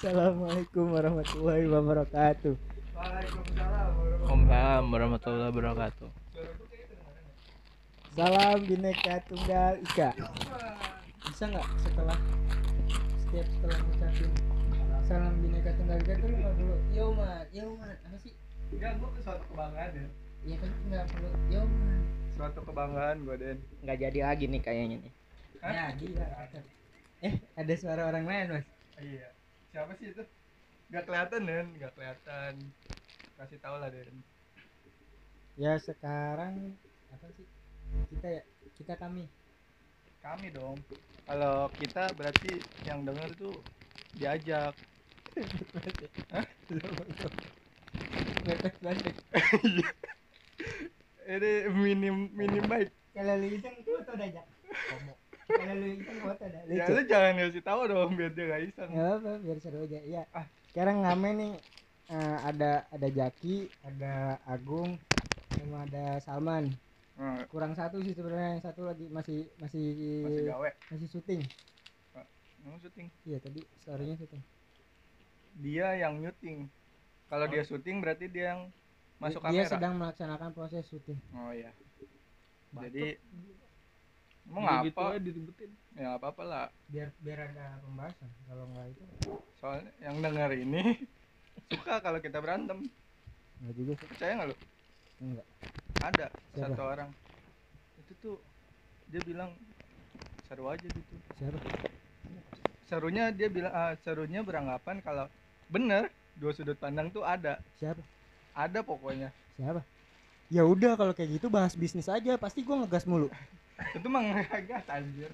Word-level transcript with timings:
Assalamualaikum 0.00 0.96
warahmatullahi 0.96 1.68
wabarakatuh. 1.68 2.56
Waalaikumsalam 2.96 4.88
warahmatullahi 4.88 5.52
wabarakatuh. 5.52 6.08
Salam 8.16 8.64
bineka 8.64 9.20
tunggal 9.28 9.76
ika. 9.76 10.16
Bisa 11.20 11.52
nggak 11.52 11.68
setelah 11.84 12.16
setiap 13.20 13.44
setelah 13.44 13.76
ngucapin 13.76 14.32
salam 15.04 15.36
bineka 15.44 15.68
tunggal 15.76 16.00
ika 16.00 16.16
tuh 16.16 16.32
lu 16.32 16.36
nggak 16.48 16.54
perlu 16.56 16.76
yo 16.96 17.06
man, 17.12 17.44
yo 17.52 17.76
man, 17.76 17.92
apa 17.92 18.16
sih? 18.24 18.32
Enggak, 18.72 18.96
gua 19.04 19.12
suatu 19.20 19.44
kebanggaan 19.52 20.00
ya. 20.00 20.08
Ya 20.48 20.56
kan 20.64 20.70
nggak 20.88 21.04
perlu 21.12 21.28
yo 21.52 21.60
man. 21.68 22.00
Suatu 22.40 22.64
kebanggaan 22.64 23.28
gua 23.28 23.36
Den. 23.36 23.60
Nggak 23.84 24.00
jadi 24.00 24.32
lagi 24.32 24.48
nih 24.48 24.64
kayaknya 24.64 24.96
nih. 24.96 25.12
Hah? 25.60 25.92
Jadi 25.92 26.16
lah. 26.16 26.48
tetep. 26.48 26.64
Eh 27.20 27.36
ada 27.52 27.74
suara 27.76 28.08
orang 28.08 28.24
lain 28.24 28.46
mas. 28.48 28.64
Iya. 28.96 29.39
Siapa 29.70 29.94
sih 30.02 30.10
itu? 30.10 30.24
Gak 30.90 31.06
kelihatan 31.06 31.46
Den, 31.46 31.66
gak 31.78 31.94
kelihatan. 31.94 32.58
Kasih 33.38 33.58
tahu 33.62 33.78
lah 33.78 33.90
Den. 33.90 34.10
Ya 35.54 35.78
sekarang 35.78 36.74
apa 37.14 37.26
sih? 37.38 37.46
Kita 38.10 38.26
ya 38.26 38.42
kita 38.74 38.98
kami. 38.98 39.30
Kami 40.18 40.50
dong. 40.50 40.82
Kalau 41.26 41.70
kita 41.78 42.10
berarti 42.18 42.58
yang 42.82 43.06
denger 43.06 43.30
tuh 43.38 43.54
diajak. 44.18 44.74
Banget. 48.82 49.14
Ini 51.30 51.70
minim 51.70 52.26
minim 52.34 52.66
baik. 52.66 52.90
Kalau 53.14 53.38
lu 53.38 53.46
iseng 53.54 53.78
tuh 53.86 54.02
foto 54.02 54.18
dah 54.18 54.26
jak. 54.26 54.46
Kalau 55.50 55.74
lu 55.74 55.88
iseng 55.94 56.18
foto 56.22 56.44
dah. 56.46 56.62
Ya 56.66 56.84
lu 56.86 57.02
jangan 57.04 57.32
ngasih 57.36 57.62
tahu 57.62 57.80
dong 57.86 58.10
biar 58.14 58.30
dia 58.32 58.44
gak 58.46 58.62
iseng. 58.64 58.90
Nggak 58.90 59.10
apa 59.18 59.32
biar 59.42 59.58
seru 59.58 59.78
aja. 59.84 60.00
Iya. 60.00 60.22
Ah. 60.30 60.46
Sekarang 60.70 60.96
ngame 61.02 61.30
nih 61.34 61.52
eh, 62.08 62.36
ada 62.46 62.70
ada 62.88 63.08
Jaki, 63.08 63.56
ada 63.82 64.14
Agung, 64.46 64.94
sama 65.52 65.84
ada 65.84 66.18
Salman. 66.22 66.70
Nah, 67.20 67.44
Kurang 67.52 67.76
satu 67.76 68.00
sih 68.00 68.16
sebenarnya 68.16 68.56
yang 68.56 68.62
satu 68.64 68.88
lagi 68.88 69.04
masih 69.12 69.44
masih 69.60 69.84
masih 70.24 70.44
gawe. 70.48 70.70
masih 70.88 71.08
syuting. 71.10 71.42
Emang 72.60 72.80
syuting. 72.80 73.08
Iya 73.24 73.38
tadi 73.40 73.60
storynya 73.80 74.16
syuting. 74.16 74.42
Dia 75.60 75.86
yang 75.96 76.16
nyuting. 76.16 76.68
Kalau 77.28 77.46
dia 77.46 77.62
syuting 77.62 78.00
berarti 78.00 78.26
dia 78.26 78.56
yang 78.56 78.60
masuk 79.20 79.44
Dia 79.44 79.64
kamera. 79.64 79.68
sedang 79.68 79.94
melaksanakan 80.00 80.50
proses 80.52 80.84
syuting. 80.88 81.20
Oh 81.36 81.52
iya. 81.52 81.72
Jadi 82.72 83.20
emang 84.50 84.64
Jadi 84.66 84.74
apa? 84.74 84.86
gitu 84.90 85.02
aja 85.06 85.20
diributin. 85.22 85.70
Ya 85.94 86.00
nggak 86.06 86.18
apa-apa 86.18 86.42
lah. 86.42 86.66
Biar 86.90 87.08
biar 87.22 87.38
ada 87.48 87.66
pembahasan. 87.80 88.30
Kalau 88.44 88.64
nggak 88.74 88.86
itu 88.90 89.02
Soalnya 89.60 89.92
yang 90.02 90.16
denger 90.18 90.50
ini 90.58 90.82
suka 91.70 91.94
kalau 92.02 92.18
kita 92.18 92.38
berantem. 92.42 92.78
nggak 93.62 93.74
juga 93.78 93.92
sih. 93.94 94.06
Percaya 94.10 94.32
nggak 94.34 94.48
lu? 94.50 94.56
Enggak. 95.20 95.46
Ada 96.00 96.26
Siapa? 96.50 96.68
satu 96.74 96.82
orang. 96.82 97.10
Itu 98.02 98.12
tuh 98.18 98.36
dia 99.06 99.22
bilang 99.22 99.50
seru 100.48 100.64
aja 100.66 100.86
gitu. 100.86 101.14
Siapa? 101.38 101.58
Serunya 102.90 103.30
dia 103.30 103.46
bilang 103.46 103.70
ah, 103.70 103.94
serunya 104.02 104.42
beranggapan 104.42 104.98
kalau 104.98 105.30
bener 105.70 106.10
dua 106.34 106.50
sudut 106.50 106.74
pandang 106.74 107.06
tuh 107.08 107.22
ada. 107.22 107.62
Siapa? 107.78 108.02
Ada 108.56 108.82
pokoknya. 108.82 109.30
Siapa? 109.54 109.84
Ya 110.50 110.66
udah 110.66 110.98
kalau 110.98 111.14
kayak 111.14 111.38
gitu 111.38 111.46
bahas 111.46 111.78
bisnis 111.78 112.10
aja. 112.10 112.34
Pasti 112.34 112.66
gua 112.66 112.82
ngegas 112.82 113.06
mulu. 113.06 113.30
Itu 113.96 114.06
mah 114.08 114.20
ngegas 114.22 114.86
anjir. 114.88 115.30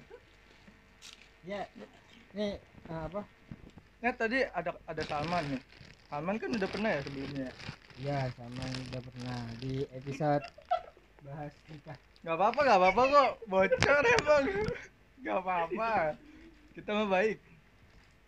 Ya. 1.43 1.63
Nih 2.35 2.59
eh, 2.59 2.91
apa? 2.91 3.23
Nah 4.03 4.13
tadi 4.13 4.43
ada 4.53 4.71
ada 4.85 5.03
Salman 5.07 5.43
nih. 5.51 5.61
Salman 6.07 6.37
kan 6.37 6.49
udah 6.53 6.69
pernah 6.69 6.89
ya 6.93 7.01
sebelumnya. 7.03 7.49
Ya 7.97 8.19
sama 8.37 8.61
yang 8.61 8.83
udah 8.93 9.01
pernah 9.01 9.39
di 9.57 9.73
episode 9.89 10.45
bahas 11.25 11.53
nikah. 11.67 11.97
Gak 12.21 12.35
apa-apa, 12.35 12.59
gak 12.61 12.79
apa-apa 12.79 13.01
kok. 13.09 13.31
Bocor 13.49 14.03
emang. 14.21 14.45
Gak 15.25 15.37
apa-apa. 15.41 15.91
Kita 16.77 16.89
mah 16.93 17.09
baik. 17.09 17.39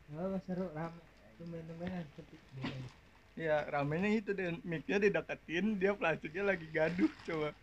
Nggak 0.10 0.26
apa 0.26 0.38
seru 0.50 0.66
rame. 0.74 1.02
Tumben-tumbenan 1.38 2.04
seperti 2.12 2.36
biasanya. 2.58 2.90
Ya 3.38 3.58
ramenya 3.70 4.10
itu 4.10 4.34
deh. 4.34 4.58
Mic-nya 4.66 4.98
dideketin, 5.00 5.78
dia 5.78 5.94
plastiknya 5.94 6.50
lagi 6.50 6.66
gaduh 6.74 7.12
coba. 7.30 7.54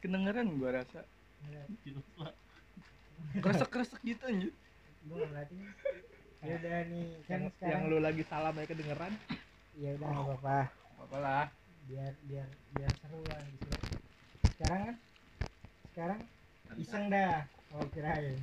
Kedengeran 0.00 0.54
gua 0.56 0.80
rasa. 0.80 1.02
Ya, 1.50 1.62
Kresek-kresek 3.42 4.00
gitu 4.06 4.22
anjir. 4.24 4.52
Gua 5.04 5.20
ngeliatin. 5.26 5.58
Ya 6.44 6.54
udah 6.60 6.78
nih 6.92 7.06
kan 7.24 7.40
Yang, 7.40 7.52
sekarang. 7.56 7.72
yang 7.72 7.82
lu 7.90 7.98
lagi 8.04 8.22
salam 8.28 8.52
aja 8.56 8.68
kedengeran. 8.68 9.12
Ya 9.80 9.90
udah 9.96 10.08
nggak 10.08 10.24
apa-apa. 10.28 10.58
Apa 11.04 11.16
lah. 11.18 11.44
Biar 11.88 12.12
biar 12.28 12.48
biar 12.76 12.90
seru 13.00 13.20
lah 13.28 13.40
gitu. 13.48 13.68
Sekarang 14.56 14.80
kan 14.88 14.96
sekarang 15.92 16.20
iseng 16.78 17.04
dah. 17.08 17.44
Oh 17.74 17.84
kirain. 17.90 18.38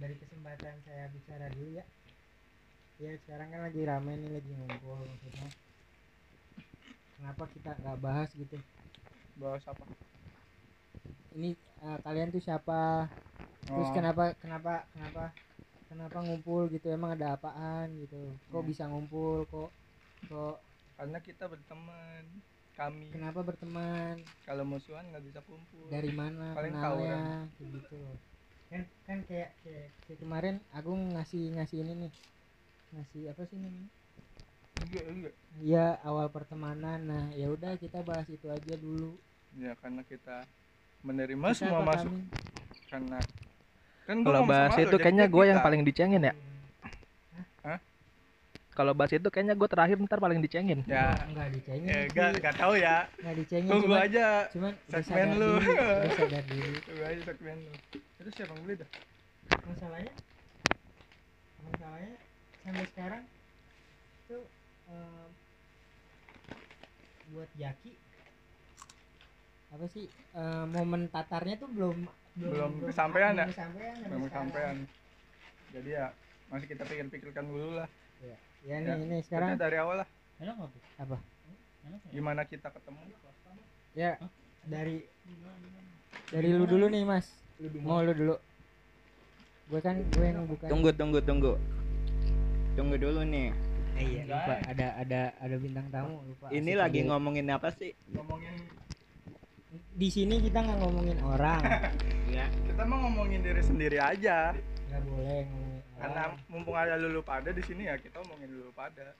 Dari 0.00 0.14
kesempatan 0.20 0.74
saya 0.84 1.04
bicara 1.14 1.46
dulu 1.54 1.70
ya. 1.80 1.84
Ya 3.00 3.16
sekarang 3.24 3.48
kan 3.48 3.60
lagi 3.64 3.80
rame 3.88 4.12
nih 4.20 4.30
lagi 4.36 4.50
ngumpul 4.52 5.00
maksudnya. 5.00 5.48
Kenapa 7.16 7.44
kita 7.52 7.70
nggak 7.80 7.98
bahas 8.04 8.28
gitu? 8.36 8.56
Bahas 9.40 9.64
apa? 9.64 9.84
Ini 11.36 11.48
eh, 11.86 11.98
kalian 12.04 12.28
tuh 12.34 12.42
siapa? 12.46 12.80
Terus 13.72 13.88
Oh, 13.88 13.94
kenapa 13.96 14.22
kenapa 14.42 14.72
kenapa 14.94 15.24
kenapa 15.88 16.18
ngumpul 16.26 16.62
gitu? 16.74 16.86
Emang 16.96 17.12
ada 17.16 17.28
apaan 17.36 17.86
gitu? 18.02 18.16
Kok 18.50 18.62
Hmm. 18.62 18.70
bisa 18.70 18.84
ngumpul? 18.90 19.36
Kok 19.52 19.70
kok 20.28 20.56
Karena 20.96 21.18
kita 21.26 21.44
berteman. 21.52 22.24
Kami 22.78 23.10
kenapa 23.12 23.40
berteman? 23.46 24.16
kalau 24.46 24.64
musuhan 24.68 25.04
nggak 25.10 25.24
bisa 25.28 25.40
kumpul. 25.48 25.92
Dari 25.92 26.08
mana 26.20 26.48
Paling 26.54 26.74
kenalnya? 26.80 27.20
Gitu. 27.60 28.00
Kan 28.70 28.82
kan 29.06 29.18
kayak, 29.28 29.50
kayak 29.62 29.88
kayak 30.04 30.18
kemarin 30.22 30.56
Agung 30.78 31.00
ngasih 31.14 31.42
ngasih 31.54 31.78
ini 31.84 31.92
nih. 32.08 32.14
Ngasih 32.94 33.22
apa 33.32 33.42
sih 33.50 33.58
namanya? 33.64 33.90
Enggak, 34.78 35.04
enggak. 35.06 35.34
Ya 35.72 35.86
awal 36.08 36.26
pertemanan. 36.36 36.98
Nah, 37.10 37.24
ya 37.40 37.46
udah 37.56 37.72
kita 37.82 37.98
bahas 38.08 38.26
itu 38.36 38.46
aja 38.56 38.74
dulu. 38.84 39.10
Ya 39.62 39.72
karena 39.82 40.02
kita 40.10 40.36
menerima 41.02 41.46
Kita 41.46 41.58
semua 41.58 41.80
masuk 41.82 42.08
kami? 42.08 42.22
karena 42.86 43.18
kan 44.02 44.16
gua 44.16 44.26
Kalau 44.26 44.42
bahas 44.44 44.74
itu 44.76 44.96
kayaknya 44.96 45.26
gue 45.26 45.44
yang 45.44 45.60
paling 45.60 45.82
dicengin 45.82 46.22
ya. 46.22 46.34
Hah? 47.62 47.78
Kalau 48.70 48.92
bahas 48.92 49.12
itu 49.12 49.28
kayaknya 49.28 49.54
gue 49.54 49.68
terakhir 49.68 49.96
ntar 50.00 50.18
paling 50.18 50.40
dicengin. 50.40 50.82
ya 50.84 51.14
Enggak 51.24 51.48
dicengin. 51.52 51.86
ya 51.86 51.98
enggak 52.04 52.28
enggak 52.34 52.54
tahu 52.56 52.74
ya 52.74 52.96
Nggak 53.16 53.34
dicengin 53.38 53.70
tunggu 53.70 53.86
cuman, 53.86 54.00
aja 54.02 54.26
cuman 54.50 54.72
segmen 54.90 55.28
lu. 55.36 55.52
diri, 55.56 56.08
sadar 56.10 56.44
diri. 56.44 56.72
tunggu 56.86 57.02
aja 57.04 57.20
segmen 57.24 57.56
lu 57.60 57.72
terus 58.16 58.32
siapa 58.34 58.52
yang 58.52 58.62
beli 58.64 58.74
dah 58.76 58.90
masalahnya 59.64 60.12
masalahnya 61.62 62.14
sampai 62.60 62.86
sekarang 62.86 63.22
tuh 64.26 64.42
em, 64.86 65.28
buat 67.30 67.50
Jaki 67.54 67.92
apa 69.70 69.86
sih 69.86 70.04
em, 70.34 70.66
momen 70.68 71.06
tatarnya 71.08 71.56
tuh 71.56 71.70
belum 71.70 71.98
Belum 72.30 72.72
kesampaian 72.86 73.34
ya? 73.34 73.46
belum 73.46 73.52
kesampaian 73.52 73.94
sampai 73.94 74.08
belum 74.08 74.22
sekarang. 74.22 74.32
sampean 74.32 74.76
jadi 75.70 75.88
ya 75.90 76.06
masih 76.48 76.66
kita 76.66 76.82
pikir-pikirkan 76.82 77.44
dulu 77.46 77.78
lah. 77.78 77.88
Ya 78.18 78.36
Ya, 78.60 78.76
nih 78.76 79.06
ini 79.06 79.16
sekarang. 79.22 79.54
Kita 79.54 79.62
dari 79.62 79.76
awal 79.78 80.02
lah. 80.04 80.08
Apa? 80.98 81.16
Gimana 82.10 82.42
kita 82.44 82.68
ketemu? 82.68 82.98
Ya 83.94 84.18
dari 84.66 85.06
dari 86.28 86.48
lu 86.50 86.66
dulu 86.66 86.86
nih 86.86 87.06
mas. 87.06 87.30
Mau 87.80 88.02
lu 88.02 88.12
dulu. 88.12 88.34
Gue 89.70 89.80
kan 89.80 89.96
gue 89.96 90.26
yang 90.26 90.44
bukan 90.44 90.66
Tunggu 90.68 90.90
tunggu 90.92 91.18
tunggu. 91.22 91.52
Tunggu 92.74 92.96
dulu 92.98 93.22
nih. 93.24 93.54
Eh, 93.94 94.04
iya 94.04 94.22
lupa. 94.26 94.54
Ada 94.66 94.86
ada 94.98 95.20
ada 95.38 95.56
bintang 95.56 95.86
tamu 95.88 96.20
lupa. 96.26 96.46
Ini 96.50 96.72
asik 96.74 96.80
lagi 96.82 97.00
ngomongin 97.06 97.46
apa 97.48 97.68
sih? 97.72 97.94
ngomongin 98.10 98.54
di 99.70 100.08
sini 100.08 100.40
kita 100.40 100.58
nggak 100.60 100.78
ngomongin 100.78 101.18
orang 101.22 101.62
Ya. 102.26 102.46
kita 102.66 102.82
mau 102.84 102.98
ngomongin 103.00 103.42
diri 103.42 103.58
sendiri 103.58 103.98
aja 103.98 104.54
nggak 104.88 105.02
boleh 105.04 105.40
ngomongin 105.44 105.82
karena 105.94 106.22
orang. 106.26 106.38
mumpung 106.46 106.74
ada 106.74 106.94
lulu 106.96 107.20
pada 107.20 107.50
di 107.50 107.62
sini 107.62 107.86
ya 107.86 107.94
kita 107.94 108.18
ngomongin 108.18 108.50
lulu 108.52 108.72
pada 108.72 109.14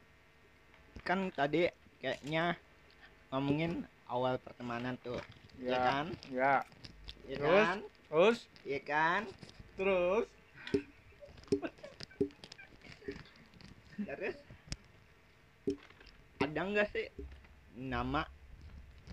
Kan 1.01 1.31
tadi 1.31 1.65
kayaknya 1.97 2.59
ngomongin 3.31 3.83
awal 4.05 4.37
pertemanan 4.37 4.99
tuh. 5.01 5.17
Ya, 5.57 5.79
kan? 5.79 6.07
ya 6.29 6.61
Ya 7.25 7.37
Terus? 7.37 7.57
kan? 7.63 7.79
terus 8.11 8.39
Ya 8.63 8.81
kan? 8.83 9.23
terus 9.77 10.27
Terus 13.97 14.37
ada 16.41 16.61
nggak 16.63 16.89
sih 16.91 17.07
nama 17.77 18.25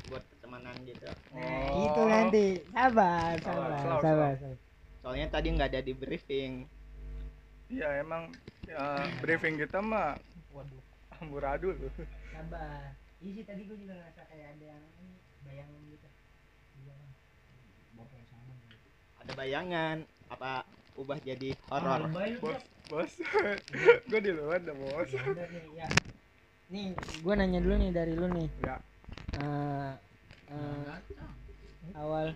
buat 0.08 0.24
pertemanan 0.48 0.76
gitu? 0.88 1.04
Nah, 1.36 1.44
Oh. 1.68 1.84
itu 1.84 2.02
nanti. 2.08 2.46
Sabar, 2.72 3.36
Sabar, 3.36 3.36
sabar, 3.44 3.80
slow, 3.84 4.00
sabar. 4.00 4.34
sabar. 4.34 4.56
Soalnya 5.04 5.28
tadi 5.28 5.48
nggak 5.52 5.70
ada 5.70 5.82
di 5.84 5.92
briefing. 5.94 6.54
Iya 7.68 8.00
emang 8.00 8.32
ya, 8.64 8.80
briefing 9.20 9.60
kita 9.60 9.84
mah 9.84 10.16
Waduh. 10.56 10.80
amburadul 11.20 11.76
loh. 11.76 11.92
sabar 12.32 12.96
iya 13.20 13.32
sih 13.34 13.44
tadi 13.44 13.66
gue 13.66 13.76
juga 13.76 13.98
ngerasa 13.98 14.22
kayak 14.24 14.56
ada 14.56 14.66
yang 14.72 14.84
ini 15.02 15.18
bayangan 15.44 15.80
gitu 15.84 16.08
iya 16.80 16.96
gitu 17.92 18.88
Ada 19.20 19.32
bayangan 19.36 19.98
apa 20.30 20.64
ubah 20.96 21.20
jadi 21.20 21.50
horor. 21.68 22.08
Bos, 22.40 22.64
bos. 22.88 23.12
gue 24.08 24.20
di 24.22 24.32
luar 24.32 24.64
dah 24.64 24.76
bos. 24.78 25.10
Ya 25.12 25.44
nih 25.44 25.64
ya 25.76 25.88
nih 26.70 26.88
gue 26.96 27.34
nanya 27.36 27.60
dulu 27.60 27.76
nih 27.76 27.92
dari 27.92 28.14
lu 28.16 28.28
nih 28.32 28.48
Ya. 28.64 28.76
Eh, 29.36 29.92
eh, 30.48 30.86
awal 31.94 32.28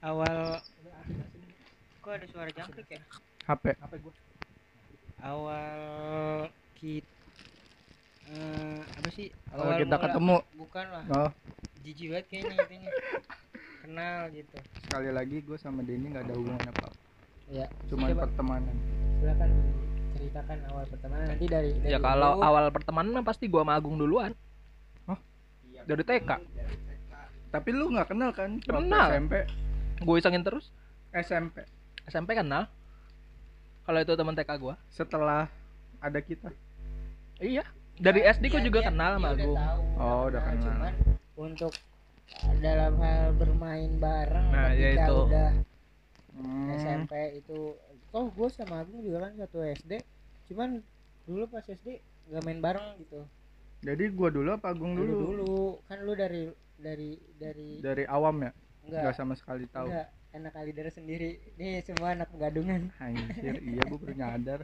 awal 0.00 0.36
kok 2.00 2.12
ada 2.12 2.26
suara 2.26 2.50
jangkrik 2.50 2.88
ya 2.88 3.02
HP. 3.44 3.64
Apa 3.78 3.94
gue? 3.96 4.14
awal 5.20 6.48
kita 6.74 7.04
apa 8.90 9.08
sih 9.10 9.28
Awal 9.50 9.76
kita 9.76 9.90
mula- 9.92 10.04
ketemu. 10.06 10.36
bukan 10.56 10.86
lah 10.88 11.04
Oh, 11.10 11.30
jijik 11.82 12.08
banget 12.08 12.26
kayaknya 12.28 12.54
intinya 12.58 12.90
kenal 13.80 14.18
gitu 14.30 14.56
sekali 14.80 15.10
lagi 15.10 15.36
gue 15.40 15.56
sama 15.56 15.80
Denny 15.82 16.08
nggak 16.08 16.24
ada 16.24 16.34
hubungan 16.34 16.64
apa. 16.64 16.88
ya 17.48 17.66
Cuma 17.86 18.06
coba 18.06 18.22
pertemanan. 18.24 18.76
silakan 19.18 19.50
ceritakan 20.10 20.58
awal 20.66 20.84
pertemanan 20.86 21.26
nanti 21.28 21.46
dari, 21.46 21.70
dari 21.74 21.90
Ya 21.90 21.98
kalau 21.98 22.32
awal 22.38 22.64
pertemanan 22.70 23.10
mah 23.12 23.26
pasti 23.26 23.44
gua 23.44 23.60
sama 23.60 23.74
Agung 23.74 23.96
duluan. 23.96 24.32
Iya, 25.66 25.82
Dari 25.84 26.02
TK. 26.02 26.30
Tapi 27.50 27.70
lu 27.70 27.90
nggak 27.90 28.08
kenal 28.08 28.30
kan? 28.30 28.56
Waktu 28.56 28.70
Kenal. 28.70 29.08
SMP. 29.10 29.34
Gue 30.00 30.16
isengin 30.16 30.42
terus. 30.42 30.70
SMP. 31.10 31.66
SMP 32.06 32.32
kenal. 32.32 32.70
Kalau 33.82 33.98
itu 33.98 34.12
teman 34.12 34.32
TK 34.32 34.50
gua. 34.56 34.74
Setelah 34.88 35.50
ada 35.98 36.20
kita. 36.20 36.48
Iya. 37.36 37.66
Dari 37.96 38.22
SD 38.22 38.46
gua 38.46 38.56
Dia- 38.56 38.64
juga 38.64 38.80
dia- 38.80 38.88
kenal 38.88 39.10
sama 39.12 39.28
Agung. 39.30 39.56
Oh, 39.96 40.20
udah 40.26 40.40
kenal. 40.40 40.62
cuman 40.62 40.94
untuk 41.36 41.72
dalam 42.56 42.94
hal 42.96 43.34
bermain 43.34 43.90
bareng 43.96 44.46
Nah, 44.48 44.70
ya 44.70 44.94
ketika 44.94 45.04
itu. 45.04 45.16
udah 45.26 45.48
Hmm. 46.32 46.70
SMP 46.72 47.12
itu 47.36 47.74
toh 48.08 48.30
gue 48.30 48.48
sama 48.48 48.80
Agung 48.80 49.02
juga 49.02 49.18
kan 49.20 49.34
satu 49.36 49.58
SD 49.60 49.98
cuman 50.46 50.78
dulu 51.26 51.44
pas 51.48 51.60
SD 51.60 51.98
gak 52.28 52.42
main 52.42 52.62
bareng 52.62 52.96
gitu 52.98 53.26
Jadi 53.82 54.04
gua 54.10 54.30
dulu 54.30 54.48
apa 54.48 54.70
Agung 54.70 54.94
dulu 54.94 55.10
dulu? 55.10 55.26
dulu 55.26 55.54
kan 55.84 55.98
lu 55.98 56.12
dari 56.14 56.42
dari 56.80 57.10
dari 57.36 57.78
Dari 57.78 58.04
awam 58.04 58.36
ya? 58.40 58.50
enggak 58.82 59.00
Nggak 59.04 59.14
sama 59.14 59.34
sekali 59.36 59.64
tahu. 59.68 59.88
enggak 59.88 60.08
anak 60.30 60.52
kalider 60.54 60.86
sendiri 60.88 61.30
nih 61.58 61.82
semua 61.82 62.14
anak 62.14 62.30
pegadungan 62.30 62.86
Anjir, 62.96 63.58
iya 63.60 63.82
gua 63.84 63.98
baru 63.98 64.14
nyadar. 64.14 64.60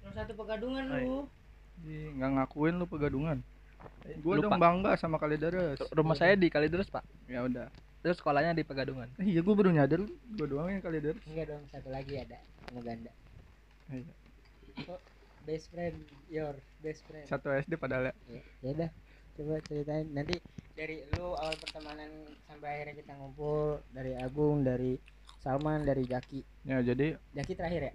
nomor 0.00 0.14
satu 0.16 0.32
pegadungan 0.34 0.84
Hai. 0.88 1.04
lu 1.04 1.18
nggak 2.16 2.30
ngakuin 2.36 2.74
lu 2.76 2.84
pegadungan. 2.84 3.38
Gua 4.20 4.36
Lupa. 4.36 4.44
dong 4.48 4.60
bangga 4.60 4.92
sama 4.96 5.16
Kalideres. 5.16 5.80
Rumah 5.88 6.12
saya 6.12 6.36
di 6.36 6.48
Kalideres, 6.48 6.88
Pak. 6.88 7.00
Ya 7.24 7.40
udah. 7.40 7.68
Terus 8.00 8.16
sekolahnya 8.16 8.52
di 8.52 8.64
Pegadungan. 8.64 9.08
Eh, 9.16 9.28
iya 9.28 9.40
gua 9.40 9.52
baru 9.52 9.72
nyadar 9.72 10.00
gua 10.36 10.46
doang 10.48 10.68
yang 10.68 10.80
Kalideres. 10.80 11.20
enggak 11.24 11.46
dong 11.48 11.62
satu 11.68 11.88
lagi 11.88 12.14
ada 12.16 12.36
sama 12.64 12.80
ganda 12.80 13.12
Iya. 13.88 14.12
best 15.42 15.66
friend 15.68 15.96
your 16.28 16.52
best 16.78 17.02
friend 17.04 17.26
Satu 17.26 17.48
SD 17.50 17.74
padahal 17.74 18.08
ya. 18.08 18.14
ya 18.28 18.40
ya 18.60 18.68
udah 18.72 18.90
coba 19.36 19.60
ceritain. 19.66 20.06
Nanti 20.10 20.38
dari 20.74 21.04
lu 21.14 21.36
awal 21.36 21.54
pertemanan 21.60 22.10
sampai 22.48 22.68
akhirnya 22.80 22.94
kita 23.02 23.12
ngumpul 23.18 23.84
dari 23.92 24.12
Agung 24.16 24.64
dari 24.64 24.96
Salman 25.40 25.84
dari 25.84 26.04
Jaki. 26.06 26.40
Ya 26.64 26.80
jadi 26.80 27.16
Jaki 27.36 27.52
terakhir 27.54 27.90
ya? 27.90 27.94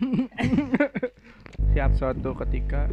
Siap 1.74 1.92
suatu 1.98 2.34
ketika 2.44 2.90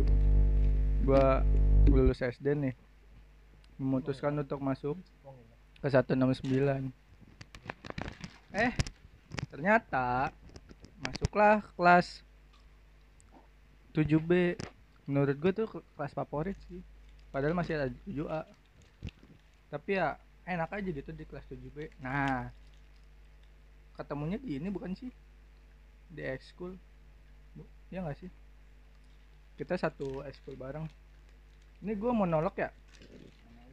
gua 1.02 1.42
lulus 1.90 2.22
SD 2.22 2.54
nih 2.54 2.74
memutuskan 3.82 4.38
untuk 4.38 4.62
masuk 4.62 4.96
ke 5.82 5.90
169 5.90 6.46
eh 8.54 8.74
ternyata 9.50 10.30
masuklah 11.02 11.66
ke 11.66 11.72
kelas 11.74 12.08
7B 13.98 14.54
menurut 15.10 15.36
gue 15.42 15.52
tuh 15.52 15.68
ke- 15.68 15.86
kelas 15.98 16.14
favorit 16.14 16.58
sih 16.70 16.86
padahal 17.32 17.56
masih 17.56 17.80
ada 17.80 17.88
7A 18.06 18.42
tapi 19.72 19.96
ya 19.96 20.20
enak 20.46 20.70
aja 20.70 20.90
gitu 20.92 21.12
di 21.16 21.24
kelas 21.24 21.48
7B 21.48 21.96
nah 22.04 22.52
ketemunya 24.02 24.42
di 24.42 24.58
ini 24.58 24.74
bukan 24.74 24.98
sih? 24.98 25.14
Di 26.10 26.26
ekskul 26.26 26.74
Bu, 27.54 27.64
ya 27.94 28.02
nggak 28.02 28.18
sih? 28.18 28.30
Kita 29.62 29.78
satu 29.78 30.26
ekskul 30.26 30.58
bareng. 30.58 30.90
Ini 31.86 31.94
gue 31.94 32.12
monolog 32.12 32.58
ya? 32.58 32.74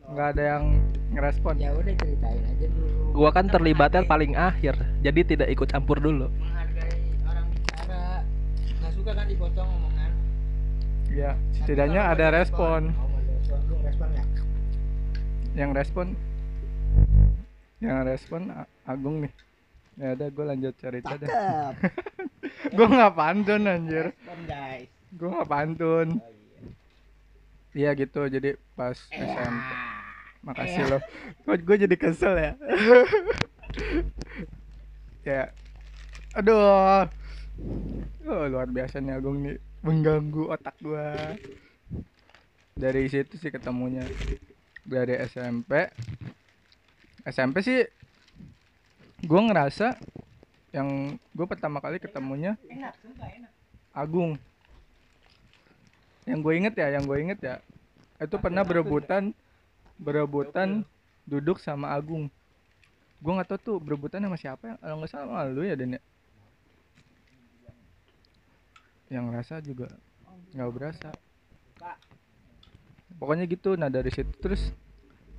Nggak 0.04 0.28
ada 0.36 0.42
yang 0.56 0.64
ngerespon. 1.16 1.56
Ya 1.56 1.72
udah 1.72 1.96
ceritain 1.96 2.44
aja 2.44 2.66
dulu. 2.68 3.16
Gua 3.16 3.32
kan 3.32 3.50
terlibatnya 3.50 4.04
paling 4.04 4.36
akhir, 4.38 4.78
jadi 5.02 5.20
tidak 5.26 5.48
ikut 5.50 5.68
campur 5.72 5.98
dulu. 5.98 6.28
menghargai 6.28 6.92
orang 7.24 7.46
bicara. 7.50 8.22
Nggak 8.78 8.92
suka 8.94 9.10
kan 9.16 9.26
dipotong 9.26 9.68
omongan. 9.68 10.12
Ya 11.08 11.32
setidaknya 11.56 12.04
ada 12.14 12.26
respon. 12.36 12.92
oh, 12.92 12.94
respon 12.94 13.07
respon 13.48 14.08
nggak 14.12 14.28
yang 15.58 15.70
respon? 15.74 16.06
Yang 17.82 17.98
respon 18.06 18.40
Agung 18.86 19.26
nih. 19.26 19.32
Ya 19.98 20.14
udah 20.14 20.28
gue 20.30 20.44
lanjut 20.46 20.74
cerita 20.78 21.18
dah 21.18 21.26
Cakep. 21.26 21.74
gue 22.76 22.86
nggak 22.86 23.14
pantun 23.18 23.62
anjir. 23.66 24.06
Gue 25.18 25.28
nggak 25.32 25.50
pantun. 25.50 26.08
Oh 26.22 26.30
iya. 27.74 27.90
iya 27.90 27.98
gitu 27.98 28.30
jadi 28.30 28.54
pas 28.78 28.94
SMP 28.94 29.68
makasih 30.46 30.84
loh. 30.86 31.02
Kok 31.42 31.58
gue 31.66 31.76
jadi 31.88 31.96
kesel 31.98 32.34
ya. 32.38 32.52
Ya. 35.26 35.52
Aduh. 36.40 37.04
Oh, 38.24 38.44
luar 38.48 38.64
biasa 38.70 38.96
nih 38.96 39.12
Agung 39.18 39.44
nih 39.44 39.60
mengganggu 39.84 40.48
otak 40.48 40.72
gua 40.80 41.36
dari 42.78 43.10
situ 43.10 43.34
sih 43.34 43.50
ketemunya. 43.50 44.06
Dari 44.86 45.18
SMP 45.26 45.90
SMP 47.26 47.60
sih 47.60 47.84
gue 49.26 49.40
ngerasa 49.50 49.98
yang 50.70 51.18
gue 51.34 51.46
pertama 51.50 51.82
kali 51.82 51.98
ketemunya 51.98 52.54
Agung. 53.90 54.38
Yang 56.24 56.38
gue 56.40 56.54
inget 56.54 56.74
ya 56.78 56.88
yang 56.94 57.04
gue 57.04 57.18
inget 57.18 57.38
ya 57.42 57.56
itu 58.22 58.34
pernah 58.38 58.62
berebutan 58.62 59.34
berebutan 59.98 60.86
duduk 61.26 61.58
sama 61.58 61.92
Agung. 61.92 62.30
Gue 63.18 63.32
nggak 63.34 63.50
tahu 63.50 63.58
tuh 63.58 63.76
berebutan 63.82 64.22
sama 64.22 64.38
siapa 64.38 64.62
ya 64.64 64.74
kalau 64.78 65.02
nggak 65.02 65.10
salah 65.10 65.50
lu 65.50 65.66
ya 65.66 65.74
Dan 65.74 65.98
ya? 65.98 66.02
Yang 69.10 69.26
rasa 69.34 69.54
juga 69.58 69.90
nggak 70.54 70.70
berasa 70.72 71.10
pokoknya 73.18 73.44
gitu. 73.50 73.74
Nah 73.74 73.90
dari 73.90 74.08
situ 74.08 74.30
terus 74.38 74.72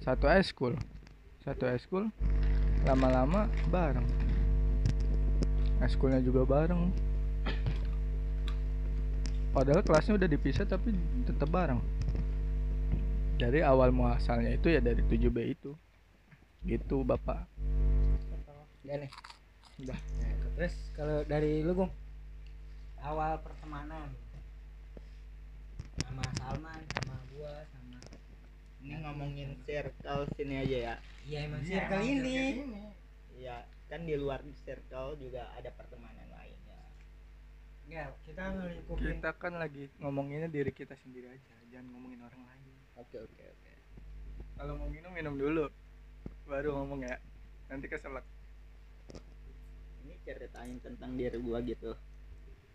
satu 0.04 0.28
school. 0.44 0.76
Satu 1.42 1.66
school 1.80 2.12
lama-lama 2.84 3.48
bareng. 3.72 4.06
Schoolnya 5.88 6.20
juga 6.20 6.44
bareng. 6.44 6.92
Padahal 9.50 9.82
kelasnya 9.82 10.20
udah 10.20 10.30
dipisah 10.30 10.68
tapi 10.68 10.94
tetap 11.26 11.50
bareng. 11.50 11.80
Dari 13.40 13.64
awal 13.64 13.96
muasalnya 13.96 14.60
itu 14.60 14.70
ya 14.70 14.84
dari 14.84 15.00
7B 15.00 15.38
itu. 15.56 15.72
Gitu 16.68 17.02
bapak. 17.08 17.48
Udah 18.84 18.96
nih. 19.00 19.12
Udah. 19.80 19.96
Nah, 19.96 20.36
terus 20.60 20.76
kalau 20.92 21.24
dari 21.24 21.64
lu 21.64 21.72
Gung? 21.72 21.92
Awal 23.00 23.40
pertemanan. 23.40 24.12
Sama 26.04 26.24
Salman 26.36 26.80
sama 27.00 27.19
gua 27.40 27.64
sama 27.72 27.96
Ini 28.80 28.96
ngomongin 29.00 29.50
circle 29.64 30.24
sini 30.36 30.56
aja 30.60 30.78
ya. 30.78 30.96
iya 31.24 31.40
emang 31.48 31.64
circle 31.64 32.00
ini 32.02 32.64
Iya, 33.34 33.58
kan 33.88 34.04
di 34.04 34.16
luar 34.16 34.44
circle 34.60 35.16
juga 35.16 35.48
ada 35.56 35.72
pertemanan 35.72 36.28
lainnya. 36.28 36.80
enggak 37.88 38.08
kita 38.22 38.44
ngelingkupin 38.52 39.04
kita 39.16 39.32
kan 39.34 39.54
lagi 39.56 39.88
ngomonginnya 39.98 40.48
diri 40.48 40.70
kita 40.70 40.94
sendiri 40.96 41.28
aja 41.30 41.54
jangan 41.70 41.88
ngomongin 41.90 42.20
orang 42.22 42.44
lain 42.44 42.68
Oke 42.96 43.16
oke 43.18 43.44
oke. 43.48 43.72
kalau 44.54 44.76
mau 44.76 44.88
minum 44.88 45.10
minum 45.10 45.34
dulu 45.34 45.66
baru 46.46 46.76
ngomong 46.76 47.02
ya 47.02 47.16
nanti 47.68 47.88
keselak 47.88 48.28
Ini 50.02 50.16
ceritain 50.22 50.78
tentang 50.80 51.16
diri 51.16 51.38
gua 51.38 51.60
gitu. 51.62 51.96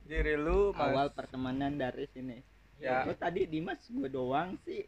diri 0.05 0.37
lu 0.37 0.73
mas 0.73 0.93
Awal 0.93 1.09
pertemanan 1.11 1.77
dari 1.77 2.05
sini. 2.07 2.39
Ya. 2.77 3.07
Oh 3.07 3.15
tadi 3.15 3.47
Dimas 3.47 3.81
gua 3.89 4.09
doang 4.09 4.59
sih. 4.63 4.85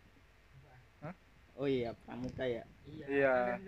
Hah? 1.01 1.15
Oh 1.55 1.65
iya, 1.65 1.95
pramuka 2.03 2.45
ya. 2.45 2.65
iya 2.87 3.07
Iya. 3.07 3.35
kan 3.51 3.61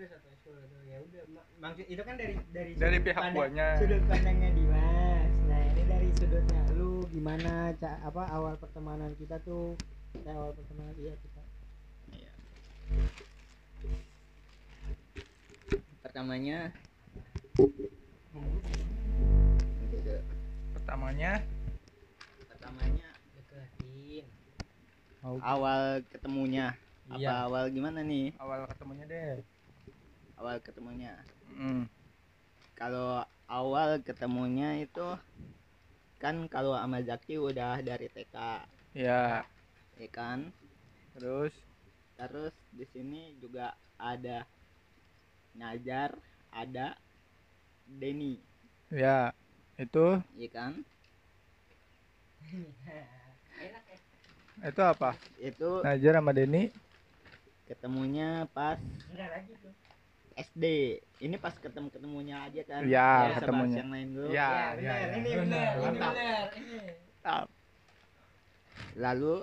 ya 0.89 0.97
udah 1.03 1.21
maksud 1.59 1.85
itu 1.85 2.01
kan 2.01 2.15
dari 2.15 2.33
dari 2.49 2.71
dari 2.73 2.97
sudut 2.97 3.03
pihak 3.03 3.19
pandang- 3.19 3.35
guanya 3.37 3.67
sudut 3.77 4.01
pandangnya 4.07 4.49
Dimas 4.55 5.31
nah 5.45 5.59
ini 5.61 5.83
dari 5.85 6.09
sudutnya 6.15 6.61
lu 6.73 6.91
gimana 7.11 7.53
ca- 7.77 7.99
apa 8.01 8.23
awal 8.31 8.55
pertemanan 8.55 9.11
kita 9.13 9.37
tuh 9.43 9.75
kayak 10.15 10.33
awal 10.33 10.55
pertemanan 10.55 10.95
iya 10.97 11.13
kita 11.19 11.41
pertamanya 16.01 16.57
pertamanya 18.33 20.15
pertamanya 20.73 21.31
awal 25.23 26.01
ketemunya. 26.07 26.75
Apa 27.09 27.17
Iya. 27.19 27.33
awal 27.49 27.63
gimana 27.73 27.99
nih? 28.05 28.37
Awal 28.37 28.69
ketemunya 28.69 29.05
deh. 29.09 29.41
Awal 30.39 30.55
ketemunya. 30.63 31.13
Hmm. 31.59 31.83
kalau 32.79 33.19
awal 33.51 33.99
ketemunya 33.99 34.79
itu 34.79 35.03
kan 36.15 36.47
kalau 36.47 36.71
sama 36.79 37.03
Zaki 37.03 37.35
udah 37.35 37.83
dari 37.83 38.07
TK 38.07 38.63
ya 38.95 39.43
ya 39.99 40.07
kan? 40.15 40.47
Terus? 41.11 41.51
Terus 42.15 42.55
di 42.71 42.87
sini 42.87 43.35
juga 43.43 43.75
ada 43.99 44.47
Najar 45.59 46.15
ada 46.55 46.95
Denny. 47.83 48.39
Ya 48.87 49.35
itu? 49.75 50.23
Ya 50.39 50.47
kan 50.47 50.87
itu 54.63 54.81
apa? 54.83 55.15
Itu 55.39 55.81
Najar 55.83 56.19
sama 56.19 56.31
Denny? 56.35 56.71
ketemunya 57.69 58.49
pas 58.49 58.81
enggak 59.13 59.29
lagi 59.29 59.53
tuh. 59.61 59.73
SD 60.33 60.63
ini 61.21 61.35
pas 61.37 61.53
ketemu 61.53 61.93
ketemunya 61.93 62.41
aja 62.49 62.61
kan? 62.65 62.81
Ya, 62.89 63.29
sama 63.37 63.61
ketemunya. 63.61 63.77
yang 63.77 63.89
lain 63.93 64.07
dulu. 64.17 64.27
Ya, 64.33 64.33
ya, 64.33 64.49
ya, 64.49 64.65
benar, 64.73 64.97
ya. 64.97 65.07
ini 65.13 65.29
Benar, 65.29 65.37
benar 65.37 65.69
ini 65.69 65.83
mantap. 65.85 66.13
benar 66.17 66.47
ini. 66.57 66.79
Lalu 68.97 69.35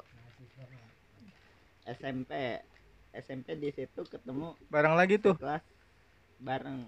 SMP 1.86 2.30
SMP 3.14 3.46
di 3.54 3.70
situ 3.70 4.00
ketemu 4.10 4.58
bareng 4.66 4.94
lagi 4.98 5.22
tuh. 5.22 5.38
kelas 5.38 5.62
bareng. 6.42 6.82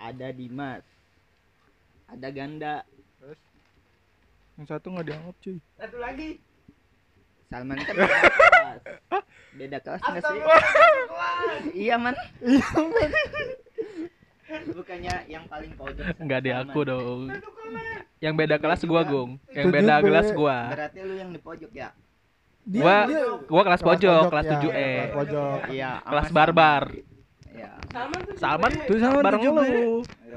Ada 0.00 0.34
Dimas 0.34 0.82
ada 2.12 2.28
Ganda. 2.28 2.74
Terus? 3.20 3.40
Yang 4.60 4.66
satu 4.68 4.86
nggak 4.92 5.06
dianggap 5.08 5.36
cuy. 5.40 5.58
Satu 5.80 5.96
lagi 5.96 6.28
Salman 7.52 7.76
kan 7.78 7.94
beda 7.94 8.16
kelas 8.16 8.82
beda 9.52 9.78
kelas 9.78 10.00
nggak 10.02 10.22
sih 10.24 10.38
iya 11.76 11.94
man 12.00 12.16
bukannya 14.72 15.14
yang 15.26 15.44
paling 15.46 15.72
pojok 15.74 16.04
Enggak 16.16 16.40
di 16.42 16.50
Salman. 16.50 16.66
aku 16.66 16.80
dong. 16.84 17.20
Yang 18.20 18.34
beda 18.36 18.54
kelas 18.56 18.80
gua, 18.84 19.00
Gung. 19.02 19.30
Yang 19.48 19.64
Tujuh 19.64 19.74
beda 19.74 19.94
kelas 19.98 20.28
gua. 20.30 20.56
berarti 20.70 20.98
lu 21.00 21.14
yang 21.16 21.28
di 21.28 21.40
pojok 21.40 21.72
ya 21.72 21.88
Gua 22.62 22.96
gua 23.44 23.62
kelas 23.64 23.82
pojok, 23.82 24.22
kelas 24.28 24.44
ya, 24.44 24.52
7E. 24.54 24.92
kelas 24.92 25.12
pojok 25.12 25.58
iya 25.68 25.90
Kelas 26.00 26.22
Salman. 26.22 26.36
barbar. 26.36 26.82
iya 27.50 27.70
Salman 28.36 28.72
Tuh 28.86 28.96
sama 28.96 29.18
bareng 29.20 29.42
tujuh 29.42 29.52
lu. 29.56 29.92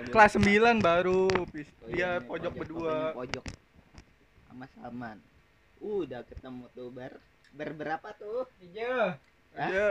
kelas 0.09 0.31
9 0.35 0.79
baru. 0.81 1.21
Oh, 1.27 1.45
dia 1.85 1.91
iya, 1.91 2.09
pojok 2.19 2.25
pokoknya 2.25 2.49
berdua 2.55 2.95
pojok 3.13 3.45
sama 4.47 4.65
Salman 4.71 5.17
udah 5.85 6.21
ketemu 6.25 6.65
tuh 6.73 6.89
ber 6.89 7.13
berberapa 7.53 8.09
tuh? 8.17 8.49
Hijau 8.59 9.15
Hah? 9.55 9.69
dia 9.69 9.85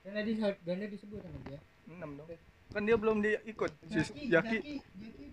kan 0.00 0.12
tadi 0.16 0.30
ganda 0.64 0.84
disebut 0.88 1.20
sama 1.20 1.38
dia. 1.44 1.60
6 1.90 2.18
dong. 2.18 2.28
Kan 2.70 2.82
dia 2.86 2.96
belum 2.96 3.18
diikut 3.20 3.72
Jaki 3.90 4.30
Jaki 4.30 4.58
Jaki 4.62 4.76
Jaki 4.96 5.24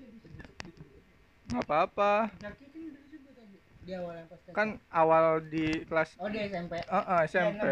nggak 1.48 1.64
apa-apa. 1.64 2.14
Jaki 2.44 2.66
kan 2.68 2.82
udah 2.92 3.02
disebut 3.08 3.32
tadi. 3.38 3.58
Di 3.88 3.92
awal 3.96 4.14
yang 4.20 4.28
pas 4.28 4.40
kan 4.52 4.70
awal 4.92 5.26
di 5.48 5.66
kelas 5.88 6.10
oh 6.20 6.28
di 6.28 6.40
SMP 6.44 6.74
eh, 6.82 6.92
eh, 6.92 7.22
SMP 7.30 7.66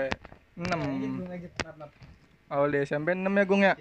Lanjut, 0.55 0.71
6 0.71 1.19
Bung, 1.19 1.27
lanjut. 1.27 1.51
Maaf, 1.59 1.75
maaf. 1.75 1.91
awal 2.47 2.67
di 2.71 2.77
SMP 2.87 3.07
6 3.11 3.27
ya 3.27 3.43
Gung 3.43 3.63
ya? 3.65 3.75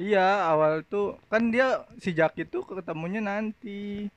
Iya 0.00 0.26
awal 0.50 0.82
tuh. 0.88 1.20
Kan 1.30 1.54
dia 1.54 1.86
si 2.02 2.10
Jaki 2.10 2.48
tuh 2.48 2.66
ketemunya 2.66 3.22
nanti 3.22 4.10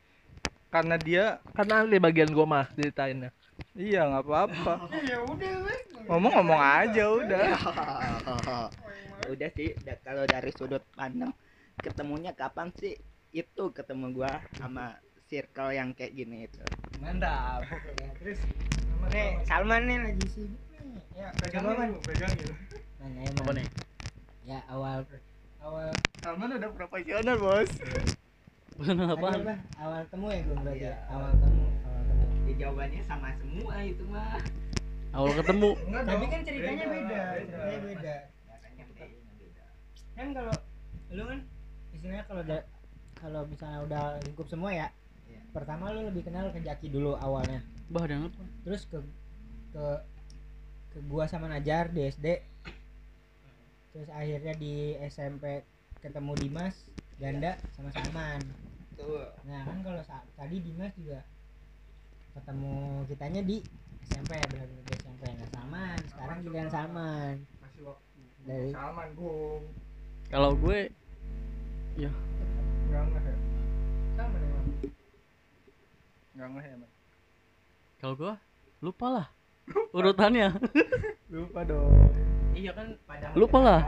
karena 0.75 0.96
dia 1.00 1.25
Karena 1.55 1.88
di 1.88 1.96
bagian 2.03 2.36
gua 2.36 2.44
mah 2.44 2.65
ceritainnya. 2.75 3.32
iya 3.79 4.03
nggak 4.12 4.24
apa-apa. 4.27 4.74
Ya 5.10 5.17
udah 5.24 5.53
ngomong-ngomong 6.12 6.60
aja 6.60 7.03
udah. 7.24 7.48
Udah 9.32 9.50
sih 9.58 9.74
da- 9.82 9.98
kalau 10.03 10.27
dari 10.27 10.51
sudut 10.53 10.84
pandang 10.94 11.32
ketemunya 11.79 12.36
kapan 12.36 12.70
sih? 12.75 13.00
Itu 13.32 13.72
ketemu 13.72 14.12
gua 14.12 14.36
sama 14.60 15.00
circle 15.32 15.72
yang 15.72 15.96
kayak 15.96 16.12
gini 16.13 16.46
itu. 16.46 16.62
Mantap. 17.00 17.63
Ya, 17.98 18.10
terus 18.20 18.39
nih 19.10 19.27
Salman 19.48 19.82
nih 19.88 19.98
lagi 20.12 20.25
sibuk 20.27 20.60
nih. 20.75 21.01
Ya 21.15 21.27
coba 21.55 21.72
man 21.79 21.89
pegangin 22.03 22.51
nanya 23.00 23.22
ya 23.24 23.32
man 23.39 23.58
ya 24.46 24.60
awal 24.67 25.00
awal. 25.63 25.89
Salman 26.22 26.50
udah 26.53 26.70
profesional 26.75 27.38
bos 27.39 27.72
Apa? 28.75 29.55
awal 29.77 30.01
temu 30.05 30.27
ya 30.27 30.39
gue 30.41 30.55
berarti 30.58 30.79
ya? 30.82 30.86
Iya. 30.86 30.94
awal 31.08 31.32
temu 31.34 31.63
awal 31.82 32.01
temu 32.05 32.25
Ya, 32.46 32.53
jawabannya 32.62 33.01
sama 33.01 33.29
semua 33.36 33.75
itu 33.82 34.03
mah 34.05 34.38
Awal 35.12 35.32
ketemu. 35.34 35.70
tapi 36.03 36.25
kan 36.27 36.39
ceritanya 36.44 36.86
beda 36.86 37.20
ceritanya 37.39 37.79
beda 37.82 38.15
kan 40.13 40.27
kalau 40.32 40.55
lu 41.10 41.24
kan 41.25 41.39
istilahnya 41.91 42.24
kalau 42.25 42.44
da- 42.44 42.67
kalau 43.13 43.41
misalnya 43.46 43.79
udah 43.82 44.03
lingkup 44.22 44.48
semua 44.48 44.72
ya 44.72 44.88
Iya. 45.25 45.39
pertama 45.51 45.89
lu 45.89 46.03
lebih 46.03 46.24
kenal 46.24 46.51
ke 46.51 46.60
Jaki 46.60 46.88
dulu 46.89 47.15
awalnya 47.17 47.63
Bah, 47.86 48.03
ada 48.03 48.17
apa? 48.22 48.44
terus 48.62 48.84
ke 48.86 49.00
ke 49.72 49.86
ke 50.89 51.00
gua 51.05 51.25
sama 51.25 51.48
Najar 51.48 51.88
di 51.89 52.03
SD 52.05 52.27
terus 53.89 54.10
akhirnya 54.10 54.51
di 54.53 54.74
SMP 55.01 55.63
ketemu 55.98 56.32
Dimas 56.38 56.75
Ganda 57.15 57.55
sama 57.72 57.88
Salman 57.89 58.44
tuh 58.96 59.22
nah 59.44 59.62
kan 59.62 59.78
kalau 59.82 60.02
sa- 60.02 60.28
tadi 60.34 60.58
Dimas 60.60 60.92
juga 60.96 61.20
ketemu 62.32 62.74
kitanya 63.06 63.42
di 63.42 63.58
SMP 64.04 64.32
benar-benar 64.44 64.84
di 64.84 64.94
SMP 64.96 65.24
nah 65.30 65.48
Salman 65.50 65.98
sekarang 66.06 66.38
giliran 66.42 66.70
Salman. 66.70 67.36
Kasih 67.58 67.82
waktu 67.86 68.20
Dari- 68.44 68.72
Salman 68.72 69.10
Gung 69.14 69.64
Kalau 70.25 70.52
gue 70.54 70.80
nggak 71.96 72.12
ngeh 73.08 73.24
ya? 73.24 73.36
Salman 74.14 74.40
emang 74.42 74.66
nggak 76.32 76.48
ngeh 76.50 76.66
ya 76.66 76.75
man 76.75 76.90
kalau 77.96 78.14
gua 78.14 78.34
lupa 78.80 79.08
lah 79.10 79.28
urutannya. 79.92 80.54
lupa 81.34 81.66
dong. 81.66 81.90
Iya 82.54 82.70
kan 82.72 82.94
pada 83.04 83.34
Lupa 83.34 83.58
lah. 83.58 83.82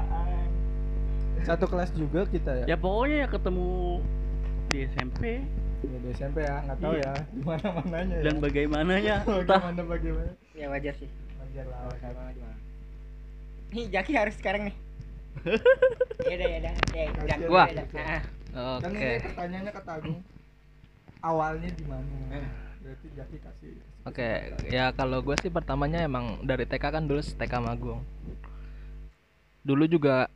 satu 1.45 1.69
kelas 1.69 1.93
juga 1.93 2.25
kita 2.25 2.65
ya? 2.65 2.65
Ya 2.65 2.75
pokoknya 2.75 3.23
ya 3.23 3.27
ketemu 3.29 4.01
di 4.67 4.77
SMP 4.85 5.19
ya 5.81 5.97
di 5.97 6.09
SMP 6.11 6.37
ya 6.41 6.55
nggak 6.63 6.77
tahu 6.79 6.93
Iya. 6.93 7.05
ya 7.05 7.13
gimana 7.31 7.67
mananya 7.77 8.15
ya 8.15 8.23
dan 8.25 8.35
bagaimananya 8.37 9.15
entah 9.27 9.59
bagaimana 9.61 9.81
bagaimana 9.85 10.31
ya 10.53 10.65
wajar 10.67 10.93
sih 10.95 11.09
wajar 11.37 11.65
lah 11.65 11.79
wajar 11.87 12.11
lah. 12.13 12.55
nih 13.69 13.85
Jaki 13.87 14.11
harus 14.13 14.35
sekarang 14.35 14.63
nih 14.67 14.75
ya 16.27 16.33
udah 16.35 16.47
ya 16.47 16.57
udah 16.59 16.73
ya 16.91 17.03
udah 17.13 17.37
Gua? 17.45 17.63
ya. 17.69 17.83
Nah, 18.57 18.81
kan 18.81 18.89
Oke. 18.89 19.05
ini 19.05 19.21
pertanyaannya 19.21 19.71
ke 19.71 19.81
Tagung 19.85 20.19
awalnya 21.21 21.69
di 21.69 21.83
mana 21.85 22.09
Eh. 22.33 22.47
berarti 22.81 23.07
Jaki 23.13 23.37
kasih 23.39 23.73
Oke, 24.07 24.23
ya 24.71 24.95
kalau 24.95 25.19
gue 25.19 25.35
sih 25.35 25.51
pertamanya 25.51 25.99
emang 25.99 26.39
dari 26.41 26.63
TK 26.63 26.79
kan 26.79 27.03
dulu 27.03 27.19
TK 27.19 27.59
Magung. 27.59 28.07
Dulu 29.61 29.83
juga 29.83 30.31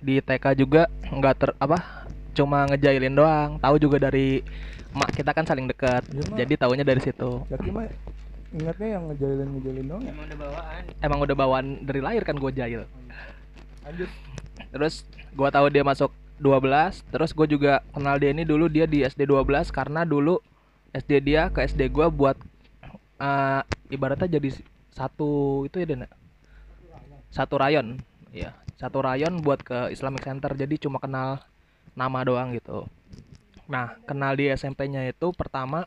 di 0.00 0.16
TK 0.18 0.56
juga 0.56 0.88
nggak 1.04 1.34
ter 1.36 1.50
apa 1.60 2.01
cuma 2.32 2.68
ngejailin 2.68 3.14
doang. 3.14 3.60
Tahu 3.60 3.76
juga 3.80 3.96
dari 4.08 4.44
mak 4.92 5.12
kita 5.16 5.32
kan 5.32 5.44
saling 5.48 5.68
dekat. 5.68 6.04
Iya, 6.12 6.22
Mak. 6.28 6.36
Jadi 6.36 6.52
taunya 6.56 6.84
dari 6.84 7.00
situ. 7.00 7.30
Jaki 7.48 7.70
mah 7.72 7.88
ingatnya 8.52 8.88
yang 9.00 9.04
ngejalin 9.08 9.48
ngejalin 9.56 9.84
dong 9.88 10.02
ya 10.04 10.12
emang 10.12 10.28
udah 10.28 10.38
bawaan 10.44 10.82
Emang 11.00 11.18
udah 11.24 11.36
bawaan 11.36 11.66
dari 11.88 12.00
lahir 12.04 12.20
kan 12.20 12.36
gue 12.36 12.52
jail. 12.52 12.84
lanjut 13.80 14.10
Terus 14.68 15.08
gue 15.32 15.48
tahu 15.48 15.66
dia 15.72 15.80
masuk 15.80 16.12
12, 16.36 17.06
terus 17.08 17.30
gue 17.32 17.46
juga 17.48 17.80
kenal 17.94 18.20
dia 18.20 18.34
ini 18.34 18.44
dulu 18.44 18.68
dia 18.68 18.84
di 18.84 19.00
SD 19.06 19.24
12 19.30 19.72
karena 19.72 20.04
dulu 20.04 20.36
SD 20.92 21.24
dia 21.24 21.48
ke 21.48 21.64
SD 21.64 21.88
gua 21.88 22.12
buat 22.12 22.36
eh, 23.16 23.62
ibaratnya 23.88 24.28
jadi 24.28 24.60
satu 24.92 25.64
itu 25.64 25.80
ya 25.80 25.86
Dena. 25.88 26.08
Satu 27.32 27.56
rayon. 27.56 27.96
Iya, 28.28 28.52
satu 28.76 29.00
rayon 29.00 29.40
buat 29.40 29.64
ke 29.64 29.88
Islamic 29.88 30.20
Center. 30.20 30.52
Jadi 30.52 30.76
cuma 30.84 31.00
kenal 31.00 31.40
nama 31.92 32.18
doang 32.24 32.52
gitu. 32.56 32.88
Nah, 33.68 33.96
kenal 34.04 34.36
di 34.36 34.48
SMP-nya 34.52 35.06
itu 35.08 35.32
pertama 35.32 35.86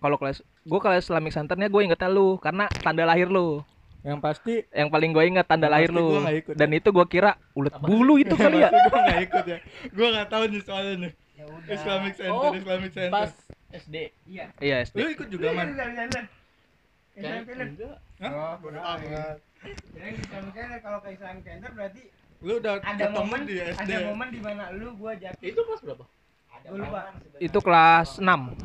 kalau 0.00 0.16
kelas 0.20 0.44
gue 0.44 0.80
kalau 0.80 0.96
Islamic 0.96 1.32
Centernya 1.32 1.68
gue 1.72 1.80
ingetnya 1.80 2.10
lu 2.10 2.36
karena 2.36 2.68
tanda 2.84 3.04
lahir 3.08 3.30
lu. 3.32 3.64
Yang 4.00 4.18
pasti 4.24 4.54
yang 4.72 4.88
paling 4.88 5.12
gue 5.12 5.24
inget 5.24 5.46
tanda 5.48 5.68
lahir 5.68 5.92
lu. 5.92 6.20
ikut 6.24 6.56
dan 6.56 6.68
itu 6.72 6.88
gue 6.88 7.06
kira 7.08 7.36
ulet 7.56 7.72
bulu 7.80 8.16
itu 8.20 8.32
kali 8.36 8.64
ya? 8.64 8.68
Gue 8.72 9.00
nggak 9.00 9.22
ikut 9.28 9.44
ya. 9.46 9.58
Gue 9.92 10.06
nggak 10.12 10.28
tahu 10.28 10.42
nih 10.48 10.60
soalnya 10.64 10.94
nih. 11.08 11.12
Ya 11.36 11.44
udah. 11.48 11.72
Islamic 11.72 12.12
Center 12.16 12.50
Oh, 12.50 12.52
Islamic 12.52 12.90
Center. 12.92 13.12
Pas 13.12 13.30
SD. 13.70 13.96
iya 14.26 14.44
Iya 14.60 14.76
SD. 14.84 14.96
lu 15.00 15.08
ikut 15.16 15.28
juga 15.32 15.46
man? 15.54 15.68
Oh, 18.20 18.52
bodo 18.60 18.80
amat. 18.80 19.49
Kirain 19.60 20.16
Islamic 20.16 20.52
Center 20.52 20.78
kalau 20.80 20.98
ke 20.98 21.08
Islamic 21.12 21.42
Center 21.44 21.70
berarti 21.70 22.02
lu 22.40 22.52
udah 22.56 22.72
ada 22.80 23.04
momen 23.10 23.40
di 23.44 23.54
SD 23.60 23.80
ada 23.84 23.96
momen 24.08 24.28
di 24.30 24.40
mana 24.40 24.62
lu 24.72 24.96
gua 24.96 25.12
jatuh 25.14 25.44
Itu 25.44 25.60
kelas 25.60 25.80
berapa? 25.82 26.04
Gua 26.62 26.76
lupa. 26.78 27.00
Itu 27.36 27.58
kelas 27.58 28.08
6. 28.16 28.56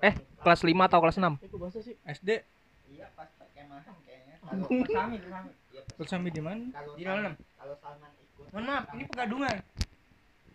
Eh, 0.00 0.14
kelas 0.38 0.60
5 0.60 0.74
atau 0.84 0.98
kelas 1.00 1.16
6? 1.16 1.38
Itu 1.40 1.56
bahasa 1.56 1.78
sih. 1.78 1.94
SD 2.04 2.42
iya 2.88 3.06
pas 3.12 3.30
perkemahan 3.32 3.82
kayaknya 4.00 4.34
Kalau 4.40 4.64
kalau 4.66 4.84
Sami, 4.84 5.16
Sami. 5.20 5.50
terus 5.94 6.08
sampai 6.08 6.30
di 6.30 6.38
mana 6.38 6.62
kalau 6.70 6.92
Di 6.94 7.02
dalam. 7.02 7.32
kalau 7.54 7.74
Salman 7.78 8.10
ikut 8.16 8.46
Mohon 8.50 8.64
maaf, 8.64 8.84
ini 8.90 9.04
pegadungan. 9.06 9.56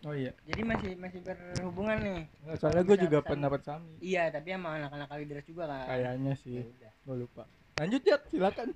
oh 0.00 0.14
iya 0.14 0.32
Jadi 0.44 0.60
masih 0.62 0.90
masih 0.96 1.20
berhubungan 1.20 1.96
nih. 1.98 2.20
soalnya 2.56 2.82
gue 2.82 2.94
Bisa- 2.94 3.04
juga 3.06 3.18
pendapat 3.22 3.60
Sami 3.62 3.92
Iya, 3.98 4.28
tapi 4.28 4.48
sama 4.50 4.68
anak-anak 4.76 5.08
Kalideres 5.08 5.44
juga 5.44 5.64
kan. 5.66 5.84
kayaknya 5.86 6.30
Ya 6.30 6.36
sih 6.38 6.60
udah. 6.62 6.92
gue 7.00 7.16
lupa 7.18 7.42
lanjut 7.76 8.02
ya 8.02 8.16
silakan 8.28 8.68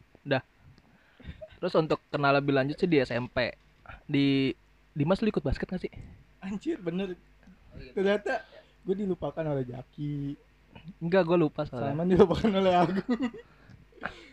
Terus 1.64 1.80
untuk 1.80 1.96
kenal 2.12 2.36
lebih 2.36 2.52
lanjut 2.52 2.76
sih 2.76 2.84
di 2.84 3.00
SMP. 3.00 3.56
Di 4.04 4.52
Dimas 4.92 5.24
lu 5.24 5.32
ikut 5.32 5.40
basket 5.40 5.64
gak 5.64 5.80
sih? 5.80 5.88
anjir 6.38 6.76
bener 6.76 7.16
ternyata 7.96 8.44
gue 8.84 8.92
dilupakan 8.94 9.40
oleh 9.48 9.64
Jaki 9.64 10.36
Enggak, 11.00 11.24
gue 11.24 11.40
lupa 11.40 11.64
soalnya. 11.64 11.96
Salman 11.96 12.06
dilupakan 12.12 12.50
oleh 12.52 12.72
aku 12.76 13.00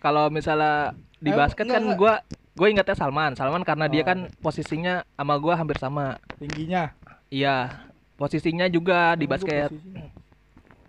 Kalau 0.04 0.28
misalnya 0.28 0.92
di 1.24 1.32
Eh, 1.32 1.38
basket 1.40 1.72
kan 1.72 1.80
gua 1.96 2.20
gue 2.52 2.68
ingatnya 2.68 3.00
Salman. 3.00 3.40
Salman 3.40 3.64
karena 3.64 3.88
dia 3.88 4.04
Oh. 4.04 4.08
kan 4.12 4.20
posisinya 4.44 5.08
sama 5.16 5.40
gua 5.40 5.56
hampir 5.56 5.80
sama. 5.80 6.20
tingginya 6.36 6.92
Iya, 7.32 7.80
posisinya 8.20 8.68
juga 8.68 9.16
di 9.16 9.24
basket. 9.24 9.72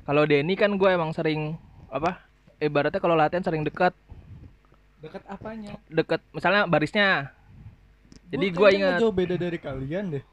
Kalau 0.02 0.26
Denny 0.26 0.58
kan 0.58 0.74
gue 0.74 0.90
emang 0.90 1.14
sering 1.14 1.54
apa? 1.86 2.18
Ibaratnya 2.58 2.98
kalau 2.98 3.14
latihan 3.14 3.46
sering 3.46 3.62
dekat, 3.62 3.94
dekat 5.02 5.22
apanya 5.26 5.74
deket 5.90 6.22
misalnya 6.30 6.62
barisnya. 6.70 7.34
Jadi 8.32 8.48
Gua 8.54 8.72
gue 8.72 8.80
ingat, 8.80 8.98
jauh 9.02 9.12
beda 9.12 9.34
dari 9.36 9.58
kalian 9.60 10.04
deh 10.16 10.24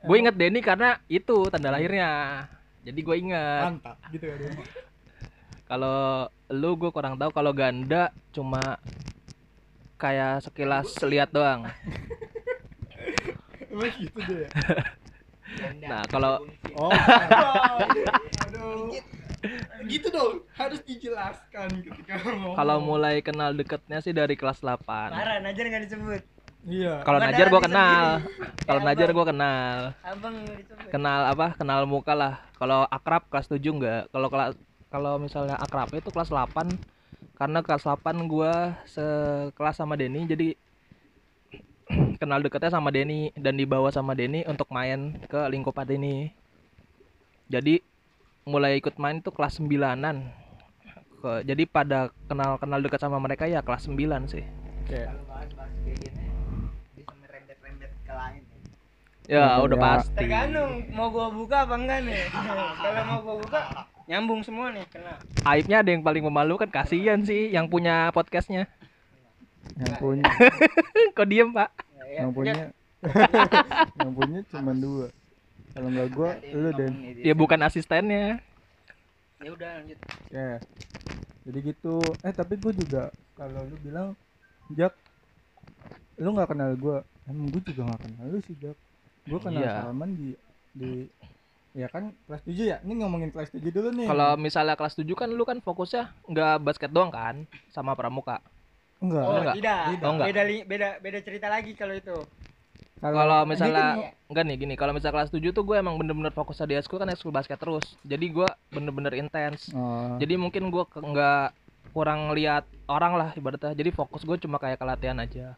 gue 0.00 0.16
inget 0.16 0.32
Denny 0.32 0.64
karena 0.64 0.96
itu 1.12 1.44
tanda 1.52 1.68
lahirnya. 1.68 2.48
Jadi 2.80 3.00
gue 3.04 3.16
inget. 3.20 3.68
mantap 3.68 4.00
gitu 4.08 4.24
ya 4.24 4.34
dia. 4.40 4.56
Kalau 5.68 6.24
lu 6.48 6.70
gue 6.80 6.88
kurang 6.88 7.20
tahu. 7.20 7.28
Kalau 7.36 7.52
ganda 7.52 8.08
cuma 8.32 8.80
kayak 10.00 10.48
sekilas 10.48 10.88
lihat 11.04 11.28
doang. 11.28 11.68
emang 13.70 13.92
gitu 14.00 14.18
deh 14.24 14.38
ya? 14.44 14.48
Nah 15.82 16.06
kalau 16.06 16.46
oh 16.78 16.94
aduh 18.46 18.86
gitu 19.88 20.12
dong 20.12 20.44
harus 20.52 20.80
dijelaskan 20.84 21.80
ketika 21.80 22.20
ngomong 22.28 22.52
kalau 22.52 22.76
mulai 22.76 23.24
kenal 23.24 23.56
deketnya 23.56 24.04
sih 24.04 24.12
dari 24.12 24.36
kelas 24.36 24.60
8 24.60 24.84
Parah, 24.84 25.40
Najar 25.40 25.64
nggak 25.64 25.82
disebut. 25.88 26.22
iya 26.68 27.00
Kalau 27.00 27.16
Najar 27.16 27.46
gue 27.48 27.60
kenal. 27.64 28.04
Kalau 28.68 28.80
Ya, 28.80 28.86
Najar 28.92 29.08
gue 29.16 29.24
kenal. 29.24 29.76
Abang 30.04 30.34
nggak 30.44 30.56
disebut. 30.60 30.88
Kenal 30.92 31.20
apa? 31.24 31.46
Kenal 31.56 31.88
muka 31.88 32.12
lah. 32.12 32.44
Kalau 32.60 32.84
akrab 32.92 33.24
kelas 33.32 33.48
7 33.48 33.64
enggak. 33.64 34.12
Kalau 34.12 34.28
kelas 34.28 34.52
kalau 34.92 35.16
misalnya 35.16 35.56
akrab 35.56 35.88
itu 35.96 36.12
kelas 36.12 36.28
8 36.28 36.52
karena 37.40 37.64
kelas 37.64 37.88
8 37.88 38.28
gua 38.28 38.76
sekelas 38.84 39.80
sama 39.80 39.96
Denny 39.96 40.28
jadi 40.28 40.48
kenal 42.20 42.44
deketnya 42.44 42.68
sama 42.68 42.92
Denny 42.92 43.32
dan 43.40 43.56
dibawa 43.56 43.88
sama 43.88 44.12
Denny 44.12 44.44
untuk 44.44 44.68
main 44.68 45.16
ke 45.26 45.40
lingkupan 45.48 45.88
ini. 45.96 46.30
Jadi 47.48 47.82
mulai 48.50 48.76
ikut 48.76 48.94
main 48.96 49.16
itu 49.16 49.30
kelas 49.30 49.56
9-an. 49.56 50.26
Ke- 51.16 51.42
jadi 51.42 51.62
pada 51.64 51.98
kenal-kenal 52.26 52.80
dekat 52.80 52.98
sama 52.98 53.16
mereka 53.16 53.44
ya 53.44 53.60
kelas 53.60 53.86
9 53.86 53.94
sih. 54.26 54.42
oke 54.82 54.98
kalau 54.98 55.22
bahas-bahas 55.24 55.70
kayak 55.80 55.98
gini 56.00 56.26
bisa 56.92 57.12
merembet-rembet 57.16 57.92
ke 58.00 58.12
lain 58.12 58.42
ya. 58.42 58.58
Ya, 59.30 59.44
Oh, 59.54 59.64
udah 59.64 59.78
ya. 59.78 59.84
pasti. 59.94 60.16
Tergantung 60.16 60.70
mau 60.90 61.06
gua 61.08 61.30
buka 61.30 61.62
apa 61.62 61.74
enggak 61.76 61.98
nih. 62.02 62.22
Kalau 62.74 63.02
mau 63.06 63.18
gua 63.20 63.36
buka 63.38 63.60
nyambung 64.04 64.42
semua 64.42 64.74
nih 64.74 64.82
kena. 64.90 65.14
Aibnya 65.44 65.76
ada 65.78 65.88
yang 65.88 66.02
paling 66.02 66.20
memalukan 66.20 66.66
kasihan 66.66 67.22
sih 67.22 67.46
yang 67.48 67.70
punya 67.70 68.10
podcastnya. 68.10 68.66
yang 69.76 69.94
punya 69.96 70.26
Kok 71.16 71.26
diem 71.26 71.52
pak? 71.52 71.70
Ya, 71.94 72.02
ya. 72.02 72.18
yang 72.18 72.30
punya 72.32 72.52
yang 73.96 74.10
punya 74.10 74.40
cuma 74.46 74.72
dua 74.74 75.06
kalau 75.70 75.88
nggak 75.88 76.08
gua 76.10 76.30
lu 76.50 76.68
di 76.74 76.84
Ya 77.22 77.32
bukan 77.32 77.60
asistennya. 77.62 78.42
Ya 79.40 79.50
udah 79.56 79.70
lanjut. 79.80 79.98
ya 80.30 80.62
jadi 81.42 81.58
gitu 81.72 81.96
eh 82.22 82.32
tapi 82.36 82.54
gua 82.60 82.72
juga 82.76 83.02
kalau 83.34 83.64
lu 83.66 83.76
bilang 83.80 84.12
Jak 84.76 84.92
lu 86.20 86.36
nggak 86.36 86.52
kenal 86.52 86.70
gua 86.76 87.02
emang 87.24 87.48
gua 87.48 87.62
juga 87.64 87.80
nggak 87.88 88.00
kenal 88.04 88.24
lu 88.28 88.38
sih 88.44 88.54
Jak 88.60 88.76
gua 89.26 89.38
kenal 89.40 89.62
Iya. 89.64 89.72
Salman 89.80 90.10
di 90.14 90.28
di 90.76 90.90
ya 91.72 91.88
kan 91.88 92.12
kelas 92.28 92.42
7 92.44 92.66
ya 92.68 92.78
ini 92.84 92.92
ngomongin 93.00 93.30
kelas 93.32 93.50
7 93.50 93.72
dulu 93.72 93.88
nih 93.96 94.06
Kalau 94.06 94.30
misalnya 94.36 94.74
kelas 94.76 94.94
7 94.94 95.08
kan 95.16 95.28
lu 95.32 95.42
kan 95.48 95.58
fokusnya 95.64 96.04
nggak 96.28 96.54
basket 96.62 96.90
doang 96.92 97.10
kan 97.10 97.48
sama 97.72 97.96
pramuka. 97.96 98.38
enggak 99.00 99.24
Oh, 99.24 99.34
enggak? 99.40 99.54
tidak. 99.56 99.80
Oh, 100.04 100.12
enggak. 100.14 100.26
Beda 100.28 100.42
beda 100.68 100.88
beda 101.00 101.18
cerita 101.24 101.46
lagi 101.48 101.72
kalau 101.72 101.96
itu. 101.96 102.18
Kalau 103.00 103.48
misalnya 103.48 103.96
kan- 103.96 104.12
enggak 104.28 104.44
nih 104.44 104.56
gini, 104.60 104.74
kalau 104.76 104.92
misalnya 104.92 105.16
kelas 105.16 105.32
7 105.32 105.50
tuh 105.50 105.64
gue 105.64 105.72
emang 105.74 105.96
bener-bener 105.96 106.28
fokusnya 106.30 106.68
di 106.68 106.76
ekskul 106.76 107.00
kan 107.00 107.08
ekskul 107.08 107.32
basket 107.32 107.56
terus. 107.56 107.96
Jadi 108.04 108.28
gue 108.28 108.48
bener-bener 108.68 109.16
intens. 109.16 109.72
oh, 109.72 110.20
Jadi 110.20 110.36
mungkin 110.36 110.68
gue 110.68 110.84
ke- 110.84 111.00
nggak 111.00 111.56
kurang 111.90 112.30
lihat 112.30 112.62
orang 112.86 113.16
lah 113.16 113.28
ibaratnya. 113.32 113.72
Jadi 113.72 113.90
fokus 113.90 114.22
gue 114.22 114.36
cuma 114.38 114.60
kayak 114.60 114.76
ke 114.76 114.84
latihan 114.84 115.16
aja. 115.18 115.56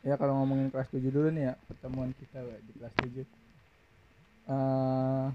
ya 0.00 0.14
kalau 0.14 0.38
ngomongin 0.38 0.70
kelas 0.70 0.86
7 0.88 1.10
dulu 1.10 1.28
nih 1.28 1.50
ya 1.50 1.54
pertemuan 1.66 2.14
kita 2.14 2.38
Wak, 2.38 2.58
di 2.62 2.72
kelas 2.74 2.94
7 2.94 3.26
eh 4.46 5.26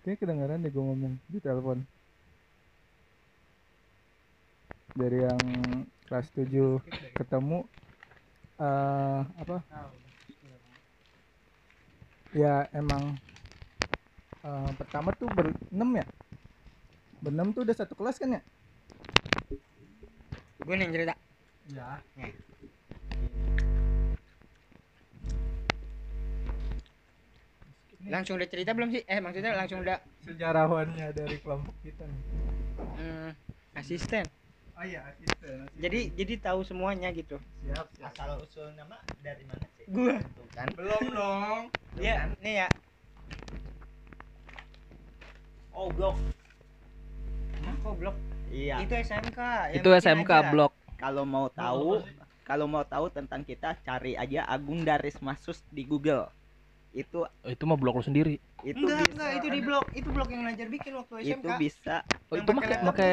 Kayaknya 0.00 0.16
kedengaran 0.18 0.58
deh 0.60 0.72
gue 0.72 0.80
ngomong 0.80 1.14
di 1.28 1.38
telepon 1.38 1.84
Dari 4.92 5.18
yang 5.20 5.40
kelas 6.04 6.28
7 6.32 6.80
ketemu 7.12 7.68
eh 8.54 9.20
apa 9.40 9.56
Ya 12.34 12.66
emang 12.74 13.14
eh, 14.42 14.70
Pertama 14.78 15.10
tuh 15.14 15.30
berenam 15.30 15.90
ya 15.98 16.06
Berenam 17.22 17.54
tuh 17.54 17.62
udah 17.66 17.76
satu 17.78 17.94
kelas 17.98 18.18
kan 18.18 18.38
ya 18.38 18.42
Gue 20.64 20.74
nih 20.80 20.88
yang 20.88 20.94
cerita. 20.96 21.14
Ya 21.68 21.88
Langsung 28.04 28.36
udah 28.36 28.48
cerita 28.48 28.76
belum 28.76 28.92
sih? 28.92 29.02
Eh 29.08 29.20
maksudnya 29.20 29.56
langsung 29.56 29.80
udah 29.80 29.96
Sejarawannya 30.24 31.12
dari 31.16 31.36
kelompok 31.40 31.74
kita 31.80 32.04
nih 32.04 32.20
hmm, 32.94 33.30
asisten. 33.76 34.24
Oh 34.74 34.82
iya 34.82 35.06
asisten 35.06 35.70
Jadi 35.78 36.10
jadi 36.18 36.34
tahu 36.42 36.60
semuanya 36.66 37.08
gitu. 37.14 37.38
Siap 37.62 37.86
asal 38.02 38.42
usul 38.42 38.68
nama 38.74 38.98
dari 39.22 39.44
mana 39.46 39.66
sih 39.78 39.86
Gua. 39.86 40.18
Tuh 40.18 40.46
kan 40.54 40.68
Belum 40.74 41.04
dong 41.14 41.58
Iya, 41.94 42.26
nih 42.42 42.54
ya. 42.66 42.68
oh 45.74 45.88
blok 45.94 46.16
Hah, 47.64 47.74
kok 47.82 47.94
blok? 47.96 48.16
iya 48.52 48.76
Itu 48.82 48.94
SMK. 48.98 49.40
yang 49.70 49.82
Itu 49.82 49.88
SMK 49.94 50.30
aja. 50.30 50.50
blok. 50.52 50.72
kalau 50.98 51.24
mau 51.26 51.46
tahu 51.50 52.02
kalau 52.46 52.66
mau 52.70 52.84
tahu 52.86 53.10
tentang 53.10 53.42
kita 53.42 53.74
cari 53.82 54.14
aja 54.14 54.44
Agung 54.46 54.84
Daris 54.84 55.18
Masus 55.22 55.58
di 55.72 55.82
Google 55.86 56.28
itu 56.94 57.26
Oh, 57.26 57.50
itu 57.50 57.64
mah 57.66 57.74
blok 57.78 57.98
lu 58.00 58.04
sendiri. 58.06 58.38
itu 58.64 58.78
Enggak, 58.80 59.10
bisa 59.10 59.12
enggak, 59.12 59.30
itu 59.36 59.46
di 59.50 59.60
blok. 59.60 59.84
Itu 59.92 60.08
blok 60.14 60.28
yang 60.32 60.42
Najar 60.46 60.68
bikin 60.70 60.92
waktu 60.96 61.14
SMK. 61.20 61.36
itu 61.36 61.48
bisa 61.58 61.96
Oh, 62.32 62.36
itu 62.40 62.50
pakai 62.54 62.76
pakai 62.80 63.12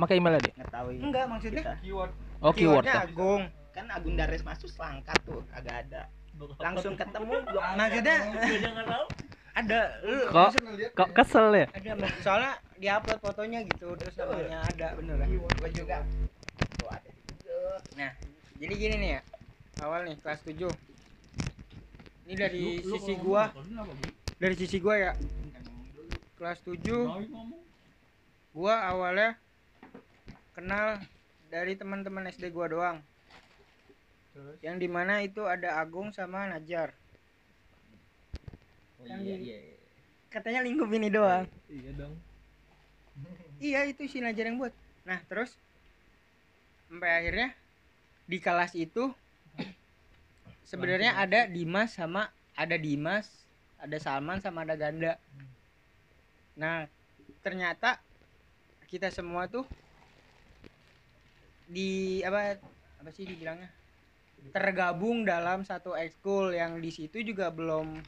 pakai 0.00 0.16
emailnya 0.16 0.40
deh. 0.40 0.54
ngetahui 0.56 0.96
Enggak, 0.98 1.24
maksudnya 1.26 1.62
kita. 1.62 1.74
Keyword 1.80 2.12
Oh, 2.40 2.50
keyword. 2.50 2.84
keywordnya 2.84 2.94
Agung. 3.04 3.42
kan 3.70 3.86
Agung 3.88 4.14
Daris 4.16 4.42
Masus 4.42 4.72
langka 4.74 5.12
tuh 5.22 5.44
agak 5.50 5.84
ada 5.84 6.08
langsung 6.58 6.94
ketemu 6.94 7.34
blok 7.44 7.62
Maksudnya 7.76 8.16
ada 9.52 9.78
lu 10.00 10.18
Kok 10.26 10.46
maksud- 10.48 10.94
kok 10.94 11.08
kesel 11.12 11.46
ya? 11.52 11.66
ada 11.68 11.90
soalnya 12.18 12.52
diupload 12.76 13.18
fotonya 13.20 13.60
gitu 13.62 13.92
terus 13.94 14.14
namanya 14.16 14.64
ada 14.64 14.86
beneran. 14.94 15.26
gua 15.28 15.68
juga 15.68 15.96
tuh 16.72 16.88
ada 16.88 17.04
di 17.06 17.20
Google 17.28 17.76
Nah, 17.92 18.10
jadi 18.56 18.74
gini 18.74 18.94
nih 18.96 19.10
ya. 19.10 19.20
Awal 19.80 20.00
nih 20.06 20.16
kelas 20.16 20.40
7. 20.42 20.70
Ini 22.22 22.34
dari 22.36 22.64
sisi 22.80 23.12
gua, 23.16 23.50
dari 24.36 24.54
sisi 24.54 24.76
gua 24.78 24.94
ya. 24.96 25.12
Kelas 26.34 26.58
7 26.62 26.88
gua 28.50 28.74
awalnya 28.86 29.36
kenal 30.60 31.00
dari 31.48 31.72
teman-teman 31.72 32.28
SD 32.28 32.52
gua 32.52 32.68
doang. 32.68 32.98
Terus? 34.36 34.56
Yang 34.60 34.76
di 34.84 34.88
mana 34.92 35.24
itu 35.24 35.42
ada 35.48 35.80
Agung 35.80 36.12
sama 36.12 36.44
Najar. 36.46 36.92
Oh, 39.00 39.08
iya, 39.08 39.16
di- 39.16 39.48
iya, 39.48 39.58
iya. 39.64 39.76
katanya 40.28 40.60
lingkup 40.60 40.92
ini 40.92 41.08
doang 41.08 41.48
Iya 41.72 41.90
dong. 41.96 42.14
iya 43.64 43.80
itu 43.88 44.04
si 44.04 44.20
Najar 44.20 44.52
yang 44.52 44.60
buat 44.60 44.76
nah 45.08 45.24
terus 45.24 45.56
sampai 46.84 47.08
akhirnya 47.08 47.48
di 48.28 48.36
kelas 48.36 48.76
itu 48.76 49.08
sebenarnya 50.68 51.16
ada 51.16 51.48
Dimas 51.48 51.96
sama 51.96 52.28
ada 52.52 52.76
Dimas 52.76 53.24
ada 53.80 53.96
Salman 53.96 54.44
sama 54.44 54.68
ada 54.68 54.76
Ganda 54.76 55.16
nah 56.52 56.84
ternyata 57.40 58.04
kita 58.84 59.08
semua 59.08 59.48
tuh 59.48 59.64
di 61.70 62.20
apa 62.26 62.58
apa 63.00 63.10
sih 63.14 63.24
dibilangnya? 63.24 63.70
Tergabung 64.50 65.22
dalam 65.22 65.62
satu 65.62 65.94
ekskul 65.94 66.52
yang 66.52 66.82
di 66.82 66.90
situ 66.90 67.22
juga 67.22 67.54
belum 67.54 68.02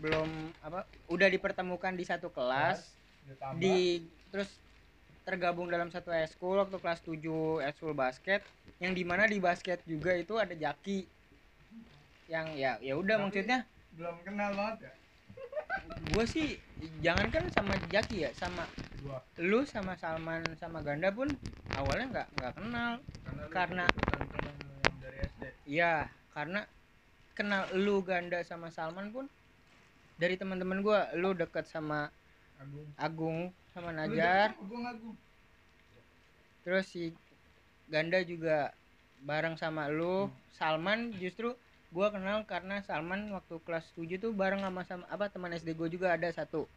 belum 0.00 0.28
apa 0.64 0.86
udah 1.10 1.28
dipertemukan 1.28 1.92
di 1.98 2.04
satu 2.06 2.30
kelas. 2.30 2.94
Di 3.58 4.06
terus 4.30 4.48
tergabung 5.26 5.68
dalam 5.68 5.92
satu 5.92 6.10
ekskul 6.10 6.58
waktu 6.58 6.78
kelas 6.78 7.00
7 7.04 7.66
ekskul 7.66 7.92
basket. 7.92 8.40
Yang 8.80 8.92
di 8.96 9.04
mana 9.04 9.28
di 9.28 9.36
basket 9.42 9.82
juga 9.84 10.16
itu 10.16 10.38
ada 10.40 10.54
Jaki. 10.56 11.04
Yang 12.30 12.46
ya 12.56 12.72
ya 12.80 12.94
udah 12.94 13.16
maksudnya. 13.20 13.66
belum 13.98 14.22
kenal 14.22 14.54
banget 14.54 14.86
ya? 14.86 14.92
Gue 16.14 16.24
sih 16.30 16.56
jangankan 17.02 17.50
sama 17.52 17.74
Jaki 17.90 18.24
ya 18.24 18.30
sama 18.38 18.64
Gua. 19.02 19.18
lu 19.40 19.66
sama 19.66 19.98
Salman 19.98 20.46
sama 20.56 20.80
Ganda 20.80 21.10
pun 21.10 21.28
awalnya 21.80 22.06
nggak 22.12 22.28
nggak 22.36 22.52
kenal. 22.56 22.92
Karena 23.50 23.84
Karena- 23.86 23.88
Iya, 25.64 25.94
karena 26.34 26.60
kenal 27.32 27.62
lu 27.78 28.02
Ganda 28.02 28.42
sama 28.42 28.68
Salman 28.68 29.14
pun 29.14 29.26
dari 30.18 30.34
teman-teman 30.36 30.82
gua, 30.82 31.08
lu 31.14 31.32
deket 31.32 31.64
sama 31.64 32.10
Agung. 32.60 32.86
Agung 32.98 33.38
sama 33.72 33.90
Najar, 33.94 34.52
gua 34.60 34.78
ngagung 34.90 35.16
terus 36.60 36.84
si 36.86 37.16
Ganda 37.88 38.20
juga 38.20 38.74
bareng 39.24 39.56
sama 39.56 39.88
lu. 39.88 40.28
Salman 40.52 41.14
justru 41.16 41.56
gua 41.88 42.12
kenal 42.12 42.44
karena 42.44 42.84
Salman 42.84 43.32
waktu 43.32 43.56
kelas 43.64 43.88
7 43.96 44.20
tuh 44.20 44.36
bareng 44.36 44.60
sama 44.60 44.84
sama 44.84 45.04
apa 45.08 45.32
teman 45.32 45.54
SD 45.54 45.72
gua 45.72 45.88
juga 45.88 46.12
ada 46.12 46.28
satu. 46.28 46.68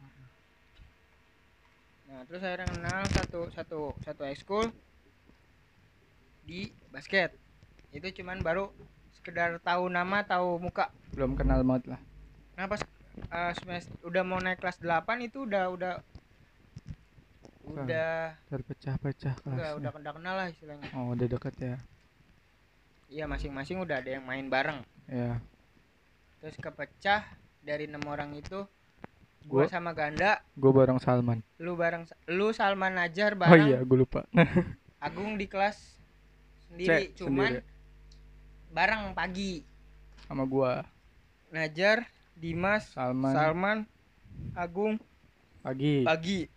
Nah, 2.08 2.24
terus 2.30 2.40
akhirnya 2.40 2.70
kenal 2.70 3.02
satu 3.10 3.42
satu 3.52 3.80
satu 4.06 4.24
ekskul 4.24 4.70
di 6.44 6.60
basket. 6.88 7.34
Itu 7.90 8.08
cuman 8.14 8.40
baru 8.40 8.70
sekedar 9.14 9.58
tahu 9.60 9.88
nama, 9.88 10.22
tahu 10.22 10.60
muka. 10.60 10.92
belum 11.12 11.34
kenal 11.34 11.62
banget 11.62 11.94
lah 11.94 12.02
Nah 12.54 12.66
pas 12.66 12.82
uh, 13.30 13.54
semester 13.54 13.94
udah 14.02 14.22
mau 14.22 14.38
naik 14.38 14.58
kelas 14.58 14.78
8 14.78 14.90
itu 15.22 15.44
udah 15.44 15.70
udah 15.70 15.94
udah 17.64 18.36
terpecah-pecah 18.46 19.34
udah 19.40 19.48
kelasnya 19.48 19.72
udah 19.80 19.92
udah 19.96 20.12
kenal 20.12 20.36
lah 20.36 20.48
istilahnya. 20.48 20.90
oh 20.92 21.14
udah 21.14 21.28
deket 21.28 21.56
ya 21.56 21.76
Iya 23.08 23.26
masing-masing 23.26 23.78
udah 23.78 24.02
ada 24.02 24.10
yang 24.12 24.26
main 24.26 24.50
bareng. 24.50 24.82
ya 25.06 25.38
Terus 26.40 26.58
kepecah 26.58 27.24
dari 27.62 27.86
enam 27.86 28.02
orang 28.04 28.34
itu 28.34 28.66
gua 29.46 29.64
Gua- 29.64 29.70
sama 29.70 29.94
Ganda, 29.94 30.42
gue 30.52 30.72
bareng 30.72 30.98
Salman 30.98 31.40
lu 31.58 31.74
bareng 31.74 32.04
lu 32.28 32.52
Salman 32.52 32.92
Najar 32.92 33.32
oh 33.32 33.40
bareng 33.40 33.66
iya 33.66 33.80
gue 33.80 33.98
lupa 33.98 34.26
Agung 35.00 35.36
di 35.36 35.46
kelas 35.46 35.78
sendiri 36.74 37.14
C, 37.14 37.22
cuman 37.22 37.52
sendiri. 37.54 37.64
bareng 38.70 39.14
pagi. 39.14 39.54
sama 40.26 40.44
gua 40.44 40.82
Najar, 41.48 42.10
Dimas, 42.34 42.90
Salman 42.92 43.34
Salman, 43.34 43.78
Agung 44.58 44.98
pagi 45.62 46.02
pagi. 46.02 46.50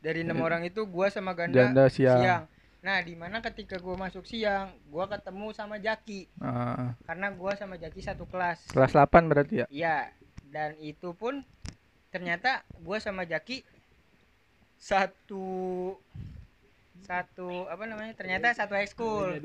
Dari 0.00 0.24
enam 0.24 0.40
orang 0.40 0.64
itu 0.64 0.82
gua 0.88 1.12
sama 1.12 1.36
Ganda 1.36 1.68
Janda 1.68 1.86
siang, 1.86 2.18
siang. 2.18 2.44
Nah, 2.82 2.98
di 2.98 3.14
mana 3.14 3.38
ketika 3.38 3.78
gua 3.78 3.94
masuk 3.94 4.24
siang, 4.24 4.72
gua 4.88 5.06
ketemu 5.06 5.52
sama 5.54 5.78
Jaki 5.78 6.26
Ah, 6.40 6.96
karena 7.04 7.30
gua 7.30 7.54
sama 7.54 7.76
Jaki 7.76 8.00
satu 8.02 8.24
kelas. 8.26 8.66
kelas 8.72 8.90
8 8.90 9.30
berarti 9.30 9.62
ya 9.62 9.66
Iya, 9.68 10.10
dan 10.48 10.74
itu 10.80 11.12
pun 11.12 11.44
ternyata 12.08 12.64
gua 12.80 12.98
sama 12.98 13.22
Jaki 13.22 13.62
satu 14.74 15.44
satu 17.02 17.66
apa 17.66 17.82
namanya? 17.84 18.12
Ternyata 18.12 18.52
satu 18.52 18.74
ekskul. 18.74 19.38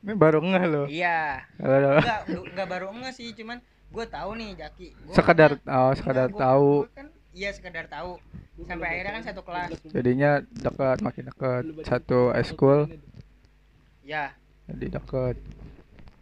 ini 0.00 0.14
baru 0.14 0.40
ngeh 0.40 0.64
loh 0.66 0.86
Iya. 0.86 1.44
Enggak, 1.56 2.20
enggak 2.26 2.66
baru 2.66 2.88
enggak 2.88 3.12
sih, 3.12 3.32
cuman 3.32 3.60
gua 3.88 4.06
tahu 4.06 4.32
nih 4.34 4.56
Jaki. 4.56 4.88
Gua 4.98 5.12
sekedar 5.12 5.50
makanya- 5.58 5.76
oh 5.78 5.92
sekedar 5.92 6.24
enggak, 6.24 6.32
gua- 6.32 6.44
tahu 6.46 6.70
gua 6.78 6.94
kan 6.94 7.06
iya 7.30 7.50
sekedar 7.50 7.84
tahu. 7.86 8.12
Sampai 8.60 8.88
akhirnya 8.90 9.12
kan 9.14 9.24
satu 9.24 9.40
kelas. 9.42 9.70
jadinya 9.86 10.30
dekat 10.46 10.98
makin 11.00 11.24
dekat 11.26 11.62
satu 11.82 12.28
ekskul 12.30 12.92
Ya, 14.02 14.32
jadi 14.66 14.96
dekat 14.96 15.36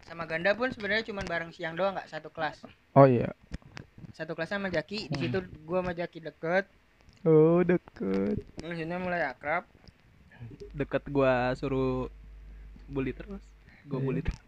sama 0.03 0.23
Ganda 0.25 0.51
pun 0.53 0.69
sebenarnya 0.69 1.03
cuman 1.03 1.23
bareng 1.23 1.51
siang 1.51 1.73
doang 1.73 1.93
nggak 1.93 2.07
satu 2.07 2.29
kelas. 2.29 2.63
oh 2.93 3.05
iya 3.05 3.31
Satu 4.11 4.33
kelas 4.33 4.49
sama 4.49 4.67
Jaki, 4.67 5.05
di 5.05 5.15
Hmm. 5.17 5.21
situ 5.21 5.37
gua 5.63 5.79
sama 5.79 5.93
Jaki 5.93 6.19
deket. 6.21 6.67
oh 7.21 7.59
deket 7.61 8.39
Maksudnya 8.57 8.97
mulai 8.97 9.23
akrab. 9.23 9.63
Deket 10.75 11.03
gua 11.11 11.51
suruh 11.57 12.07
bully 12.89 13.11
terus. 13.15 13.41
Gua 13.87 13.99
Iya. 13.99 14.05
bully 14.05 14.21
terus. 14.23 14.39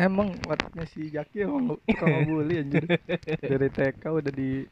emang 0.00 0.32
wataknya 0.48 0.88
si 0.88 1.12
Jaki 1.12 1.44
emang 1.44 1.76
suka 1.84 2.04
ngebully 2.08 2.64
anjir 2.64 2.84
dari 3.52 3.68
TK 3.68 4.02
udah 4.08 4.32
di 4.32 4.64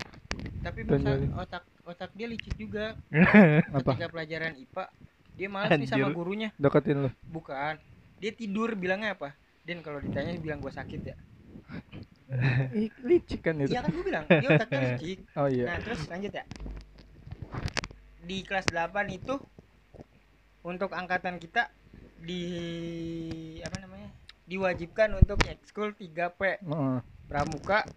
Tapi 0.64 0.80
masa 0.88 1.12
otak 1.36 1.62
otak 1.84 2.10
dia 2.16 2.24
licik 2.24 2.56
juga. 2.56 2.96
apa 3.76 3.92
Ketika 3.92 4.08
pelajaran 4.08 4.56
IPA, 4.56 4.84
dia 5.36 5.48
malas 5.52 5.76
nih 5.76 5.88
sama 5.88 6.08
gurunya. 6.08 6.48
deketin 6.56 7.04
lu 7.04 7.10
Bukan. 7.28 7.76
Dia 8.16 8.32
tidur 8.32 8.72
bilangnya 8.72 9.12
apa? 9.12 9.36
Den 9.68 9.84
kalau 9.84 10.00
ditanya 10.00 10.32
bilang 10.40 10.64
gua 10.64 10.72
sakit 10.72 11.00
ya. 11.04 11.16
Ih, 12.80 12.88
licik 13.04 13.44
kan 13.44 13.60
itu 13.60 13.76
Iya 13.76 13.80
kan 13.84 13.90
gua 13.92 14.04
bilang, 14.08 14.24
dia 14.28 14.48
otaknya 14.48 14.80
licik. 14.88 15.18
oh 15.36 15.48
iya 15.52 15.64
Nah, 15.68 15.76
terus 15.84 16.00
lanjut 16.08 16.32
ya. 16.32 16.44
Di 18.24 18.40
kelas 18.40 18.66
8 18.72 19.06
itu 19.12 19.36
untuk 20.64 20.90
angkatan 20.96 21.36
kita 21.36 21.68
di 22.24 22.40
apa 23.60 23.76
namanya? 23.84 24.08
diwajibkan 24.44 25.12
untuk 25.16 25.40
ekskul 25.48 25.96
3P 25.96 26.60
Heeh. 26.60 26.98
Pramuka, 27.24 27.88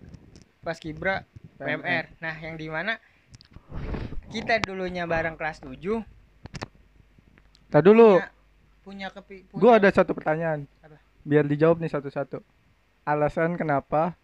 Paskibra, 0.63 1.27
PMR. 1.59 2.15
Nah, 2.23 2.35
yang 2.39 2.55
di 2.55 2.71
mana 2.71 2.95
kita 4.31 4.59
dulunya 4.63 5.07
bareng 5.07 5.39
kelas 5.39 5.63
7 5.63 5.75
Tadi 7.67 7.83
dulu 7.83 8.15
punya 8.15 8.31
punya 8.87 9.07
kepi 9.11 9.35
punya 9.51 9.59
gua 9.59 9.71
ada 9.75 9.89
satu 9.91 10.15
pertanyaan 10.15 10.63
Apa? 10.79 10.95
biar 11.27 11.43
dijawab 11.43 11.83
nih 11.83 11.91
satu-satu 11.91 12.39
alasan 13.03 13.59
kenapa 13.59 14.15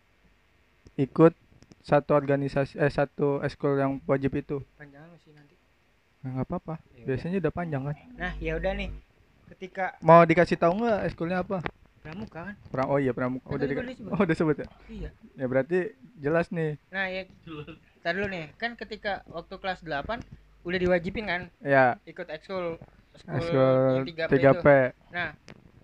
ikut 0.95 1.35
satu 1.83 2.15
organisasi 2.15 2.79
eh 2.79 2.87
satu 2.87 3.43
ekskul 3.43 3.75
yang 3.75 3.99
wajib 4.07 4.39
itu 4.39 4.63
nanti. 4.79 5.52
Nah, 6.23 6.39
nggak 6.39 6.47
apa-apa. 6.47 6.75
Ya 6.95 7.03
biasanya 7.03 7.37
udah 7.43 7.53
panjang 7.53 7.83
kan? 7.83 7.95
Nah, 8.15 8.31
ya 8.39 8.55
udah 8.55 8.71
nih. 8.79 8.89
Ketika 9.51 9.99
mau 9.99 10.23
dikasih 10.23 10.55
tahu 10.55 10.79
nggak 10.79 10.99
ekskulnya 11.11 11.43
apa? 11.43 11.59
Pramuka 11.99 12.39
kan? 12.51 12.55
Pra 12.71 12.83
oh 12.87 12.95
iya 12.99 13.11
pramuka. 13.11 13.51
Udah 13.51 13.67
dika- 13.67 13.83
oh 14.07 14.19
udah 14.23 14.35
sebut 14.35 14.55
ya? 14.63 14.67
Iya. 14.87 15.09
ya 15.35 15.45
berarti 15.51 15.91
jelas 16.19 16.47
nih. 16.51 16.79
Nah, 16.91 17.11
ya 17.11 17.27
Ntar 18.03 18.19
dulu 18.19 18.27
nih, 18.31 18.51
kan 18.59 18.75
ketika 18.75 19.23
waktu 19.31 19.55
kelas 19.59 19.79
8 19.83 20.19
udah 20.63 20.79
diwajibin 20.79 21.27
kan? 21.27 21.41
Ya. 21.63 21.99
Ikut 22.07 22.27
ekskul. 22.31 22.79
Ekskul 23.15 23.35
ekskul 23.39 23.67
yang 23.95 24.07
3P 24.07 24.31
3P 24.31 24.67
itu. 24.67 24.67
Nah, 25.11 25.29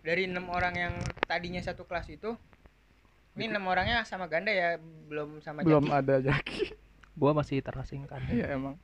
dari 0.04 0.23
enam 0.28 0.47
orang 0.52 0.75
yang 0.75 0.93
tadinya 1.28 1.60
satu 1.63 1.84
kelas 1.84 2.08
itu 2.12 2.36
ini 3.39 3.52
enam 3.52 3.63
orangnya 3.71 4.04
sama 4.04 4.28
ganda 4.28 4.52
ya, 4.52 4.75
belum 5.08 5.39
sama 5.39 5.63
belum 5.63 5.88
Jaki. 5.88 5.95
ada 5.95 6.15
Jaki 6.19 6.62
Gua 7.15 7.32
masih 7.36 7.63
terasingkan. 7.63 8.19
iya 8.32 8.56
emang 8.56 8.75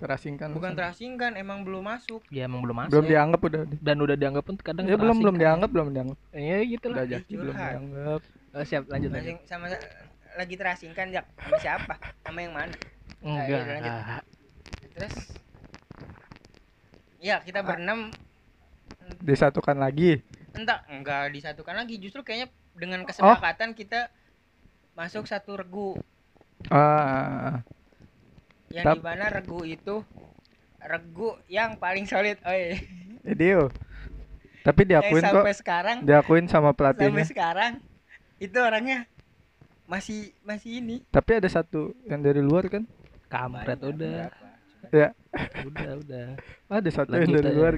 terasingkan 0.00 0.48
Bukan 0.50 0.72
terasingkan, 0.72 1.36
emang 1.36 1.60
belum 1.60 1.84
masuk. 1.84 2.24
Ya 2.28 2.44
emang 2.44 2.60
belum 2.60 2.76
masuk. 2.78 2.90
belum 2.90 3.04
dianggap 3.06 3.40
udah 3.42 3.62
Dan 3.76 3.96
udah 3.98 4.16
dianggap 4.16 4.42
pun 4.42 4.56
kadang 4.56 4.84
ya 4.84 4.96
belum 4.96 5.16
belum 5.16 5.36
dianggap 5.36 5.68
belum 5.68 5.88
dianggap 5.90 6.18
Iya 6.32 6.58
gitu 6.66 6.86
lah. 6.88 6.96
udah 6.96 7.06
Jaki 7.06 7.32
belum 7.36 7.54
dianggap 7.54 8.20
Oh, 8.50 8.64
siap 8.64 8.82
lanjut. 8.86 9.10
Masing- 9.10 9.44
sama 9.44 9.66
lagi 10.32 10.54
terasingkan 10.54 11.06
Jak 11.10 11.26
sama 11.36 11.56
siapa? 11.58 11.94
Sama 12.20 12.38
yang 12.40 12.50
mana? 12.50 12.74
Nah, 13.20 13.44
iya, 13.44 13.56
udah 13.56 13.66
lanjut. 13.70 13.92
Enggak. 13.92 14.22
Terus 14.90 15.14
Ya, 17.20 17.36
kita 17.38 17.60
berenam 17.60 18.08
disatukan 19.20 19.76
lagi 19.76 20.24
entah 20.50 20.82
enggak 20.88 21.30
disatukan 21.30 21.76
lagi, 21.76 21.94
justru 21.96 22.20
kayaknya 22.20 22.48
Oh. 22.48 22.56
dengan 22.74 23.00
kesepakatan 23.04 23.70
kita 23.70 24.08
masuk 24.92 25.22
satu 25.24 25.54
regu 25.54 25.94
ah 26.66 27.62
yang 28.70 28.84
Tap- 28.86 28.96
di 28.96 29.02
mana 29.02 29.24
regu 29.28 29.60
itu 29.62 29.94
regu 30.80 31.30
yang 31.46 31.76
paling 31.76 32.06
solid 32.06 32.38
oi 32.42 32.78
Idio 33.26 33.68
tapi 34.60 34.84
yang 34.84 35.00
diakuin 35.02 35.22
kok 35.22 35.34
sampai 35.34 35.54
sekarang 35.56 35.96
diakuin 36.02 36.46
sama 36.46 36.70
sampai 36.70 36.76
pelatihnya 36.78 37.24
sekarang 37.26 37.72
itu 38.38 38.56
orangnya 38.56 39.04
masih 39.84 40.30
masih 40.40 40.78
ini 40.78 41.02
Tapi 41.10 41.30
ada 41.36 41.48
satu 41.50 41.92
yang 42.06 42.22
dari 42.22 42.38
luar 42.38 42.70
kan? 42.70 42.86
Kampret 43.26 43.78
udah. 43.80 44.30
Ya, 44.90 45.10
Udah, 45.62 45.90
udah. 45.98 46.26
ada 46.68 46.90
satu 46.90 47.10
yang 47.12 47.26
dari 47.28 47.46
aja. 47.46 47.54
luar. 47.54 47.74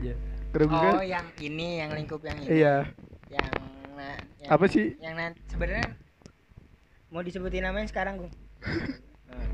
Keren 0.52 0.68
oh 0.68 0.76
kan? 0.76 0.94
yang 1.02 1.26
ini 1.40 1.80
yang 1.80 1.90
lingkup 1.90 2.20
yang 2.20 2.36
ini 2.38 2.60
Iya. 2.60 2.76
yang 3.28 3.52
nah, 3.96 4.16
yang, 4.38 4.50
Apa 4.50 4.64
sih? 4.68 4.92
yang 4.96 5.16
nanti 5.16 5.40
sebenarnya 5.46 5.88
mau 7.08 7.20
disebutin 7.20 7.64
namanya 7.64 7.88
sekarang 7.88 8.20
gung 8.20 8.32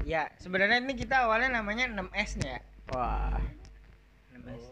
Ya 0.08 0.32
sebenarnya 0.40 0.80
ini 0.80 0.96
kita 0.96 1.28
awalnya 1.28 1.60
namanya 1.60 1.84
6S 1.92 2.40
nih 2.40 2.48
ya 2.56 2.60
Wah. 2.94 3.36
6S 4.32 4.64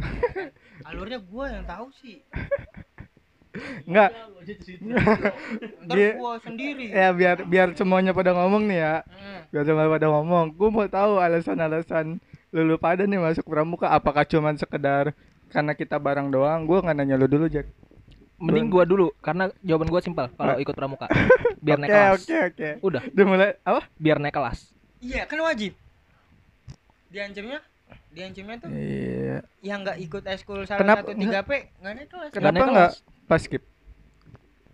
alurnya 0.88 1.20
gua 1.20 1.46
yang 1.52 1.64
tahu 1.68 1.92
sih 1.92 2.24
Enggak. 3.84 4.14
ntar 5.84 5.94
Dia- 5.98 6.14
gua 6.16 6.38
sendiri 6.38 6.86
Ya 6.88 7.10
biar 7.10 7.42
biar 7.44 7.74
semuanya 7.74 8.14
pada 8.14 8.30
ngomong 8.30 8.62
nih 8.70 8.78
ya. 8.78 8.94
Hmm. 9.02 9.40
Biar 9.50 9.64
semuanya 9.66 9.90
pada 9.90 10.06
ngomong. 10.06 10.54
Gue 10.54 10.70
mau 10.70 10.86
tahu 10.86 11.18
alasan-alasan 11.18 12.22
lulu 12.54 12.78
pada 12.78 13.02
nih 13.10 13.18
masuk 13.18 13.42
pramuka. 13.42 13.90
Apakah 13.90 14.22
cuman 14.22 14.54
sekedar 14.54 15.12
karena 15.50 15.74
kita 15.74 15.98
bareng 15.98 16.30
doang? 16.30 16.62
Gue 16.62 16.78
nggak 16.78 16.94
nanya 16.94 17.18
lu 17.18 17.26
dulu 17.26 17.50
Jack. 17.50 17.66
Mending 18.40 18.66
gua 18.66 18.82
dulu 18.82 19.12
karena 19.20 19.52
jawaban 19.60 19.86
gua 19.86 20.00
simpel 20.00 20.26
kalau 20.30 20.56
ikut 20.56 20.72
pramuka. 20.72 21.06
Biar 21.60 21.76
naik 21.76 21.86
Oke 21.86 21.94
kelas. 21.94 22.20
oke 22.22 22.36
oke. 22.48 22.68
Udah, 22.80 23.02
Udah 23.06 23.24
mulai 23.24 23.48
apa? 23.60 23.80
biar 23.94 24.16
naik 24.16 24.32
kelas. 24.32 24.58
iya 24.98 25.24
kan 25.24 25.36
wajib 25.38 25.72
diancamnya 27.08 27.60
diancamnya 28.10 28.56
tuh 28.58 28.68
Iya. 28.70 29.38
yang 29.60 29.80
nggak 29.80 29.98
ikut 29.98 30.24
eskul 30.26 30.62
salah 30.62 30.78
Kenapa- 30.78 31.04
satu 31.06 31.16
3P 31.16 31.50
nggak 31.78 31.92
naik 31.94 32.08
kelas 32.08 32.28
Kenapa 32.30 32.56
naik 32.58 32.70
nggak 32.70 32.90
pas 33.26 33.40
skip? 33.40 33.62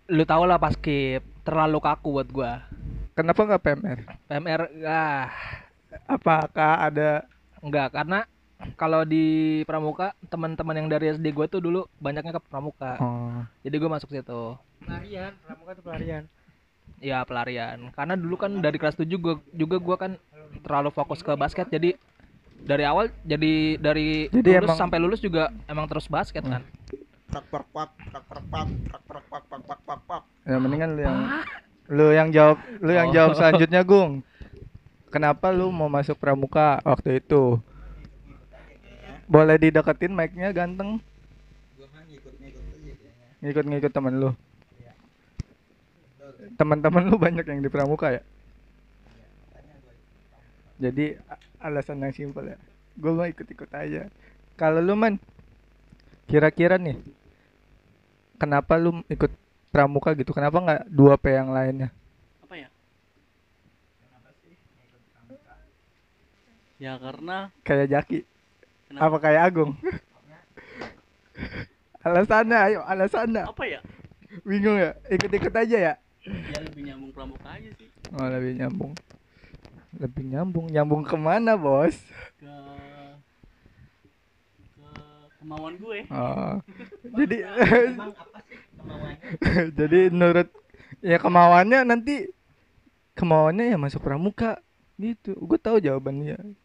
Lu 0.07 0.23
tau 0.23 0.43
lah 0.43 0.55
pas 0.55 0.71
skip 0.71 1.23
terlalu 1.41 1.79
kaku 1.79 2.09
buat 2.13 2.29
gua. 2.29 2.51
Kenapa 3.13 3.39
nggak 3.41 3.61
PMR? 3.61 3.99
PMR 4.27 4.61
ah 4.83 5.27
Apakah 6.05 6.85
ada 6.85 7.23
enggak 7.59 7.89
karena 7.89 8.19
kalau 8.73 9.01
di 9.01 9.25
pramuka 9.63 10.11
teman-teman 10.25 10.75
yang 10.75 10.87
dari 10.87 11.11
SD 11.11 11.29
gua 11.29 11.45
tuh 11.45 11.59
dulu 11.59 11.85
banyaknya 11.97 12.31
ke 12.31 12.41
pramuka. 12.41 12.97
oh, 12.97 13.45
Jadi 13.61 13.75
gua 13.75 13.89
masuk 13.91 14.09
situ. 14.09 14.57
pelarian 14.79 15.33
pramuka 15.41 15.71
tuh 15.73 15.83
pelarian 15.83 16.23
Ya 16.97 17.21
pelarian. 17.21 17.77
Karena 17.91 18.13
dulu 18.13 18.35
kan 18.35 18.49
dari 18.57 18.75
kelas 18.75 18.95
7 18.95 19.05
gua 19.15 19.37
juga 19.51 19.77
gua 19.77 19.95
kan 19.95 20.11
terlalu 20.59 20.89
fokus 20.89 21.19
ke 21.19 21.29
basket 21.33 21.67
jadi 21.67 21.93
dari 22.57 22.81
awal 22.81 23.13
jadi 23.21 23.77
dari 23.77 24.25
Jadi 24.27 24.49
lulus 24.55 24.65
emang- 24.65 24.79
sampai 24.79 24.97
lulus 24.97 25.21
juga 25.21 25.53
emang 25.65 25.85
terus 25.85 26.09
basket 26.09 26.41
kan. 26.41 26.65
Pak 27.27 27.43
pak 27.45 27.63
pak 27.69 27.89
pak 28.09 28.23
pak 28.23 28.43
pak 28.49 28.67
pak 28.89 29.21
pak 29.27 29.43
pak 29.43 29.43
pak 29.43 29.61
pak 29.61 29.79
pak 29.83 29.99
pak. 30.01 30.21
ya 30.41 30.57
mendingan 30.57 30.89
lu 30.91 31.01
yang 31.03 31.19
lu 31.87 32.07
yang 32.09 32.29
jawab 32.31 32.57
lu 32.79 32.91
yang 32.91 33.09
Oh. 33.09 33.13
jawab 33.13 33.31
selanjutnya 33.35 33.81
Gung. 33.85 34.25
Kenapa 35.07 35.51
lu 35.51 35.69
mau 35.69 35.87
masuk 35.87 36.15
pramuka 36.15 36.81
waktu 36.81 37.21
itu? 37.21 37.61
Boleh 39.27 39.59
dideketin 39.59 40.15
mic-nya 40.15 40.55
ganteng. 40.55 41.03
Ngikut-ngikut 43.43 43.91
temen 43.91 44.13
lu. 44.17 44.31
Teman-teman 46.57 47.03
lu 47.05 47.19
banyak 47.19 47.45
yang 47.45 47.61
di 47.61 47.69
pramuka 47.69 48.17
ya? 48.17 48.23
Jadi 50.79 51.19
alasan 51.59 52.01
yang 52.01 52.15
simpel 52.15 52.55
ya. 52.55 52.57
Gue 52.97 53.11
mau 53.13 53.27
ikut-ikut 53.27 53.69
aja. 53.75 54.09
Kalau 54.57 54.81
lu 54.81 54.97
man 54.97 55.21
kira-kira 56.25 56.81
nih 56.81 56.97
kenapa 58.41 58.79
lu 58.79 59.03
ikut 59.05 59.29
pramuka 59.69 60.15
gitu? 60.17 60.33
Kenapa 60.33 60.57
nggak 60.57 60.81
dua 60.89 61.13
P 61.19 61.29
yang 61.29 61.53
lainnya? 61.53 61.89
Apa 62.41 62.55
ya? 62.57 62.69
Ya 66.77 66.93
karena 66.97 67.53
kayak 67.65 67.89
Jaki 67.89 68.25
Kenapa? 68.87 69.11
apa 69.11 69.17
kayak 69.19 69.41
Agung? 69.51 69.71
Alasannya 72.07 72.57
ayo 72.71 72.79
alasannya. 72.87 73.43
Apa 73.43 73.63
ya? 73.67 73.83
Bingung 74.47 74.79
ya? 74.79 74.95
Ikut-ikut 75.11 75.51
aja 75.51 75.77
ya? 75.77 75.93
Ya 76.23 76.59
lebih 76.63 76.87
nyambung 76.87 77.11
pramuka 77.11 77.51
aja 77.51 77.67
sih. 77.75 77.87
Oh 78.15 78.27
lebih 78.31 78.55
nyambung. 78.55 78.95
Lebih 79.99 80.23
nyambung. 80.31 80.65
Nyambung 80.71 81.03
ke 81.03 81.19
mana 81.19 81.59
bos? 81.59 81.99
Ke 82.39 82.47
ke 84.79 84.87
kemauan 85.43 85.75
gue. 85.75 85.99
Oh. 86.07 86.55
Jadi 87.19 87.43
Emang 87.43 88.15
apa 88.15 88.39
sih 88.47 88.59
kemauannya? 88.79 89.27
jadi 89.79 89.99
menurut 90.13 90.47
ya 91.03 91.17
kemauannya 91.19 91.79
nanti 91.83 92.31
kemauannya 93.19 93.75
ya 93.75 93.75
masuk 93.75 93.99
pramuka 93.99 94.63
gitu. 94.95 95.35
Gue 95.35 95.59
tahu 95.59 95.83
jawabannya 95.83 96.55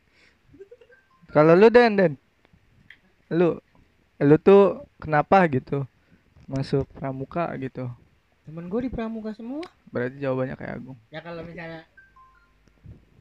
kalau 1.32 1.56
lu 1.56 1.72
Den 1.72 1.96
Den 1.96 2.14
lu 3.32 3.58
lu 4.20 4.36
tuh 4.38 4.84
kenapa 5.00 5.48
gitu 5.48 5.88
masuk 6.46 6.84
pramuka 6.92 7.48
gitu? 7.56 7.88
Temen 8.44 8.68
gue 8.68 8.86
di 8.86 8.90
pramuka 8.92 9.32
semua. 9.32 9.64
Berarti 9.88 10.20
jawabannya 10.20 10.54
kayak 10.58 10.74
Agung. 10.78 10.98
Ya 11.08 11.24
kalau 11.24 11.40
misalnya 11.40 11.88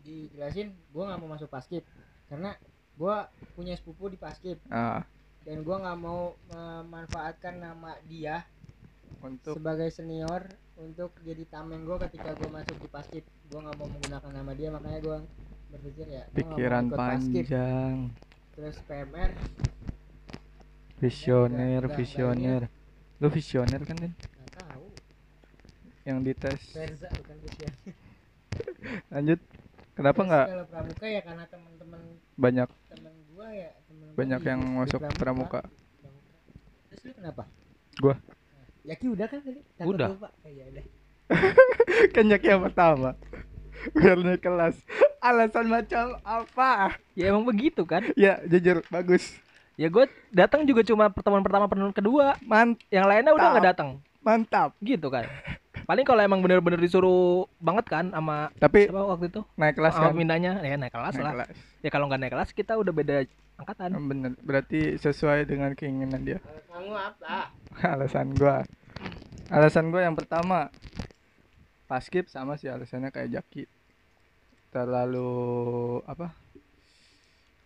dijelasin 0.01 0.73
gue 0.73 1.03
nggak 1.05 1.19
mau 1.21 1.29
masuk 1.31 1.47
paskib 1.47 1.85
karena 2.27 2.57
gue 2.97 3.15
punya 3.53 3.77
sepupu 3.77 4.09
di 4.09 4.17
paskib 4.17 4.57
ah. 4.73 5.05
Dan 5.41 5.65
gue 5.65 5.73
nggak 5.73 5.97
mau 5.97 6.37
memanfaatkan 6.53 7.57
nama 7.57 7.97
dia 8.05 8.45
untuk 9.21 9.57
sebagai 9.57 9.89
senior 9.93 10.49
untuk 10.77 11.13
jadi 11.21 11.45
tameng 11.45 11.85
gue 11.85 11.97
ketika 12.09 12.33
gue 12.33 12.49
masuk 12.49 12.77
di 12.81 12.89
paskib 12.89 13.23
gue 13.25 13.59
nggak 13.61 13.77
mau 13.77 13.87
menggunakan 13.89 14.31
nama 14.33 14.51
dia 14.57 14.69
makanya 14.73 14.99
gue 15.01 15.17
berpikir 15.71 16.07
ya 16.11 16.23
pikiran 16.35 16.85
panjang. 16.91 18.11
Terus 18.51 18.77
PMR 18.83 19.31
visioner 20.99 21.83
visioner. 21.89 22.61
lu 23.21 23.27
visioner 23.29 23.81
kan 23.87 23.97
tahu. 24.53 24.85
Yang 26.03 26.17
dites. 26.27 26.61
Verza 26.75 27.07
bukan 27.15 27.37
visioner. 27.39 27.93
Lanjut. 29.13 29.39
Kenapa 29.91 30.19
nggak? 30.23 30.47
Kalau 30.49 30.65
pramuka 30.67 31.05
ya 31.07 31.21
karena 31.23 31.43
teman-teman 31.47 32.01
banyak. 32.35 32.69
ya 33.51 33.69
temen 33.87 34.07
banyak 34.13 34.41
yang 34.43 34.61
masuk 34.77 35.01
pramuka. 35.15 35.19
Pramuka. 35.19 35.61
terus 36.91 37.01
lu 37.07 37.11
kenapa? 37.15 37.43
Gua. 37.97 38.15
Yaki 38.83 39.05
udah 39.13 39.27
kan 39.29 39.39
tadi? 39.45 39.61
Udah. 39.85 40.09
lupa. 40.11 40.29
Eh, 40.43 40.51
ya 40.57 40.65
udah. 40.67 40.85
Kan 42.15 42.27
yang 42.27 42.59
pertama 42.59 43.15
biar 43.95 44.17
naik 44.17 44.41
kelas 44.41 44.75
alasan 45.19 45.67
macam 45.67 46.17
apa 46.21 46.95
Ya 47.13 47.29
emang 47.29 47.43
begitu 47.43 47.83
kan. 47.83 48.01
ya 48.15 48.41
jujur 48.43 48.81
bagus 48.87 49.37
Ya 49.75 49.87
gue 49.87 50.03
datang 50.29 50.61
juga 50.63 50.81
cuma 50.81 51.07
pertemuan 51.07 51.41
pertama 51.41 51.65
pertemuan 51.65 51.89
kedua. 51.91 52.37
Man 52.39 52.77
Yang 52.87 53.05
lainnya 53.07 53.31
udah 53.31 53.47
nggak 53.51 53.67
datang. 53.67 53.89
mantap 54.19 54.77
Gitu 54.77 55.07
kan. 55.07 55.25
Paling 55.81 56.03
kalau 56.03 56.21
emang 56.21 56.37
bener-bener 56.39 56.77
disuruh 56.77 57.49
banget 57.57 57.89
kan 57.89 58.05
sama 58.07 58.53
tapi 58.55 58.85
siapa 58.85 59.01
waktu 59.01 59.25
itu? 59.27 59.41
naik 59.55 59.73
kelas 59.73 59.93
Sama 59.93 60.05
kan 60.05 60.13
pindahnya 60.15 60.51
ya 60.59 60.75
naik 60.75 60.91
kelas 60.91 61.13
naik 61.13 61.23
lah. 61.23 61.33
kelas 61.33 61.49
Ya 61.79 61.89
kalau 61.89 62.05
nggak 62.05 62.19
naik 62.19 62.31
kelas 62.31 62.49
kita 62.51 62.73
udah 62.75 62.93
beda 62.93 63.15
angkatan. 63.57 63.89
bener 64.03 64.31
berarti 64.39 64.79
sesuai 64.95 65.45
dengan 65.45 65.73
keinginan 65.73 66.21
dia 66.21 66.37
kamu 66.67 66.93
apa 66.93 67.49
alasan 67.81 68.33
gua 68.33 68.61
alasan 69.47 69.89
gua 69.89 70.01
yang 70.03 70.13
pertama 70.13 70.69
paskip 71.91 72.31
sama 72.31 72.55
sih 72.55 72.71
alasannya 72.71 73.11
kayak 73.11 73.35
Jaki 73.35 73.67
terlalu 74.71 75.27
apa 76.07 76.31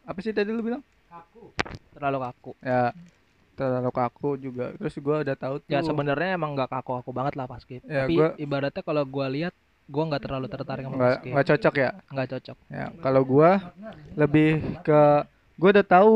apa 0.01 0.19
sih 0.19 0.33
tadi 0.33 0.49
lu 0.49 0.61
bilang 0.61 0.81
kaku 1.05 1.53
Terlalu 1.93 2.17
kaku. 2.19 2.51
ya 2.59 2.89
terlalu 3.55 3.89
kaku 3.89 4.29
juga 4.35 4.73
terus 4.75 4.97
gua 4.97 5.21
udah 5.21 5.37
tahu 5.37 5.55
tuh 5.61 5.69
Ya 5.69 5.79
sebenarnya 5.79 6.35
emang 6.35 6.57
nggak 6.57 6.67
kaku-kaku 6.67 7.11
banget 7.13 7.33
lah 7.37 7.45
pas 7.45 7.61
skip. 7.61 7.79
Ya, 7.85 8.03
Tapi 8.03 8.13
gua- 8.17 8.35
ibaratnya 8.35 8.81
kalau 8.81 9.05
gua 9.05 9.29
lihat 9.29 9.53
gua 9.87 10.03
nggak 10.09 10.23
terlalu 10.25 10.47
tertarik 10.49 10.83
sama 10.83 10.97
basket. 10.99 11.31
nggak 11.31 11.47
cocok 11.47 11.75
ya 11.77 11.89
Nggak 12.11 12.27
cocok. 12.33 12.57
ya 12.67 12.85
kalau 12.99 13.21
gua 13.23 13.49
lebih 14.17 14.49
ke 14.81 15.01
gua 15.55 15.69
udah 15.71 15.87
tahu 15.87 16.15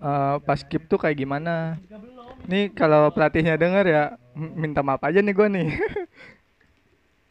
eh, 0.00 0.36
paskip 0.44 0.82
tuh 0.84 0.98
kayak 0.98 1.16
gimana 1.16 1.78
nih 2.44 2.74
kalau 2.74 3.08
pelatihnya 3.08 3.54
denger 3.54 3.84
ya 3.86 4.04
minta 4.34 4.82
maaf 4.82 5.00
aja 5.00 5.22
nih 5.22 5.32
gua 5.32 5.48
nih 5.48 5.68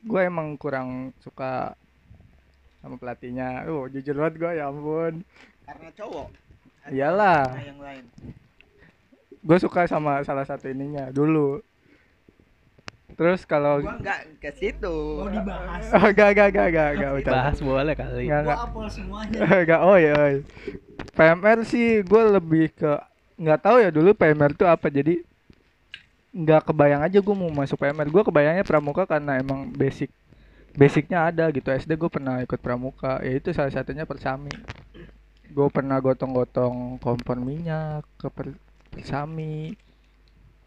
gua 0.02 0.22
emang 0.24 0.56
kurang 0.56 1.12
suka 1.20 1.76
sama 2.80 2.96
pelatihnya 2.96 3.68
uh 3.68 3.86
jujur 3.88 4.16
banget 4.16 4.36
gua 4.38 4.52
ya 4.54 4.68
ampun 4.68 5.24
Karena 5.64 5.90
cowok. 5.94 6.28
Iyalah. 6.90 7.44
karena 7.54 7.66
yang 7.68 7.80
lain. 7.80 8.04
gue 9.40 9.58
suka 9.58 9.86
sama 9.86 10.20
salah 10.22 10.44
satu 10.44 10.68
ininya 10.68 11.08
dulu 11.10 11.62
terus 13.14 13.44
kalau 13.44 13.84
Gua 13.84 14.00
enggak 14.00 14.20
ke 14.40 14.52
situ. 14.56 14.96
mau 15.20 15.28
dibahas 15.28 15.84
oh, 15.92 16.08
gak 16.10 16.30
gak 16.34 16.50
gak 16.50 16.68
gak 16.72 16.90
gak 16.96 17.12
bercanda. 17.14 17.36
Bahas 17.36 17.58
boleh 17.60 17.94
kali. 17.94 18.24
Nggak, 18.26 18.40
gua 18.40 18.46
nggak. 18.48 18.60
apol 18.66 18.86
semuanya 18.88 19.40
Gak, 19.68 19.82
oh 19.84 19.98
ya, 20.00 20.12
oh 20.16 20.28
ya. 20.32 20.40
PMR 21.12 21.60
sih 21.64 21.88
gue 22.02 22.24
lebih 22.32 22.66
ke 22.74 22.92
nggak 23.36 23.60
tahu 23.62 23.78
ya 23.80 23.90
dulu 23.90 24.12
PMR 24.12 24.52
tuh 24.52 24.68
apa 24.68 24.88
jadi 24.88 25.20
nggak 26.30 26.70
kebayang 26.70 27.02
aja 27.02 27.18
gue 27.18 27.36
mau 27.36 27.50
masuk 27.50 27.82
PMR 27.82 28.06
gue 28.06 28.22
kebayangnya 28.22 28.62
pramuka 28.62 29.10
karena 29.10 29.42
emang 29.42 29.74
basic 29.74 30.13
basicnya 30.78 31.28
ada 31.28 31.50
gitu. 31.50 31.68
SD 31.68 31.98
gue 31.98 32.10
pernah 32.12 32.42
ikut 32.44 32.60
pramuka. 32.62 33.22
Ya 33.26 33.36
itu 33.36 33.50
salah 33.52 33.74
satunya 33.74 34.06
persami. 34.06 34.54
Gue 35.50 35.68
pernah 35.74 35.98
gotong-gotong 35.98 37.02
kompor 37.02 37.42
minyak 37.42 38.06
ke 38.22 38.30
per- 38.30 38.60
persami. 38.94 39.74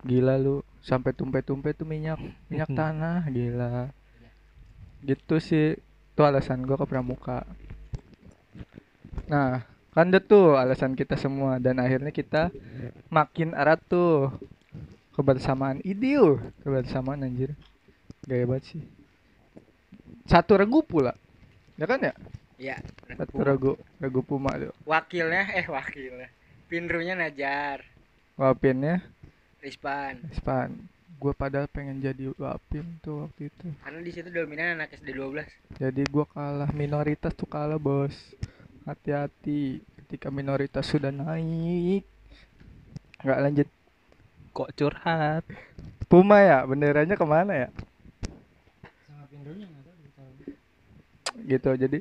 Gila 0.03 0.35
lu 0.37 0.67
sampai 0.83 1.15
tumpe-tumpe 1.15 1.71
tuh 1.73 1.87
minyak 1.87 2.19
minyak 2.51 2.71
tanah 2.75 3.23
gila. 3.31 3.95
Gitu 5.01 5.39
sih 5.39 5.79
itu 5.79 6.21
alasan 6.21 6.67
gue 6.67 6.75
ke 6.75 6.87
pramuka. 6.87 7.47
Nah 9.31 9.63
kan 9.95 10.11
tuh 10.27 10.59
alasan 10.59 10.99
kita 10.99 11.15
semua. 11.15 11.63
Dan 11.63 11.79
akhirnya 11.79 12.11
kita 12.11 12.51
makin 13.09 13.55
erat 13.55 13.79
tuh 13.87 14.35
kebersamaan. 15.13 15.81
Idiu 15.85 16.41
kebersamaan 16.65 17.25
anjir. 17.25 17.57
Gaya 18.25 18.45
banget 18.49 18.77
sih. 18.77 18.83
Satu 20.27 20.57
regu 20.57 20.83
pula. 20.85 21.15
Ya 21.77 21.87
kan 21.89 22.01
ya? 22.01 22.15
Iya. 22.59 22.77
satu 23.19 23.43
regu. 23.43 23.73
Regu. 23.99 24.21
Puma 24.23 24.55
tuh 24.55 24.75
Wakilnya 24.87 25.51
eh 25.57 25.67
wakilnya. 25.67 26.29
Pinrunya 26.71 27.13
Najar, 27.13 27.85
wapinnya? 28.41 29.05
Rispan. 29.61 30.25
Span 30.33 30.89
gue 31.23 31.31
padahal 31.39 31.71
pengen 31.71 32.03
jadi 32.03 32.35
wapin 32.35 32.99
tuh 32.99 33.31
waktu 33.31 33.47
itu. 33.47 33.67
Karena 33.79 33.99
di 34.03 34.11
situ 34.11 34.27
dominan 34.35 34.75
anak 34.75 34.99
SD 34.99 35.15
12. 35.15 35.47
jadi 35.79 36.03
gua 36.11 36.27
kalah. 36.27 36.71
Minoritas 36.75 37.31
tuh 37.39 37.47
kalah 37.47 37.79
bos. 37.79 38.11
Hati-hati. 38.83 39.79
Ketika 40.03 40.35
minoritas 40.35 40.83
sudah 40.91 41.15
naik 41.15 42.03
nggak 43.23 43.39
lanjut 43.39 43.69
Kok 44.57 44.69
curhat? 44.79 45.45
Puma 46.11 46.39
ya? 46.45 46.59
Benderanya 46.69 47.15
ke 47.21 47.27
mana 47.27 47.53
ya? 47.67 47.69
Gitu 51.49 51.71
jadi 51.83 51.99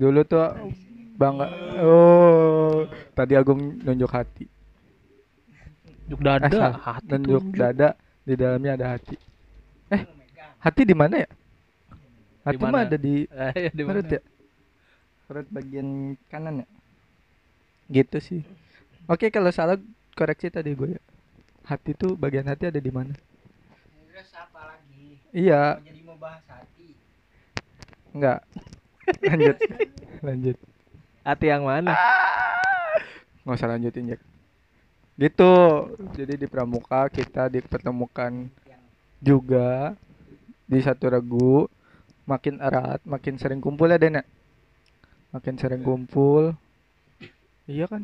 dulu 0.00 0.20
tuh 0.26 0.44
bangga. 1.20 1.46
Oh 1.84 2.86
tadi 3.16 3.32
Agung 3.36 3.60
nunjuk 3.84 4.10
hati. 4.12 4.44
Juk 6.10 6.20
Eh, 6.40 6.50
dada, 6.50 6.50
salah. 6.50 6.80
hati 6.86 7.14
nunjuk 7.18 7.44
tunjuk. 7.44 7.54
dada 7.54 7.88
di 8.26 8.34
dalamnya 8.36 8.72
ada 8.76 8.86
hati. 8.96 9.16
Eh 9.94 10.02
hati 10.64 10.82
di 10.88 10.94
mana 10.96 11.16
ya? 11.24 11.28
Hati 12.44 12.64
mana? 12.64 12.72
mah 12.72 12.80
ada 12.86 12.96
di 12.96 13.26
Eh, 13.56 13.70
di 13.76 13.82
perut 13.84 14.06
ya? 14.08 14.20
Perut 15.26 15.46
bagian 15.48 15.88
kanan 16.30 16.62
ya? 16.62 16.66
Gitu 17.90 18.18
sih. 18.22 18.40
Oke 19.10 19.28
kalau 19.34 19.50
salah 19.52 19.76
koreksi 20.16 20.48
tadi 20.52 20.72
gue 20.78 20.96
ya 20.96 21.02
hati 21.70 21.94
tuh 21.94 22.18
bagian 22.18 22.46
hati 22.50 22.66
ada 22.66 22.82
di 22.82 22.90
mana? 22.90 23.14
Terus 24.10 24.30
apa 24.34 24.74
lagi? 24.74 25.22
iya. 25.30 25.78
Mau 25.78 25.86
jadi 25.86 26.00
mau 26.02 26.16
bahas 26.18 26.42
hati. 26.50 26.98
enggak. 28.10 28.42
Lanjut. 29.22 29.56
Lanjut. 30.26 30.56
Hati 31.22 31.46
yang 31.46 31.62
mana? 31.62 31.94
nggak 33.46 33.56
usah 33.56 33.70
lanjutin 33.70 34.10
Jack. 34.10 34.20
Gitu. 35.14 35.54
Jadi 36.18 36.34
di 36.34 36.46
pramuka 36.50 37.06
kita 37.06 37.46
dipertemukan 37.46 38.50
juga 39.22 39.94
di 40.66 40.78
satu 40.82 41.06
regu. 41.06 41.70
Makin 42.26 42.62
erat 42.62 43.02
makin 43.02 43.38
sering 43.38 43.58
kumpul 43.58 43.90
ya 43.90 43.98
Den 43.98 44.22
ya? 44.22 44.24
makin 45.30 45.54
sering 45.58 45.82
kumpul. 45.86 46.54
Iya 47.70 47.86
kan? 47.86 48.02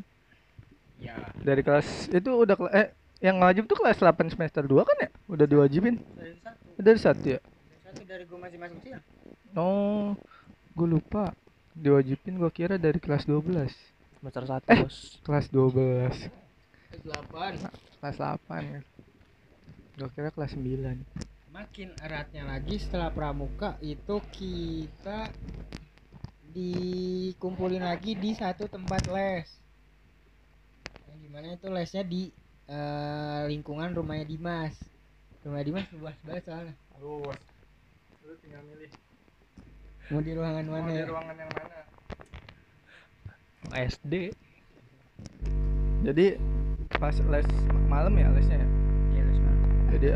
Ya. 0.97 1.13
dari 1.45 1.61
kelas 1.61 2.09
itu 2.09 2.31
udah 2.33 2.57
eh 2.73 2.89
yang 3.19 3.41
wajib 3.41 3.65
tuh 3.65 3.75
kelas 3.75 3.97
8 3.97 4.13
semester 4.29 4.63
2 4.63 4.77
kan 4.79 4.97
ya 4.99 5.11
udah 5.27 5.47
diwajibin 5.47 5.97
Dari 6.13 6.37
satu. 6.37 6.65
dari 6.77 6.99
satu 6.99 7.25
ya 7.27 7.41
Dari 7.41 7.81
satu 7.83 8.01
dari 8.05 8.25
gua 8.25 8.39
masing-masing 8.43 8.79
sih. 8.83 8.93
oh 9.55 10.13
gue 10.71 10.89
lupa 10.91 11.33
diwajibin 11.73 12.37
gua 12.37 12.51
kira 12.51 12.77
dari 12.77 12.97
kelas 12.97 13.25
12 13.25 13.73
Semester 14.17 14.43
satu 14.45 14.67
Eh. 14.69 14.81
bos. 14.81 14.97
kelas 15.23 15.47
12 15.49 16.29
Kelas 16.93 17.03
8. 17.03 17.57
kelas 17.99 18.17
8 18.17 18.39
ya 18.69 18.81
gua 19.97 20.09
kira 20.11 20.29
kelas 20.29 20.53
9 20.53 21.01
Makin 21.49 21.89
eratnya 21.99 22.45
lagi 22.45 22.77
setelah 22.77 23.09
pramuka 23.09 23.81
itu 23.81 24.21
kita 24.31 25.33
dikumpulin 26.47 27.81
lagi 27.81 28.13
di 28.13 28.33
satu 28.33 28.65
tempat 28.67 29.09
les. 29.09 29.49
Yang 31.07 31.19
di 31.19 31.29
mana 31.29 31.47
itu 31.53 31.69
lesnya 31.69 32.03
di 32.03 32.29
eh, 32.69 33.41
lingkungan 33.47 33.95
rumahnya 33.95 34.27
Dimas. 34.27 34.75
Rumah 35.43 35.63
Dimas 35.63 35.87
luas 35.95 36.17
banget 36.27 36.43
soalnya. 36.45 36.75
luas 36.99 37.39
lu 38.27 38.35
tinggal 38.43 38.63
milih 38.67 38.91
Mau 40.11 40.19
di 40.19 40.33
ruangan 40.35 40.65
mana 40.67 40.91
ya? 40.91 41.05
ruangan 41.07 41.37
yang 41.37 41.51
mana 41.55 41.77
SD. 43.87 44.31
jadi 46.03 46.39
pas 46.97 47.15
les 47.19 47.47
malam 47.87 48.15
ya 48.15 48.31
lesnya 48.31 48.63
ya 48.63 48.69
Iya, 49.13 49.23
les 49.27 49.39
mana? 49.43 49.59
jadi 49.95 50.07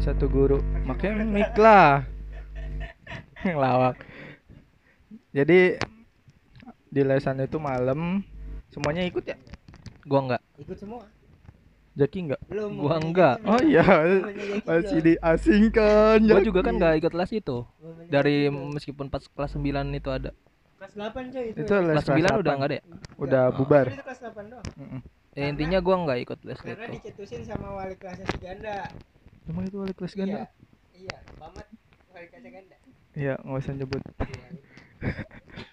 satu 0.00 0.24
guru 0.28 0.58
makanya 0.84 1.24
mic 1.24 1.52
lah 1.56 2.04
lawak 3.64 4.00
jadi 5.32 5.76
di 6.88 7.02
lesan 7.04 7.40
itu 7.40 7.60
malam 7.60 8.24
semuanya 8.72 9.04
ikut 9.04 9.24
ya 9.24 9.36
Gua 10.06 10.20
enggak. 10.22 10.42
Ikut 10.56 10.78
semua. 10.78 11.02
Jaki 11.92 12.18
enggak 12.22 12.40
Belum. 12.46 12.70
Gua 12.78 12.96
enggak. 12.96 13.36
Oh 13.42 13.58
iya 13.58 13.82
masih 14.68 15.00
diasingkan 15.02 16.20
Gua 16.22 16.40
juga 16.40 16.60
kan 16.62 16.74
enggak 16.74 16.94
ikut 16.98 17.12
les 17.12 17.32
itu. 17.34 17.64
Dari 18.06 18.46
meskipun 18.46 19.08
pas 19.08 19.24
kelas 19.24 19.52
9 19.52 19.64
itu 19.92 20.08
ada. 20.08 20.30
kelas 20.76 20.92
8 20.94 21.32
coy 21.32 21.44
itu. 21.50 21.58
itu 21.58 21.72
Kelas 21.72 22.04
9 22.04 22.20
udah 22.36 22.36
8. 22.44 22.52
enggak 22.54 22.68
ada 22.68 22.76
ya? 22.76 22.84
udah 23.16 23.44
bubar 23.50 23.86
Itu 23.88 24.04
kelas 24.04 24.20
8 24.22 24.44
doang. 24.46 24.66
Mm-mm. 24.76 25.00
Ya, 25.32 25.44
intinya 25.46 25.78
gua 25.80 25.96
enggak 25.98 26.18
ikut 26.22 26.38
les 26.42 26.58
Karena 26.58 26.84
itu. 26.86 26.92
dicetusin 26.94 27.42
sama 27.42 27.68
wali 27.74 27.94
kelasnya 27.94 28.24
si 28.26 28.38
Ganda. 28.38 28.76
emang 29.46 29.64
itu 29.64 29.76
wali 29.76 29.92
kelas 29.92 30.12
Iya. 30.12 30.18
ganda 30.18 30.40
Iya, 30.92 31.16
Pamat 31.34 31.66
wali 32.10 32.26
kelasnya 32.26 32.50
Ganda. 32.52 32.76
iya 33.14 33.34
nggak 33.38 33.56
usah 33.58 33.72
nyebut 33.72 34.00
Iya, 34.00 34.12
itu. 34.20 34.60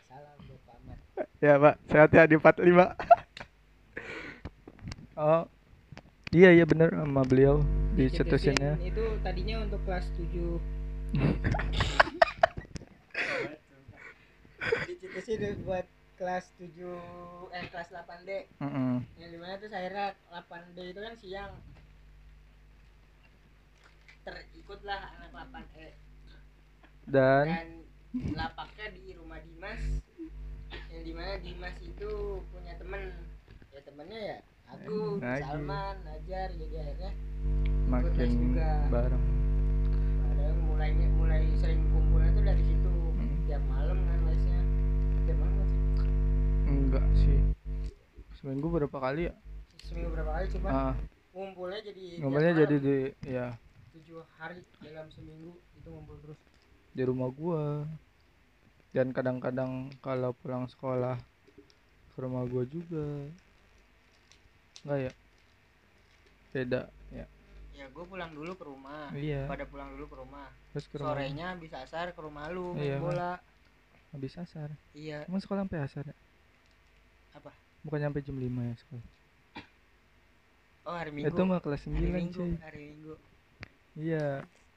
Salam 0.06 0.36
buat 0.41 0.62
Pamat. 0.63 0.98
ya 1.46 1.54
pak 1.58 1.76
sehat 1.86 2.10
ya 2.10 2.24
di 2.24 2.36
45 2.36 2.63
oh 5.17 5.47
iya 6.34 6.52
iya 6.54 6.65
bener 6.65 6.89
sama 6.93 7.23
beliau 7.26 7.62
dicetusinnya 7.93 8.78
Itu 8.82 9.21
tadinya 9.21 9.62
untuk 9.62 9.86
kelas 9.86 10.10
7. 10.17 10.58
Dicetusin 14.89 15.62
buat 15.62 15.86
kelas 16.17 16.49
7 16.58 16.73
eh 17.54 17.69
kelas 17.69 17.93
8D. 17.93 18.49
Mm-mm. 18.58 19.06
Yang 19.21 19.30
di 19.30 19.38
mana 19.38 19.62
tuh 19.62 19.69
akhirnya 19.69 20.17
8D 20.34 20.78
itu 20.89 20.99
kan 21.06 21.13
siang. 21.21 21.54
Terikutlah 24.26 25.13
anak 25.21 25.54
8E 25.54 26.02
dan 27.08 27.45
dan 27.52 27.67
lapaknya 28.32 28.88
di 28.95 29.12
rumah 29.19 29.39
Dimas 29.43 29.82
yang 30.88 31.04
di 31.04 31.12
mana 31.12 31.36
Dimas 31.43 31.76
itu 31.84 32.39
punya 32.47 32.80
temen 32.80 33.12
ya 33.73 33.82
temennya 33.84 34.19
ya 34.19 34.38
Agung, 34.84 35.15
Lagi. 35.24 35.48
Salman, 35.48 35.96
Najar 36.04 36.48
jadi 36.60 36.76
akhirnya 36.84 37.12
makin 37.88 38.30
juga. 38.36 38.72
bareng. 38.91 39.26
ada 40.28 40.46
mulainya 40.60 41.08
mulai 41.15 41.48
sering 41.56 41.88
kumpulnya 41.88 42.30
tuh 42.36 42.43
dari 42.43 42.63
situ. 42.67 42.91
Hmm. 42.91 43.36
tiap 43.48 43.63
malam 43.72 43.98
kan 44.04 44.19
lesnya 44.28 44.60
tiap 45.24 45.38
malam 45.39 45.67
enggak 46.67 47.06
sih. 47.15 47.39
Seminggu 48.36 48.67
berapa 48.67 48.98
kali 49.00 49.32
ya? 49.32 49.34
Seminggu 49.88 50.10
berapa 50.19 50.31
kali 50.36 50.46
cuma 50.52 50.67
ah. 50.67 50.94
Ngumpulnya 51.31 51.79
jadi 51.79 52.04
malam. 52.19 52.60
jadi 52.60 52.75
di 52.84 52.98
ya. 53.23 53.48
Tujuh 53.96 54.19
hari 54.36 54.67
dalam 54.84 55.08
seminggu 55.15 55.63
itu 55.79 55.88
ngumpul 55.88 56.19
terus. 56.19 56.40
Di 56.92 57.08
rumah 57.08 57.31
gua. 57.31 57.88
Dan 58.92 59.15
kadang-kadang 59.15 59.96
kalau 60.04 60.36
pulang 60.36 60.67
sekolah 60.67 61.15
ke 62.13 62.17
rumah 62.19 62.44
gua 62.52 62.67
juga 62.67 63.31
enggak 64.84 65.00
ya 65.02 65.12
beda 66.52 66.81
ya. 67.10 67.25
Ya 67.73 67.86
gue 67.88 68.06
pulang 68.06 68.29
dulu 68.29 68.54
ke 68.54 68.63
rumah. 68.63 69.10
Iya. 69.12 69.50
Pada 69.50 69.65
pulang 69.65 69.90
dulu 69.92 70.06
ke 70.06 70.15
rumah. 70.15 70.48
Terus 70.71 70.86
ke 70.86 70.96
rumah. 70.96 71.17
Sorenya 71.17 71.48
bisa 71.58 71.81
asar 71.81 72.13
ke 72.13 72.21
rumah 72.21 72.46
lu 72.48 72.75
Iya, 72.75 72.96
main 72.96 73.04
bola. 73.04 73.34
Habis 74.12 74.38
asar. 74.38 74.69
Iya. 74.94 75.25
Emang 75.25 75.40
sekolah 75.40 75.65
sampai 75.65 75.79
asar 75.81 76.04
ya? 76.06 76.15
Apa? 77.34 77.50
bukan 77.81 78.00
sampai 78.00 78.21
jam 78.21 78.38
5 78.38 78.46
ya 78.63 78.75
sekolah? 78.77 79.06
Oh 80.84 80.94
hari 80.94 81.12
minggu. 81.12 81.31
itu 81.31 81.42
mah 81.42 81.60
kelas 81.60 81.81
hari 81.81 81.96
9 81.98 82.12
minggu 82.13 82.31
cuy. 82.38 82.54
hari 82.62 82.79
minggu. 82.86 83.13
Iya. 83.96 84.27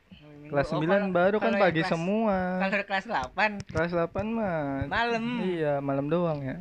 Hari 0.08 0.36
Minggu. 0.38 0.50
kelas 0.50 0.68
Oh, 0.68 0.78
9 0.78 0.86
kalau- 0.88 1.12
baru 1.12 1.36
kan 1.36 1.52
pagi 1.56 1.82
kelas- 1.82 1.90
semua. 1.92 2.36
kalau 2.58 2.84
kelas 2.84 3.06
8 3.06 3.50
kelas 3.68 3.90
8 3.92 4.26
mah 4.26 4.58
malam. 4.88 5.24
Iya, 5.44 5.72
malam 5.78 6.06
doang 6.06 6.40
ya. 6.40 6.56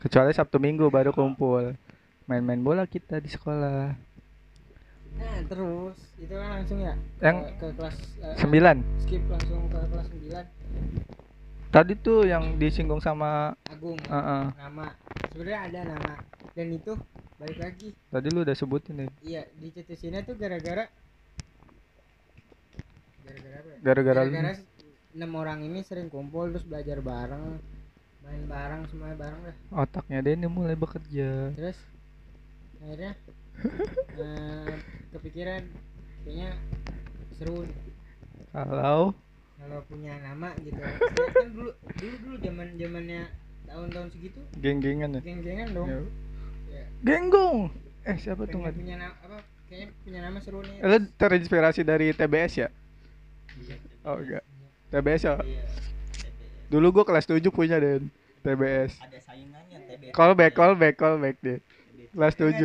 Kecuali 0.00 0.32
Sabtu 0.32 0.56
Minggu 0.56 0.88
baru 0.88 1.12
kumpul. 1.12 1.76
main-main 2.30 2.62
bola 2.62 2.86
kita 2.86 3.18
di 3.18 3.26
sekolah. 3.26 3.90
Nah 5.18 5.36
terus 5.50 5.98
itu 6.14 6.30
kan 6.30 6.62
langsung 6.62 6.78
ya? 6.78 6.94
Yang- 7.18 7.58
ke, 7.58 7.66
ke 7.66 7.68
kelas 7.74 7.96
eh, 8.22 8.36
sembilan. 8.38 8.76
skip 9.02 9.22
langsung 9.26 9.66
ke 9.66 9.78
kelas 9.90 10.06
9 10.14 11.74
tadi 11.74 11.94
tuh 11.98 12.26
yang 12.26 12.58
disinggung 12.58 12.98
sama 13.02 13.54
Agung 13.66 13.98
uh, 14.06 14.14
uh, 14.14 14.44
nama. 14.58 14.94
Sebenarnya 15.34 15.60
ada 15.70 15.80
nama. 15.94 16.14
Dan 16.54 16.66
itu 16.74 16.94
balik 17.38 17.58
lagi. 17.58 17.88
Tadi 17.94 18.26
lu 18.30 18.46
udah 18.46 18.56
sebutin 18.58 18.94
nih 19.00 19.10
iya 19.24 19.42
dicetusinnya 19.58 20.22
tuh 20.22 20.36
gara-gara 20.36 20.86
gara-gara 23.24 23.56
apa 23.58 23.68
ya? 23.70 23.78
gara-gara 23.80 24.20
enam 25.16 25.32
orang 25.34 25.64
ini 25.64 25.82
sering 25.82 26.12
kumpul 26.12 26.52
terus 26.52 26.66
belajar 26.68 27.00
bareng 27.02 27.58
main 28.24 28.42
bareng 28.46 28.82
semuanya 28.92 29.16
bareng 29.16 29.40
lah 29.42 29.56
otaknya 29.84 30.18
dia 30.22 30.34
ini 30.36 30.48
mulai 30.48 30.76
bekerja. 30.76 31.54
Terus 31.56 31.78
akhirnya 32.80 33.12
eh, 34.24 34.74
kepikiran 35.12 35.62
kayaknya 36.24 36.50
seru 37.36 37.64
nih. 37.64 37.78
Kalau? 38.50 39.12
Kalau 39.60 39.78
punya 39.88 40.16
nama 40.24 40.56
gitu. 40.64 40.80
Saya 40.80 41.30
kan 41.36 41.48
dulu 41.52 41.70
dulu 42.00 42.14
dulu 42.24 42.36
zaman 42.40 42.66
zamannya 42.80 43.22
tahun-tahun 43.70 44.08
segitu 44.16 44.40
geng-gengan 44.58 45.10
ya? 45.16 45.20
geng-gengan 45.22 45.68
dong. 45.76 45.88
Ya. 45.88 46.00
Ya, 46.70 46.84
genggong! 47.04 47.58
Eh 48.06 48.16
siapa 48.18 48.48
tuh? 48.48 48.58
Pengen 48.58 48.62
nggak 48.64 48.76
punya 48.78 48.94
nama 48.98 49.14
apa 49.26 49.38
kayaknya 49.68 49.86
punya 50.02 50.20
nama 50.26 50.38
seru 50.42 50.60
nih. 50.64 50.76
Lu 50.82 50.96
terinspirasi 51.14 51.80
dari 51.86 52.06
TBS 52.16 52.52
ya? 52.66 52.68
Oh 54.02 54.16
enggak. 54.18 54.44
TBS 54.90 55.22
ya? 55.28 55.34
Iya. 55.44 55.64
Dulu 56.70 56.86
gua 56.92 57.04
kelas 57.04 57.26
7 57.26 57.42
punya 57.50 57.76
den. 57.76 58.08
TBS 58.40 58.96
Ada 58.96 59.20
saingannya 59.20 59.78
TBS. 59.84 60.12
call 60.12 60.32
back 60.32 60.52
call 60.54 60.72
back 60.72 60.96
call 60.96 61.18
back 61.18 61.36
deh 61.38 61.60
kelas 62.08 62.34
7 62.34 62.56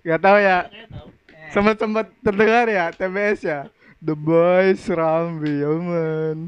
nggak 0.00 0.20
tahu 0.20 0.38
ya. 0.38 0.58
Kayak 0.62 0.88
tahu. 0.88 1.06
sempat 1.48 1.76
sempat 1.76 2.06
terdengar 2.20 2.66
ya 2.66 2.84
TBS 2.90 3.40
ya? 3.42 3.60
The 3.98 4.14
Boys 4.14 4.86
Rambi 4.86 5.50
ya 5.58 5.72
man. 5.74 6.38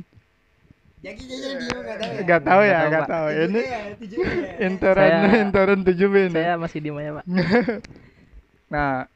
Jadi 0.98 1.22
jadi 1.22 1.54
dia 1.58 1.70
tahu 1.70 1.82
ya? 2.04 2.20
Nggak 2.20 2.42
tahu 2.42 2.60
ya 2.60 2.78
Nggak 2.84 3.06
tahu, 3.08 3.26
ini 3.30 3.60
ya, 3.60 3.80
tujuh 3.94 4.18
ya. 4.18 4.50
intern 4.60 4.98
Saya- 5.00 5.38
intern 5.40 5.78
7 5.80 6.08
bin 6.08 6.30
saya 6.30 6.54
masih 6.54 6.78
diem 6.78 6.96
aja 6.96 7.10
pak. 7.14 7.24
Nah 8.68 9.08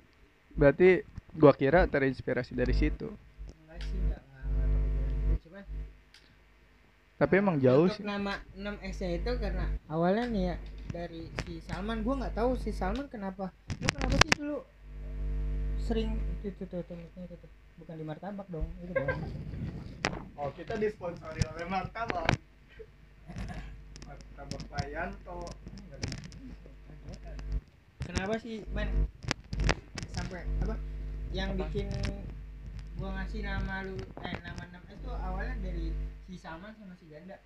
berarti 0.53 1.05
gua 1.33 1.53
kira 1.53 1.85
terinspirasi 1.85 2.53
dari 2.53 2.73
situ. 2.73 3.09
Enggak 3.09 3.79
sih, 3.81 3.95
enggak, 3.97 4.23
enggak, 4.23 4.45
enggak 4.45 4.69
kepikiran 4.73 5.11
gitu. 5.23 5.41
Cuman, 5.45 5.65
tapi 7.23 7.39
emang 7.39 7.63
jauh 7.63 7.87
untuk 7.87 8.03
sih. 8.03 8.03
nama 8.03 8.35
6 8.59 8.83
x 8.83 8.95
nya 8.99 9.11
itu 9.15 9.31
karena 9.39 9.71
awalnya 9.87 10.27
nih 10.27 10.43
ya 10.51 10.57
dari 10.91 11.31
si 11.47 11.63
Salman. 11.63 12.03
Gua 12.03 12.19
nggak 12.19 12.35
tahu 12.35 12.59
si 12.59 12.75
Salman 12.75 13.07
kenapa. 13.07 13.55
Lu 13.79 13.87
kenapa 13.87 14.19
sih 14.27 14.33
dulu 14.35 14.59
sering 15.87 16.19
itu 16.43 16.51
tuh 16.67 16.83
tuh 16.83 16.83
tuh, 16.83 16.99
tuh, 17.15 17.39
tuh, 17.39 17.51
bukan 17.79 17.95
di 17.99 18.05
martabak 18.07 18.47
dong 18.55 18.63
itu 18.87 18.95
dong 18.95 19.11
oh 20.39 20.51
kita 20.55 20.75
disponsori 20.79 21.43
oleh 21.47 21.67
martabak. 21.71 22.27
Martabak 24.03 24.63
Payanto 24.67 25.47
kenapa 28.03 28.35
sih 28.43 28.67
man? 28.75 28.91
Sampai 30.11 30.43
apa? 30.67 30.75
Yang 31.31 31.51
bikin 31.63 31.87
gua 32.99 33.15
ngasih 33.15 33.47
nama 33.47 33.87
lu 33.87 33.95
eh 34.27 34.35
nama 34.43 34.63
6 34.75 34.91
x 34.91 34.91
itu 34.99 35.11
awalnya 35.23 35.55
dari 35.63 35.87
si 36.33 36.41
Salman 36.41 36.73
sama 36.73 36.97
si 36.97 37.05
Ganda. 37.07 37.37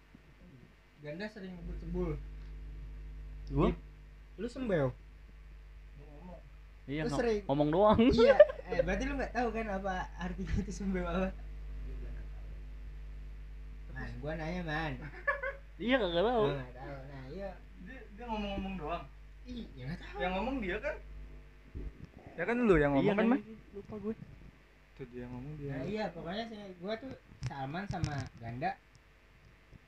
Ganda 1.02 1.26
sering 1.26 1.50
ngebut 1.52 1.76
sebul 1.76 2.10
Gua? 3.46 3.70
lu 4.36 4.46
sembel. 4.46 4.94
Iya, 6.86 7.02
Lu 7.02 7.10
sering. 7.10 7.42
ngomong 7.50 7.68
doang. 7.68 7.98
iya. 8.14 8.38
Eh 8.66 8.82
berarti 8.82 9.06
lu 9.06 9.14
nggak 9.14 9.30
tahu 9.30 9.48
kan 9.50 9.66
apa 9.68 9.94
artinya 10.18 10.54
itu 10.58 10.70
sembel 10.72 11.02
apa? 11.02 11.30
Man 13.90 14.10
gua 14.18 14.32
nanya 14.34 14.62
man. 14.62 14.92
Iya 15.78 15.96
kagak 15.96 16.22
tahu. 16.24 16.42
gua 16.44 16.54
nggak 16.56 16.74
tahu. 16.74 16.96
Nah 17.06 17.24
iya. 17.30 17.50
Dia, 17.82 17.98
dia 18.14 18.24
ngomong-ngomong 18.26 18.74
doang. 18.76 19.04
Ih 19.46 19.66
ya 19.74 19.82
nggak 19.84 20.00
tahu. 20.00 20.16
Yang 20.18 20.32
ngomong 20.34 20.56
dia 20.58 20.76
kan. 20.78 20.96
Ya 22.34 22.42
kan 22.44 22.56
lu 22.60 22.74
yang 22.76 22.90
ngomong 22.94 23.02
Iya 23.02 23.12
kan 23.12 23.18
kan? 23.18 23.30
mah 23.30 23.40
Lupa 23.72 23.94
gue. 23.98 24.14
Tuh 24.96 25.06
dia 25.06 25.24
ngomong 25.26 25.54
dia. 25.56 25.72
Nah 25.72 25.84
iya 25.84 26.04
pokoknya 26.08 26.44
saya 26.46 26.66
gua 26.76 26.94
tuh 26.96 27.12
Salman 27.44 27.84
sama 27.86 28.16
Ganda 28.36 28.72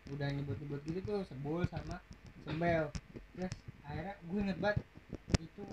udah 0.09 0.29
nyebut-nyebut 0.31 0.81
gitu 0.85 1.01
tuh 1.03 1.21
sebul 1.25 1.65
sama 1.67 2.01
sembel. 2.43 2.89
Terus 3.35 3.53
akhirnya 3.83 4.15
gue 4.19 4.39
inget 4.39 4.59
banget 4.59 4.79
itu 5.39 5.65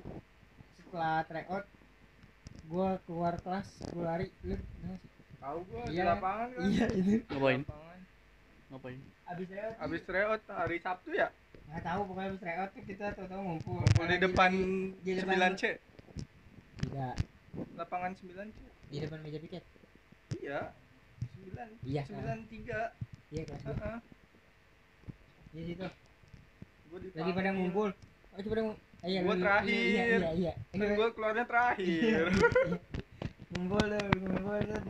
setelah 0.77 1.23
tryout 1.23 1.65
gue 2.65 2.89
keluar 3.05 3.33
kelas 3.37 3.67
gue 3.85 4.01
lari 4.01 4.27
lu 4.41 4.55
tahu 5.37 5.57
gua 5.65 5.83
Iya. 5.85 5.93
di 5.93 6.09
lapangan 6.09 6.47
kan? 6.49 6.63
Iya 6.65 6.85
itu. 6.91 7.13
Ngapain? 7.29 7.61
lapangan. 7.61 7.99
Ngapain? 8.65 8.99
abis 9.25 9.47
tryout. 9.47 9.75
Abis 9.79 10.01
tryout 10.03 10.41
hari 10.47 10.77
Sabtu 10.79 11.09
ya? 11.11 11.27
Nggak 11.65 11.83
tahu 11.83 11.99
pokoknya 12.05 12.27
abis 12.29 12.41
tryout 12.41 12.69
tuh 12.71 12.83
kita 12.83 13.05
tahu-tahu 13.13 13.41
ngumpul. 13.41 13.75
Ngumpul 13.77 14.05
di 14.05 14.17
depan 14.17 14.51
depan- 14.99 15.53
9C 15.53 15.63
tidak. 16.77 17.15
Lapangan 17.75 18.11
9C 18.15 18.59
di 18.87 18.97
depan 18.99 19.19
meja 19.21 19.39
piket? 19.39 19.63
Iya. 20.35 20.59
9 21.45 21.87
iya 21.87 22.01
93 22.03 23.31
iya 23.31 23.41
kelas 23.43 23.61
dua. 23.63 23.73
Heeh. 23.75 23.97
iya 25.53 25.63
situ. 25.65 25.87
Gua 26.89 26.99
lagi 27.13 27.31
pada 27.31 27.49
ngumpul. 27.51 27.89
Oh 28.33 28.37
itu 28.37 28.47
pada 28.47 28.61
ngumpul 28.63 28.81
eh, 29.03 29.07
iya, 29.07 29.19
Gua 29.21 29.35
terakhir. 29.37 29.71
iya 29.71 30.03
iya 30.03 30.29
iya 30.33 30.53
Iya. 30.73 30.93
gua 30.95 31.07
keluarnya 31.13 31.43
Iya, 31.43 31.49
terakhir. 31.49 31.85
iya. 31.87 32.19
ngumpul 33.55 33.83
tuh 33.83 34.03
ngumpul 34.19 34.57
tuh 34.59 34.81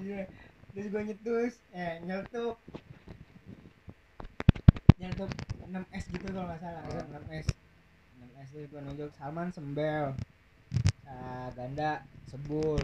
terus 0.74 0.88
gue 0.90 1.02
nyetus. 1.06 1.54
Eh 1.72 1.94
nyeletuk. 2.04 2.56
Nyeletuk 5.00 5.30
6 5.66 5.76
S 5.92 6.06
gitu 6.10 6.28
kalau 6.32 6.48
nggak 6.48 6.60
salah. 6.60 6.82
Kan 6.84 7.08
6 7.30 7.42
S. 7.44 7.48
6 8.20 8.42
S 8.42 8.50
itu 8.52 8.66
gue 8.68 8.82
nunjuk 8.82 9.10
Salman 9.16 9.50
Sembel. 9.52 10.16
Ah, 11.06 11.48
Ganda 11.54 12.02
Sebul 12.28 12.82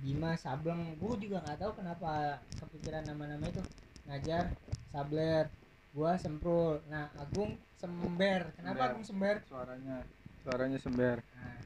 Dimas 0.00 0.42
Sableng 0.42 0.96
gue 0.96 1.14
juga 1.22 1.42
nggak 1.42 1.58
tahu 1.58 1.72
kenapa 1.76 2.38
kepikiran 2.58 3.04
nama-nama 3.04 3.44
itu 3.46 3.62
ngajar 4.06 4.52
Sabler 4.88 5.46
gua 5.92 6.16
Semprul 6.16 6.80
nah 6.88 7.08
Agung 7.16 7.56
Sember 7.76 8.50
kenapa 8.54 8.74
Sember. 8.76 8.88
Agung 8.92 9.04
Sember 9.04 9.36
Suaranya 9.44 9.96
suaranya 10.38 10.78
sember. 10.80 11.16
nah, 11.34 11.56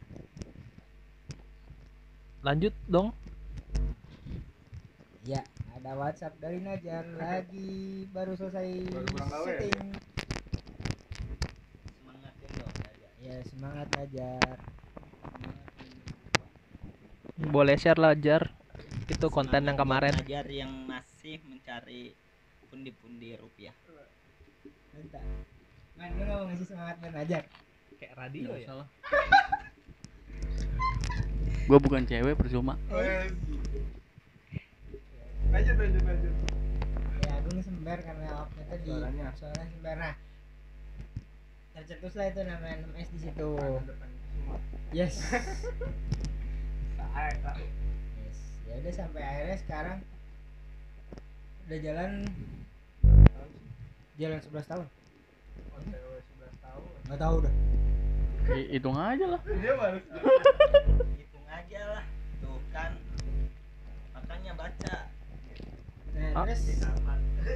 lanjut 2.43 2.75
dong 2.87 3.15
Ya, 5.23 5.39
ada 5.79 5.95
WhatsApp 5.95 6.35
dari 6.43 6.59
Najar 6.59 7.07
lagi 7.15 8.11
baru 8.11 8.35
selesai 8.35 8.91
Baru 8.91 9.07
pulang 9.07 9.31
gawe 9.31 9.47
ya? 9.47 9.55
setting. 9.55 9.89
Semangatin 11.95 12.51
dong. 12.59 12.73
Ya, 13.23 13.37
semangat 13.47 13.87
Najar. 13.95 14.57
Boleh 17.51 17.75
share 17.75 17.99
lah 17.99 18.15
jar 18.15 18.55
itu 19.11 19.27
konten 19.29 19.67
yang 19.67 19.75
kemarin 19.75 20.15
Ajar 20.15 20.47
yang 20.47 20.71
masih 20.87 21.43
mencari 21.49 22.15
pundi-pundi 22.71 23.37
rupiah. 23.37 23.75
Minta. 24.97 25.21
Man, 25.97 26.09
lu 26.17 26.25
gak 26.25 26.37
mau 26.41 26.47
ngasih 26.49 26.67
semangat 26.69 26.97
buat 27.01 27.13
Najar? 27.13 27.43
kayak 28.01 28.15
radio 28.19 28.51
Nggak 28.51 28.67
salah. 28.67 28.89
Gue 31.71 31.79
bukan 31.79 32.03
cewek 32.03 32.35
percuma. 32.35 32.75
Lanjut 35.53 35.77
lanjut 35.79 36.03
lanjut. 36.03 36.35
Ya, 37.23 37.31
Agung 37.39 37.63
sembar 37.63 37.99
karena 38.03 38.27
waktu 38.35 38.59
itu 38.59 38.75
di 38.83 38.91
Suaranya. 38.91 39.31
suara 39.39 39.63
sembar. 39.63 39.97
Nah, 40.01 40.15
tercetus 41.79 42.13
lah 42.19 42.27
itu 42.33 42.41
namanya 42.43 42.77
6S 42.91 43.09
di 43.15 43.21
situ. 43.23 43.51
Yes. 44.91 45.15
yes. 47.13 48.39
Ya 48.65 48.75
udah 48.79 48.93
sampai 48.95 49.23
akhirnya 49.23 49.57
sekarang 49.59 49.99
udah 51.63 51.79
jalan 51.79 52.11
jalan 54.17 54.39
11 54.43 54.71
tahun. 54.71 54.87
Nggak 57.03 57.19
tahu 57.19 57.35
udah. 57.45 57.55
Hi- 58.43 58.69
Hitung 58.71 58.97
aja 58.97 59.27
lah. 59.29 59.41
Dia 59.45 59.73
baru 59.77 59.99
Hitung 61.15 61.47
aja 61.47 61.81
lah. 61.91 62.05
Tuh 62.41 62.59
kan. 62.71 62.93
Makanya 64.13 64.53
baca. 64.55 64.97
Nah, 66.13 66.31
Ah. 66.35 66.45
terus 66.45 66.63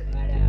ada. 0.08 0.40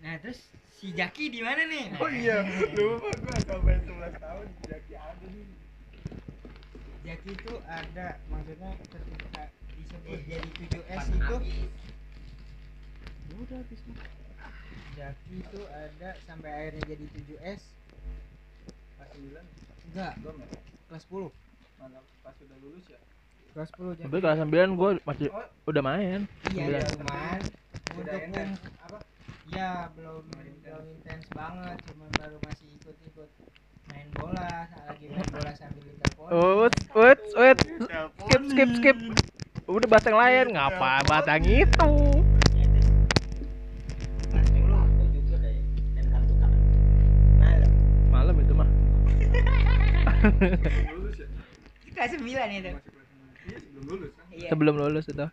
Nah, 0.00 0.14
terus 0.20 0.40
si 0.70 0.92
Jaki 0.92 1.32
di 1.32 1.40
mana 1.40 1.64
nih? 1.64 1.96
Oh 1.96 2.06
iya, 2.06 2.44
lupa 2.76 3.08
gua 3.14 3.36
sampai 3.40 3.80
11 3.80 4.14
tahun 4.14 4.46
Jaki 4.62 4.94
ada 4.94 5.26
nih. 5.26 5.46
Jaki 7.04 7.30
itu 7.30 7.52
ada 7.66 8.06
maksudnya 8.26 8.70
ketika 8.82 9.42
disebut 9.70 10.18
jadi 10.24 10.48
7S 10.58 11.04
itu 11.10 11.36
udah 13.34 13.58
habis. 13.58 13.80
Jaki 14.94 15.34
itu 15.36 15.60
ada 15.68 16.10
sampai 16.22 16.50
akhirnya 16.50 16.82
jadi 16.86 17.04
7S 17.12 17.60
pas 18.94 19.08
9 19.10 19.36
enggak 19.84 20.12
belum 20.18 20.36
ya 20.40 20.48
kelas 20.86 21.04
10 21.04 21.28
mana 21.76 21.98
pas 22.22 22.36
udah 22.38 22.58
lulus 22.60 22.86
ya? 22.88 23.00
Kelas 23.52 23.68
10 23.74 24.00
Tapi 24.00 24.16
kelas 24.18 24.38
9 24.40 24.50
gue 24.74 24.90
masih 25.04 25.28
Oh. 25.28 25.46
udah 25.66 25.82
main. 25.82 26.20
iya 26.48 26.88
cuman 26.90 27.38
Udah 27.94 28.18
kum- 28.24 28.58
apa? 28.80 28.98
Ya 29.46 29.70
belum 29.92 30.24
belum 30.56 30.84
intens 30.90 31.26
banget 31.30 31.76
cuman 31.84 32.08
baru 32.12 32.38
masih 32.42 32.66
ikut-ikut 32.74 33.28
main 33.94 34.08
bola 34.10 34.48
lagi 34.90 35.06
main 35.06 35.26
bola 35.30 35.50
sambil 35.54 35.94
telepon 35.94 36.26
Wait, 36.34 36.74
wait, 36.96 37.20
wait. 37.36 37.58
Skip, 38.24 38.42
skip, 38.50 38.70
skip. 38.80 38.96
Udah 39.64 39.86
bahas 39.86 40.04
yang 40.04 40.18
lain, 40.18 40.46
ngapa 40.56 40.90
bahas 41.04 41.26
yang 41.28 41.44
itu? 41.46 41.90
kelas 44.24 44.46
10 44.50 44.66
aku 44.66 45.02
juga 45.14 45.36
deh 45.38 45.56
dan 45.94 46.04
kartu 46.10 46.34
kapan 46.36 46.60
malam 48.10 48.34
itu 48.36 48.52
mah. 48.52 48.68
kelas 51.94 52.10
9 52.18 52.24
itu 52.58 52.70
9 52.74 52.82
iya 53.44 53.60
sebelum 53.60 53.84
lulus 53.86 54.10
Sebelum 54.50 54.74
lulus 54.76 55.04
itu. 55.06 55.26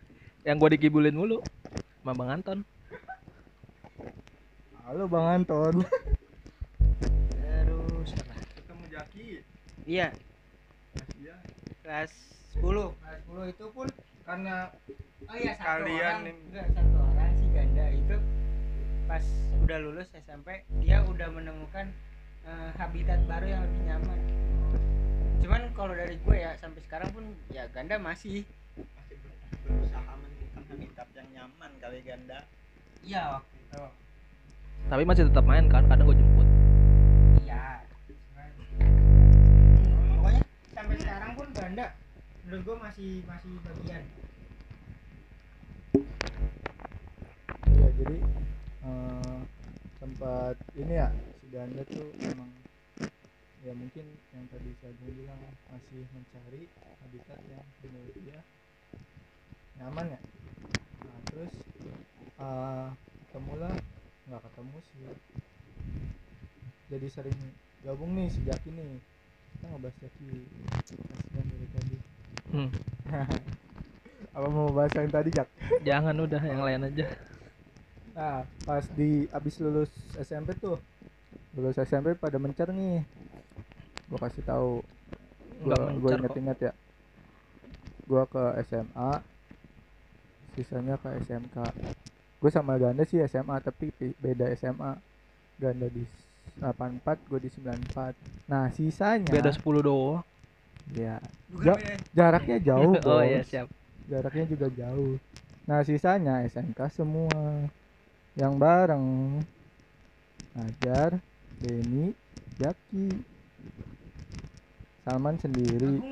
Yang 0.44 0.56
gua 0.58 0.70
dikibulin 0.70 1.16
mulu 1.16 1.38
sama 1.98 2.12
Bang 2.14 2.30
Anton. 2.30 2.58
halo 4.82 5.08
bang 5.08 5.40
Anton 5.40 5.74
iya. 9.84 10.08
Asia 10.94 11.34
kelas 11.82 12.12
10 12.54 12.62
kelas 12.62 13.20
10 13.26 13.52
itu 13.52 13.66
pun 13.70 13.88
karena 14.22 14.70
oh 15.24 15.34
iya 15.34 15.52
satu 15.56 15.66
Kalian 15.82 15.98
orang. 15.98 16.20
enggak 16.46 16.66
satu 16.70 16.96
orang 17.00 17.30
si 17.32 17.46
ganda 17.50 17.86
itu 17.88 18.16
pas 19.04 19.24
udah 19.58 19.78
lulus 19.80 20.08
SMP 20.14 20.48
dia 20.78 21.02
udah 21.02 21.28
menemukan 21.28 21.86
eh, 22.42 22.70
habitat 22.76 23.18
baru 23.24 23.46
yang 23.48 23.62
lebih 23.62 23.82
nyaman. 23.86 24.18
Cuman 25.42 25.62
kalau 25.74 25.92
dari 25.92 26.14
gue 26.16 26.36
ya 26.38 26.54
sampai 26.56 26.80
sekarang 26.82 27.10
pun 27.10 27.24
ya 27.50 27.66
ganda 27.68 27.98
masih. 27.98 28.46
Masih 28.78 29.16
ber- 29.18 29.38
berusaha 29.64 30.12
menemukan 30.12 30.62
habitat 30.68 31.08
yang 31.12 31.28
nyaman 31.32 31.70
kali 31.78 31.98
ganda. 32.02 32.38
Iya 33.02 33.22
waktu 33.38 33.54
itu. 33.58 33.82
Tapi 34.82 35.02
masih 35.02 35.22
tetap 35.26 35.44
main 35.44 35.66
kan, 35.66 35.86
kadang 35.86 36.04
gua 36.04 36.14
jemput. 36.14 36.46
Sampai 40.82 40.98
sekarang 40.98 41.38
pun 41.38 41.46
ganda 41.54 41.94
menurut 42.42 42.62
gue 42.66 42.76
masih 42.82 43.10
masih 43.30 43.54
bagian. 43.62 44.02
Iya 47.70 47.88
jadi 48.02 48.18
eh, 48.82 49.40
tempat 50.02 50.58
ini 50.74 50.94
ya 50.98 51.14
si 51.38 51.46
Ganda 51.54 51.86
tuh 51.86 52.10
emang 52.26 52.50
ya 53.62 53.78
mungkin 53.78 54.10
yang 54.34 54.46
tadi 54.50 54.74
saya 54.82 54.90
bilang 55.06 55.38
masih 55.70 56.02
mencari 56.10 56.66
habitat 56.98 57.38
yang 57.46 57.66
menurut 57.86 58.14
dia 58.18 58.42
nyaman 59.78 60.18
ya. 60.18 60.20
Nah 61.06 61.18
terus 61.30 61.52
eh 62.42 62.86
ketemulah 63.30 63.74
nggak 64.26 64.42
ketemu 64.50 64.78
sih. 64.90 65.14
Jadi 66.90 67.06
sering 67.06 67.38
gabung 67.86 68.18
nih 68.18 68.34
sejak 68.34 68.58
ini 68.66 68.98
kita 69.52 69.64
ngebahas 69.66 69.96
Jaki 69.98 70.28
kasihan 70.68 71.46
dari 71.46 71.68
tadi 71.70 71.96
Hmm. 72.52 72.68
apa 74.36 74.46
mau 74.46 74.68
bahas 74.68 74.92
yang 74.92 75.08
tadi 75.08 75.32
Jak? 75.32 75.48
Jangan 75.80 76.12
udah 76.20 76.42
yang 76.42 76.60
lain 76.60 76.80
aja. 76.84 77.06
Nah, 78.12 78.44
pas 78.68 78.84
di 78.92 79.24
abis 79.28 79.56
lulus 79.56 79.88
SMP 80.20 80.52
tuh, 80.54 80.76
lulus 81.56 81.80
SMP 81.80 82.12
pada 82.12 82.36
mencar 82.36 82.68
nih. 82.68 83.00
Gua 84.04 84.20
kasih 84.20 84.44
tahu. 84.44 84.84
Kok. 85.64 86.12
inget-inget 86.12 86.58
ya. 86.60 86.72
Gua 88.04 88.28
ke 88.28 88.44
SMA, 88.68 89.10
sisanya 90.52 91.00
ke 91.00 91.08
SMK. 91.24 91.56
Gue 92.36 92.50
sama 92.50 92.76
Ganda 92.76 93.06
sih 93.06 93.22
SMA 93.24 93.56
tapi 93.62 93.88
pi- 93.94 94.18
beda 94.18 94.52
SMA. 94.52 94.98
Ganda 95.56 95.86
di 95.88 96.04
84, 96.58 97.18
gue 97.26 97.38
di 97.40 97.50
94. 97.50 98.14
Nah, 98.46 98.70
sisanya 98.70 99.28
Beda 99.28 99.50
10 99.50 99.62
doang. 99.80 100.22
ya 100.92 101.16
Ja- 101.60 101.78
jaraknya 102.12 102.58
jauh, 102.68 102.94
oh 102.98 103.20
iya, 103.20 103.40
Bos 103.40 103.48
siap. 103.48 103.66
jaraknya 104.04 104.44
juga 104.46 104.66
jauh. 104.68 105.16
Nah 105.62 105.80
sisanya 105.82 106.42
SMK 106.42 106.90
semua. 106.90 107.30
Yang 108.34 108.54
bareng. 108.56 109.06
Najar 110.52 111.22
Denny 111.56 112.10
Jaki. 112.58 113.08
Salman 115.02 115.38
sendiri. 115.38 116.02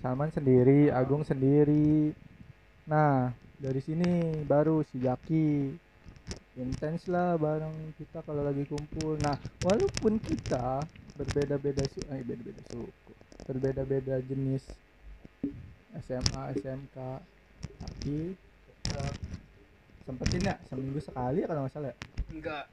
Salman 0.00 0.30
sendiri 0.30 0.88
Agung 0.88 1.20
sendiri. 1.22 2.16
Nah 2.86 3.28
dari 3.56 3.80
sini 3.80 4.08
baru 4.42 4.80
si 4.88 4.98
Jaki 4.98 5.76
intens 6.60 7.08
lah 7.08 7.40
bareng 7.40 7.72
kita 7.96 8.20
kalau 8.22 8.44
lagi 8.44 8.68
kumpul. 8.68 9.16
Nah 9.24 9.40
walaupun 9.64 10.20
kita 10.20 10.84
berbeda-beda 11.16 11.84
su 11.88 12.00
eh 12.12 12.20
beda-beda 12.24 12.62
suku 12.68 13.12
berbeda-beda 13.44 14.20
jenis 14.24 14.62
SMA 16.06 16.42
SMK 16.60 16.96
tapi 17.80 18.36
sempetin 20.06 20.48
ya 20.48 20.56
seminggu 20.70 21.00
sekali 21.02 21.44
ya 21.44 21.46
kalau 21.48 21.60
nggak 21.66 21.74
salah 21.74 21.90
ya? 21.92 21.96
enggak. 22.32 22.64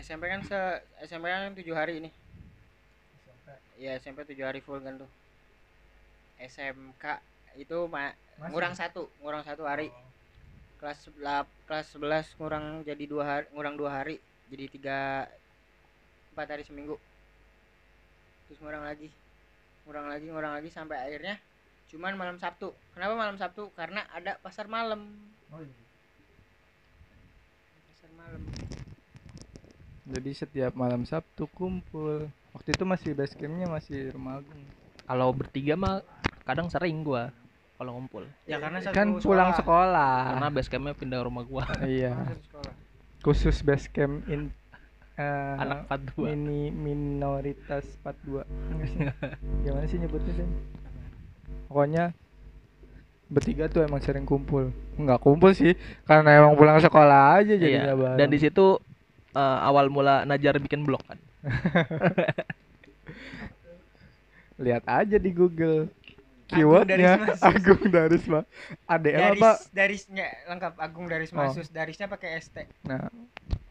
SMP 0.00 0.22
kan 0.32 0.40
se 0.46 0.60
SMP 1.04 1.28
kan 1.28 1.52
tujuh 1.52 1.74
hari 1.76 2.00
ini. 2.00 2.10
Iya 3.80 3.96
SMP 4.00 4.24
tujuh 4.28 4.44
hari 4.44 4.60
full 4.64 4.80
kan 4.80 4.96
tuh. 5.00 5.10
SMK 6.40 7.04
itu 7.60 7.78
ma 7.90 8.12
Masih? 8.40 8.48
ngurang 8.54 8.74
satu 8.78 9.10
ngurang 9.20 9.44
satu 9.44 9.66
hari 9.68 9.92
kelas 10.80 11.12
lap, 11.20 11.44
kelas 11.68 11.92
11 11.92 12.40
ngurang 12.40 12.80
jadi 12.88 13.04
dua 13.04 13.22
hari 13.28 13.46
ngurang 13.52 13.76
dua 13.76 14.00
hari 14.00 14.16
jadi 14.48 14.64
tiga 14.72 14.98
empat 16.32 16.56
hari 16.56 16.64
seminggu. 16.64 16.96
Terus 18.48 18.58
ngurang 18.64 18.88
lagi 18.88 19.12
ngurang 19.84 20.08
lagi 20.08 20.26
ngurang 20.32 20.52
lagi 20.56 20.72
sampai 20.72 20.96
akhirnya 20.96 21.36
cuman 21.92 22.16
malam 22.16 22.40
Sabtu. 22.40 22.72
Kenapa 22.96 23.12
malam 23.12 23.36
Sabtu? 23.36 23.68
Karena 23.76 24.08
ada 24.08 24.40
pasar 24.40 24.72
malam. 24.72 25.04
Oh, 25.52 25.60
iya. 25.60 25.76
pasar 27.92 28.10
malam. 28.16 28.40
Jadi 30.08 30.30
setiap 30.32 30.72
malam 30.72 31.04
Sabtu 31.04 31.44
kumpul. 31.52 32.32
Waktu 32.56 32.72
itu 32.72 32.84
masih 32.88 33.12
base 33.12 33.36
campnya 33.36 33.68
masih 33.68 34.16
rumah 34.16 34.40
Agung. 34.40 34.64
Kalau 35.04 35.28
bertiga 35.36 35.76
mah 35.76 36.00
kadang 36.48 36.72
sering 36.72 37.04
gua 37.04 37.28
kalau 37.80 37.96
ngumpul. 37.96 38.28
ya 38.44 38.60
karena 38.60 38.76
satu 38.78 38.92
kan 38.92 39.08
pulang 39.16 39.56
sekolah 39.56 40.36
Karena 40.36 40.48
base 40.52 40.68
campnya 40.68 40.92
pindah 40.92 41.24
rumah 41.24 41.48
gua. 41.48 41.64
iya 41.88 42.12
sekolah 42.44 42.72
khusus 43.24 43.60
base 43.60 43.88
camp 43.88 44.20
in 44.28 44.52
eh, 45.16 45.54
Anak 45.56 45.88
42. 45.88 46.28
mini 46.28 46.68
minoritas 46.68 47.88
42 48.04 48.44
gimana 49.64 49.84
sih 49.84 49.96
nyebutnya 49.96 50.32
Den? 50.36 50.50
pokoknya 51.68 52.04
bertiga 53.30 53.68
tuh 53.68 53.84
emang 53.84 54.00
sering 54.00 54.24
kumpul 54.24 54.72
nggak 54.96 55.20
kumpul 55.20 55.52
sih 55.52 55.72
karena 56.04 56.36
emang 56.36 56.56
pulang 56.56 56.76
sekolah 56.76 57.40
aja 57.40 57.56
jadi 57.56 57.88
Iya. 57.88 58.16
Dan 58.20 58.28
di 58.28 58.36
situ 58.40 58.76
eh, 59.32 59.58
awal 59.64 59.88
mula 59.88 60.24
Najar 60.24 60.60
bikin 60.60 60.84
blog 60.84 61.00
kan. 61.04 61.16
lihat 64.60 64.84
aja 64.84 65.16
di 65.16 65.32
Google 65.32 65.88
keywordnya. 66.50 67.38
Agung 67.40 67.86
Darisma 67.88 68.42
ADM 68.90 69.18
Daris 69.18 69.40
apa? 69.40 69.50
Darisnya 69.70 70.26
lengkap. 70.50 70.74
Agung 70.82 71.06
Daris 71.06 71.30
Oh. 71.30 71.38
Masus 71.38 71.70
darisnya 71.70 72.10
pakai 72.10 72.42
ST 72.42 72.66
nah 72.84 73.06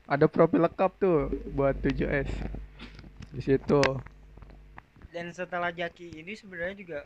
ada 0.10 0.26
profil 0.26 0.66
lengkap 0.66 0.92
tuh 0.98 1.30
buat 1.54 1.78
7S 1.86 2.34
di 3.30 3.42
situ. 3.46 3.82
Dan 5.14 5.30
setelah 5.30 5.70
Jaki 5.70 6.18
ini 6.18 6.34
sebenarnya 6.34 6.76
juga 6.82 7.00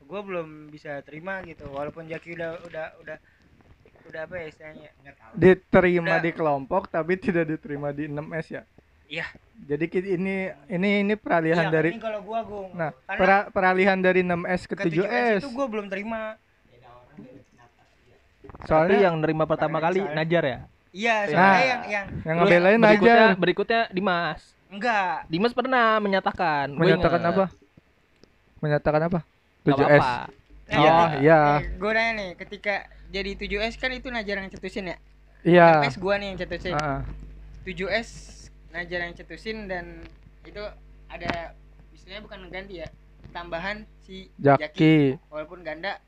gue 0.00 0.20
belum 0.24 0.72
bisa 0.72 1.04
terima 1.04 1.44
gitu. 1.44 1.68
Walaupun 1.68 2.08
Jaki 2.08 2.32
udah 2.32 2.56
udah 2.64 2.86
udah 3.04 3.18
udah 4.08 4.20
apa 4.24 4.34
ya 4.40 4.46
istilahnya? 4.48 4.88
Diterima 5.36 6.16
Udah. 6.16 6.24
di 6.24 6.30
kelompok 6.32 6.88
tapi 6.88 7.20
tidak 7.20 7.44
diterima 7.52 7.92
di 7.92 8.08
6S 8.08 8.48
ya 8.56 8.62
Iya. 9.06 9.26
jadi 9.58 9.84
ini 10.10 10.36
ini 10.68 10.88
ini 11.00 11.14
peralihan 11.14 11.64
Iya, 11.64 11.72
dari 11.72 11.90
ini 11.90 11.98
kalau 11.98 12.20
gua 12.20 12.40
Gung 12.42 12.70
Nah, 12.72 12.90
pera- 13.06 13.46
peralihan 13.48 13.94
dari 13.96 14.20
6S 14.20 14.62
ke 14.64 14.74
ke 14.74 14.82
7S 14.84 15.00
7S. 15.00 15.40
itu 15.40 15.50
gue 15.52 15.66
belum 15.68 15.86
terima 15.86 16.34
Tapi 18.56 18.64
Soalnya 18.64 18.98
yang 19.02 19.14
nerima 19.18 19.44
pertama 19.44 19.78
kali 19.78 20.00
misalnya- 20.00 20.16
Najar 20.16 20.42
ya. 20.44 20.58
iya 20.90 21.14
Nah, 21.14 21.26
soalnya 21.28 21.36
yang 21.36 21.82
yang 21.84 22.06
yang 22.06 22.06
Terus 22.16 22.36
ngebelain 22.40 22.80
berikutnya, 22.80 23.14
aja. 23.14 23.36
berikutnya 23.36 23.80
Dimas. 23.90 24.40
enggak 24.66 25.14
Dimas 25.26 25.52
pernah 25.52 25.86
menyatakan. 25.98 26.66
Gua 26.68 26.80
Menyatakan 26.80 27.20
apa? 27.22 27.44
Menyatakan 28.58 29.02
apa? 29.04 29.20
Nggak 29.62 29.76
7S. 29.76 30.02
apa-apa. 30.02 30.34
Oh, 30.66 31.06
iya. 31.20 31.40
gue 31.62 31.90
nanya 31.92 32.12
nih 32.16 32.30
ketika 32.36 32.74
jadi 33.08 33.30
7S 33.34 33.74
kan 33.76 33.90
itu 33.92 34.10
Najar 34.10 34.34
yang 34.36 34.48
cetusin 34.48 34.90
ya 34.90 34.96
Iya. 35.44 35.66
6S 35.80 35.96
gua 35.96 36.14
nih 36.16 36.26
yang 36.28 36.38
cetusin 36.40 36.74
Heeh. 36.74 37.00
7S 37.64 38.08
Najar 38.76 39.08
yang 39.08 39.14
cetusin 39.16 39.64
dan 39.72 40.04
itu 40.44 40.60
ada 41.08 41.56
istilahnya 41.96 42.22
bukan 42.28 42.40
ganti 42.52 42.84
ya 42.84 42.88
tambahan 43.32 43.88
si 44.04 44.28
Jaki, 44.36 44.60
Jaki. 44.60 44.96
Walaupun 45.32 45.64
ganda 45.64 45.98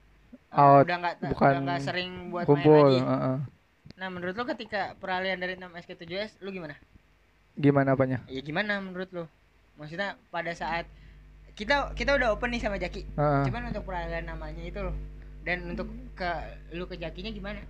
uh, 0.52 0.80
Out, 0.80 0.84
udah 0.84 0.96
nggak 1.00 1.14
bukan 1.32 1.48
udah 1.48 1.60
nggak 1.64 1.80
sering 1.82 2.10
buat 2.28 2.44
main 2.44 2.50
kumpul 2.52 2.84
lagi. 2.84 3.00
heeh. 3.00 3.38
nah 3.98 4.08
menurut 4.12 4.34
lo 4.38 4.44
ketika 4.46 4.94
peralihan 5.00 5.40
dari 5.40 5.58
6S 5.58 5.84
ke 5.88 5.94
7S 5.96 6.30
lu 6.44 6.52
gimana? 6.52 6.76
Gimana 7.58 7.98
apanya? 7.98 8.22
Ya 8.30 8.40
gimana 8.44 8.78
menurut 8.78 9.10
lo? 9.10 9.24
Maksudnya 9.80 10.14
pada 10.30 10.54
saat 10.54 10.86
kita 11.58 11.96
kita 11.98 12.14
udah 12.14 12.36
open 12.36 12.54
nih 12.54 12.62
sama 12.62 12.78
Jaki. 12.78 13.02
Heeh. 13.16 13.42
cuman 13.50 13.72
untuk 13.74 13.82
peralihan 13.88 14.24
namanya 14.28 14.62
itu 14.62 14.78
loh. 14.78 14.94
Dan 15.42 15.64
untuk 15.74 15.88
ke 16.12 16.30
lu 16.76 16.84
ke 16.84 17.00
Jakinya 17.00 17.32
gimana? 17.32 17.60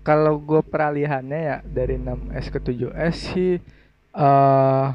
Kalau 0.00 0.40
gue 0.40 0.64
peralihannya 0.64 1.40
ya 1.44 1.56
dari 1.60 2.00
6S 2.00 2.46
ke 2.48 2.58
7S 2.62 3.14
sih 3.34 3.60
eh 4.14 4.86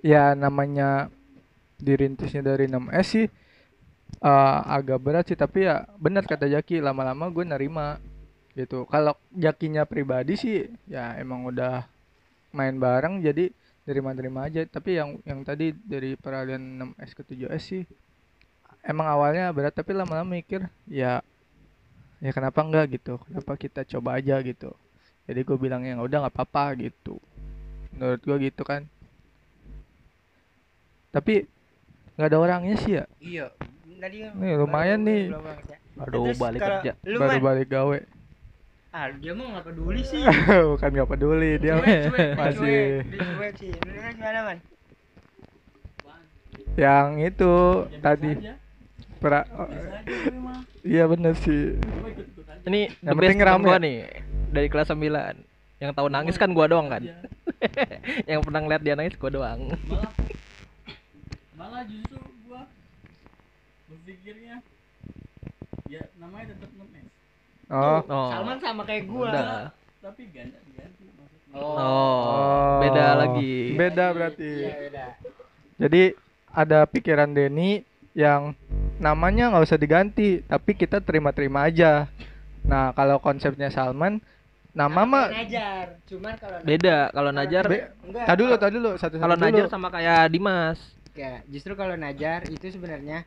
ya 0.00 0.32
namanya 0.34 1.12
dirintisnya 1.80 2.44
dari 2.44 2.68
6S 2.68 3.06
sih 3.08 3.26
eh, 4.20 4.58
agak 4.66 4.98
berat 5.00 5.24
sih 5.30 5.38
tapi 5.38 5.68
ya 5.68 5.86
benar 5.96 6.24
kata 6.28 6.48
Jaki 6.48 6.82
lama-lama 6.84 7.28
gue 7.32 7.44
nerima 7.44 8.00
gitu. 8.58 8.84
Kalau 8.90 9.14
Jakinya 9.32 9.86
pribadi 9.86 10.34
sih 10.34 10.66
ya 10.90 11.14
emang 11.18 11.46
udah 11.48 11.86
main 12.50 12.76
bareng 12.76 13.22
jadi 13.22 13.50
terima-terima 13.86 14.50
aja. 14.50 14.66
Tapi 14.66 14.98
yang 14.98 15.18
yang 15.24 15.40
tadi 15.46 15.72
dari 15.72 16.14
peralihan 16.18 16.60
6S 16.60 17.12
ke 17.16 17.22
7S 17.24 17.62
sih 17.64 17.82
emang 18.84 19.06
awalnya 19.08 19.52
berat 19.52 19.76
tapi 19.76 19.92
lama-lama 19.92 20.40
mikir 20.40 20.64
ya 20.88 21.20
ya 22.20 22.30
kenapa 22.32 22.64
enggak 22.64 22.96
gitu 22.96 23.20
kenapa 23.28 23.52
kita 23.56 23.80
coba 23.96 24.18
aja 24.20 24.40
gitu. 24.44 24.74
Jadi 25.30 25.40
gue 25.46 25.56
bilang 25.60 25.86
ya 25.86 25.94
udah 26.00 26.26
nggak 26.26 26.34
apa-apa 26.34 26.74
gitu 26.82 27.22
menurut 27.92 28.20
gue 28.20 28.36
gitu 28.42 28.62
kan 28.62 28.86
tapi 31.10 31.44
nggak 32.14 32.28
ada 32.28 32.38
orangnya 32.38 32.76
sih 32.76 32.92
ya 32.94 33.04
iya 33.18 33.46
tadi 34.00 34.16
kan 34.22 34.32
Nih, 34.34 34.54
lumayan 34.56 35.00
nih. 35.02 35.28
ya. 35.28 35.76
Terus 36.00 36.36
balik 36.38 36.60
kalau 36.60 36.80
kerja. 36.80 36.92
baru 37.04 37.36
Man, 37.36 37.44
balik 37.44 37.68
gawe 37.68 37.98
ah 38.90 39.06
dia 39.12 39.32
mah 39.32 39.46
nggak 39.48 39.64
peduli 39.66 40.02
sih 40.02 40.22
bukan 40.70 40.90
nggak 40.90 41.08
peduli 41.08 41.50
dia 41.56 41.74
Cuek, 41.76 41.86
cuek, 42.08 42.10
dia 42.10 42.34
masih 42.34 42.58
cuek, 43.36 43.52
sih 43.54 43.70
gimana 44.12 44.40
man 44.44 44.58
yang 46.74 47.18
itu 47.18 47.54
Ya, 47.86 47.98
tadi 48.00 48.30
pra 49.20 49.44
mah. 50.32 50.64
iya 50.80 51.04
bener 51.04 51.36
sih. 51.36 51.76
Ini 52.62 52.88
Yang 53.00 53.16
penting 53.18 53.38
rame. 53.42 53.62
gua 53.62 53.76
nih 53.76 53.96
dari 54.48 54.68
kelas 54.68 54.88
9. 54.88 55.36
Yang 55.76 55.90
tahu 55.92 56.08
nangis 56.08 56.36
kan 56.36 56.50
gua 56.50 56.66
doang 56.66 56.88
kan. 56.88 57.04
Yang 58.30 58.40
pernah 58.42 58.60
ngeliat 58.60 58.82
dia 58.82 58.94
nangis 58.94 59.16
gua 59.16 59.30
doang. 59.30 59.60
malah 59.86 60.12
malah 61.54 61.82
justru 61.84 62.16
gua 62.42 62.64
berpikirnya 63.86 64.64
ya 65.86 66.02
namanya 66.16 66.54
tetap 66.54 66.70
ngemes 66.72 67.06
oh 67.68 68.00
Oh. 68.02 68.30
Salman 68.32 68.58
sama 68.58 68.82
kayak 68.84 69.04
gua 69.06 69.28
Udah. 69.28 69.60
tapi 70.00 70.22
ganda 70.30 70.56
diganti 70.64 71.04
maksudnya 71.10 71.52
Oh. 71.52 71.74
Oh, 71.76 72.72
beda 72.80 73.06
lagi. 73.18 73.74
beda 73.74 74.06
berarti 74.14 74.50
iya 74.62 74.74
beda 74.80 75.04
jadi 75.76 76.02
ada 76.50 76.86
pikiran 76.86 77.30
Denny 77.30 77.82
yang 78.12 78.54
namanya 78.98 79.50
nggak 79.50 79.66
usah 79.66 79.78
diganti 79.78 80.40
tapi 80.42 80.74
kita 80.74 80.98
terima-terima 80.98 81.66
aja 81.66 82.06
nah 82.62 82.90
kalau 82.92 83.18
konsepnya 83.18 83.68
Salman 83.68 84.18
nama 84.70 85.02
mah 85.02 85.26
kayak 85.28 85.38
Najar 85.44 85.86
cuman 86.06 86.32
kalau 86.38 86.58
Beda 86.62 86.96
kalau 87.10 87.30
Najar 87.30 87.64
tadi 87.66 88.38
dulu 88.38 88.52
tadi 88.54 88.74
dulu 88.78 88.90
satu 88.96 89.14
kalau 89.18 89.36
Najar 89.36 89.66
sama 89.66 89.88
kayak 89.88 90.30
Dimas. 90.30 90.78
Ya, 91.10 91.42
justru 91.50 91.74
kalau 91.74 91.98
Najar 91.98 92.46
itu 92.46 92.70
sebenarnya 92.70 93.26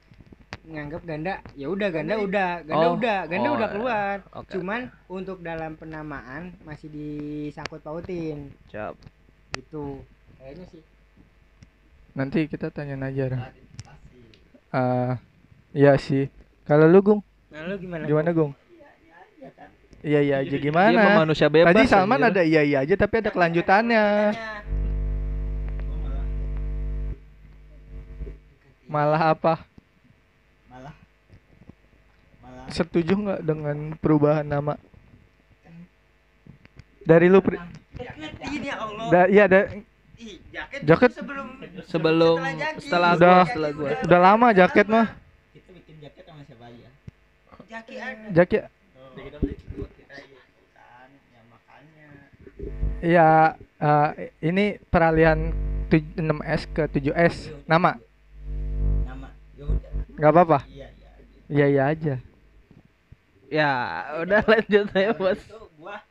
nganggap 0.63 1.03
ganda 1.03 1.43
ya 1.53 1.67
udah 1.67 1.91
ganda 1.91 2.15
udah 2.15 2.63
ganda 2.63 2.87
Oh. 2.87 2.95
udah 2.95 3.17
ganda 3.27 3.47
Oh, 3.51 3.55
udah 3.59 3.67
ya. 3.67 3.73
keluar 3.75 4.15
Oke. 4.31 4.51
cuman 4.55 4.81
untuk 5.11 5.43
dalam 5.43 5.75
penamaan 5.75 6.55
masih 6.63 6.87
disangkut 6.87 7.83
pautin 7.83 8.47
Cap. 8.71 8.95
gitu 9.51 9.99
kayaknya 10.39 10.65
sih 10.71 10.81
nanti 12.15 12.47
kita 12.47 12.71
tanya 12.71 12.95
Najar 12.95 13.51
ah 14.71 15.19
iya 15.75 15.99
sih 15.99 16.31
kalau 16.63 16.87
lu 16.87 17.03
Gung 17.03 17.21
nah 17.51 17.67
lu 17.67 17.75
gimana 17.75 18.07
gimana 18.07 18.29
Gung 18.31 18.55
iya 20.03 20.19
iya 20.19 20.35
aja 20.39 20.51
Dia 20.53 20.69
mah 20.69 20.87
gimana 20.91 21.19
manusia 21.23 21.47
bebas. 21.47 21.71
tadi 21.71 21.87
Salman 21.87 22.19
anjir. 22.21 22.29
ada 22.29 22.41
iya 22.43 22.61
iya 22.61 22.77
aja 22.83 22.95
tapi 22.95 23.15
ada 23.17 23.29
kelanjutannya. 23.29 24.03
Tanya. 24.29 24.61
malah 28.85 29.33
apa? 29.33 29.53
Malah. 30.67 30.93
Malah. 32.39 32.65
Setuju 32.69 33.13
nggak 33.17 33.41
dengan 33.41 33.77
perubahan 33.97 34.45
nama? 34.45 34.77
Dari 37.01 37.27
lu 37.27 37.39
pri- 37.39 37.59
ini 38.45 38.67
ya 38.69 38.75
Allah. 38.77 39.07
Da, 39.09 39.21
iya 39.27 39.43
da, 39.43 39.59
Ih, 40.15 40.39
jaket, 40.47 40.79
Jaket. 40.83 41.11
sebelum 41.13 41.47
sebelum 41.83 42.37
setelah 42.39 42.53
Jaki. 42.53 42.79
setelah 42.79 43.11
Udah. 43.13 43.27
gua 43.33 43.49
setelah 43.49 43.71
gua. 43.73 43.89
udah. 43.99 44.19
Lama 44.21 44.47
jaket 44.53 44.85
mah. 44.87 45.07
Kita 45.51 45.69
bikin 45.73 45.95
jaket 45.99 46.23
sama 46.23 46.41
siapa 46.45 46.63
aja? 46.65 46.89
Jaki 47.65 47.95
ada 47.97 48.27
jaket 48.31 48.63
kita 49.13 49.37
beli 49.37 49.53
kita 49.53 50.15
ikutan 50.17 51.07
ya 51.29 51.41
makanya 51.47 52.09
ya 53.03 53.59
eh, 53.59 54.09
ini 54.39 54.79
peralihan 54.87 55.51
tuj- 55.91 56.15
6S 56.15 56.61
ke 56.71 56.83
7S 56.87 57.51
nama? 57.67 57.99
Nama 59.03 59.27
ya 59.59 59.63
udah 59.67 59.91
nggak 60.15 60.31
apa-apa? 60.31 60.59
Iya 60.71 60.87
iya 60.87 61.11
iya 61.51 61.65
iya 61.67 61.83
aja. 61.91 62.15
Ya, 63.53 63.71
udah 64.25 64.41
lanjut 64.49 64.89
aja, 64.97 65.13
Bos. 65.13 65.37
itu 65.37 65.59
gua 65.77 66.01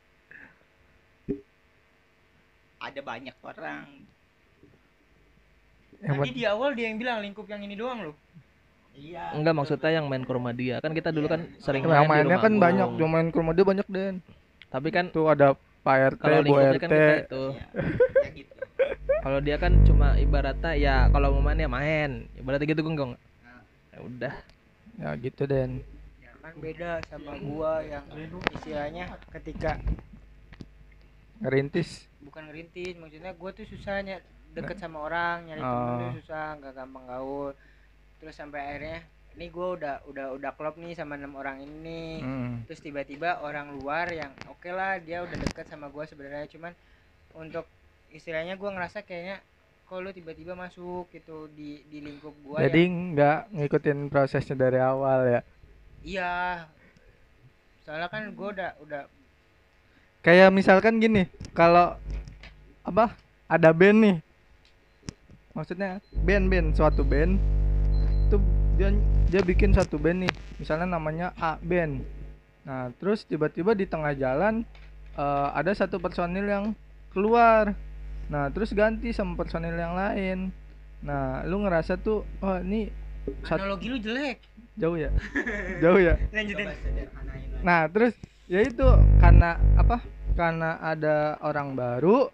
ada 2.79 3.01
banyak 3.01 3.35
orang. 3.41 3.83
Yang 6.03 6.17
tadi 6.19 6.31
di 6.35 6.43
awal 6.43 6.75
dia 6.75 6.87
yang 6.91 6.99
bilang 6.99 7.19
lingkup 7.19 7.47
yang 7.47 7.63
ini 7.63 7.75
doang 7.75 8.11
loh. 8.11 8.15
Iya 8.93 9.33
Enggak 9.33 9.57
maksudnya 9.57 9.89
yang 9.89 10.05
main 10.05 10.21
ke 10.21 10.31
rumah 10.31 10.53
dia. 10.53 10.77
Kan 10.77 10.93
kita 10.93 11.09
dulu 11.09 11.25
kan 11.25 11.49
sering 11.57 11.81
yang 11.81 12.05
main 12.05 12.27
di 12.27 12.29
mainnya 12.29 12.37
kan 12.37 12.53
banyak 12.55 12.89
yang 13.01 13.09
main 13.11 13.27
ke 13.33 13.37
rumah 13.41 13.53
dia 13.57 13.65
banyak 13.65 13.87
den. 13.89 14.15
Tapi 14.69 14.87
kan 14.93 15.09
tuh 15.09 15.27
ada 15.31 15.57
Pak 15.83 15.95
RT 16.15 16.19
kalau 16.19 16.37
Bu 16.39 16.43
lingkupnya 16.47 16.71
RT 16.71 16.79
kan 16.79 16.89
kita 16.89 17.15
itu. 17.27 17.43
Ya 18.23 18.29
gitu 18.33 18.53
Kalau 19.23 19.39
dia 19.39 19.55
kan 19.55 19.71
cuma 19.83 20.07
ibaratnya 20.15 20.71
ya 20.75 20.95
kalau 21.07 21.35
mau 21.35 21.43
main 21.43 21.59
ya 21.59 21.67
main. 21.67 22.27
Ibaratnya 22.35 22.67
gitu 22.67 22.81
gonggong. 22.81 23.13
Ya 23.91 23.99
udah. 23.99 24.35
ya 24.93 25.09
gitu 25.17 25.49
den 25.49 25.81
ya 26.21 26.29
kan 26.37 26.53
beda 26.61 27.01
sama 27.09 27.33
gua 27.41 27.81
yang 27.81 28.05
istilahnya 28.53 29.09
ketika 29.33 29.81
ngerintis 31.41 32.05
bukan 32.21 32.45
ngerintis 32.45 32.93
maksudnya 33.01 33.33
gua 33.33 33.49
tuh 33.51 33.65
susahnya 33.65 34.21
deket 34.53 34.77
sama 34.77 35.01
orang 35.01 35.49
nyari 35.49 35.65
temen 35.65 35.81
Oh. 35.81 35.97
tuh 35.97 36.11
susah 36.21 36.45
nggak 36.61 36.73
gampang 36.77 37.05
gaul 37.09 37.49
terus 38.21 38.37
sampai 38.37 38.59
akhirnya 38.61 38.99
ini 39.33 39.49
gua 39.49 39.73
udah 39.73 39.95
udah 40.05 40.25
udah 40.37 40.51
klop 40.53 40.77
nih 40.77 40.93
sama 40.93 41.17
enam 41.17 41.33
orang 41.33 41.65
ini 41.65 41.75
nih. 41.81 42.13
Hmm. 42.21 42.53
terus 42.69 42.81
tiba-tiba 42.85 43.41
orang 43.41 43.73
luar 43.81 44.13
yang 44.13 44.29
oke 44.45 44.69
lah 44.69 45.01
dia 45.01 45.25
udah 45.25 45.37
deket 45.41 45.65
sama 45.65 45.89
gua 45.89 46.05
sebenarnya. 46.05 46.45
Cuman 46.53 46.73
untuk 47.33 47.65
istilahnya 48.13 48.53
gua 48.61 48.77
ngerasa 48.77 49.01
kayaknya 49.01 49.41
kok 49.89 49.99
lu 49.99 50.13
tiba-tiba 50.13 50.53
masuk 50.53 51.09
gitu 51.09 51.49
di 51.53 51.81
di 51.89 51.99
lingkup 52.01 52.33
gua 52.45 52.61
jadi 52.63 52.81
nggak 52.87 53.39
ngikutin 53.57 53.99
prosesnya 54.13 54.55
dari 54.57 54.79
awal 54.79 55.25
ya? 55.25 55.41
Iya. 56.05 56.33
Soalnya 57.83 58.07
kan 58.13 58.29
gua 58.37 58.53
udah 58.53 58.71
udah 58.85 59.01
kayak 60.23 60.53
misalkan 60.53 61.01
gini 61.01 61.25
kalau 61.57 61.97
apa 62.85 63.17
ada 63.49 63.73
band 63.73 63.97
nih. 63.97 64.17
Maksudnya 65.53 66.01
band 66.21 66.49
band 66.49 66.67
suatu 66.77 67.01
band 67.01 67.62
dia 68.77 68.89
dia 69.29 69.41
bikin 69.41 69.73
satu 69.73 70.01
band 70.01 70.25
nih 70.27 70.33
misalnya 70.57 70.87
namanya 70.89 71.31
A 71.37 71.57
band. 71.61 72.01
Nah 72.63 72.89
terus 72.97 73.25
tiba-tiba 73.27 73.77
di 73.77 73.85
tengah 73.85 74.13
jalan 74.17 74.65
eh, 75.17 75.47
ada 75.53 75.71
satu 75.73 76.01
personil 76.01 76.45
yang 76.45 76.65
keluar. 77.13 77.77
Nah 78.29 78.49
terus 78.49 78.73
ganti 78.73 79.13
sama 79.13 79.37
personil 79.37 79.75
yang 79.77 79.93
lain. 79.93 80.49
Nah 81.03 81.45
lu 81.45 81.65
ngerasa 81.65 81.99
tuh 81.99 82.25
oh 82.41 82.57
ini 82.61 82.89
analogi 83.47 83.87
lu 83.87 83.97
jelek. 83.99 84.37
Jauh 84.73 84.97
ya? 84.97 85.09
Jauh 85.83 86.01
ya? 86.01 86.17
Lanjutin. 86.33 86.67
Nah, 87.61 87.85
terus 87.87 88.17
ya 88.49 88.59
itu 88.65 88.87
karena 89.21 89.61
apa? 89.77 90.01
Karena 90.33 90.81
ada 90.81 91.37
orang 91.45 91.77
baru 91.77 92.33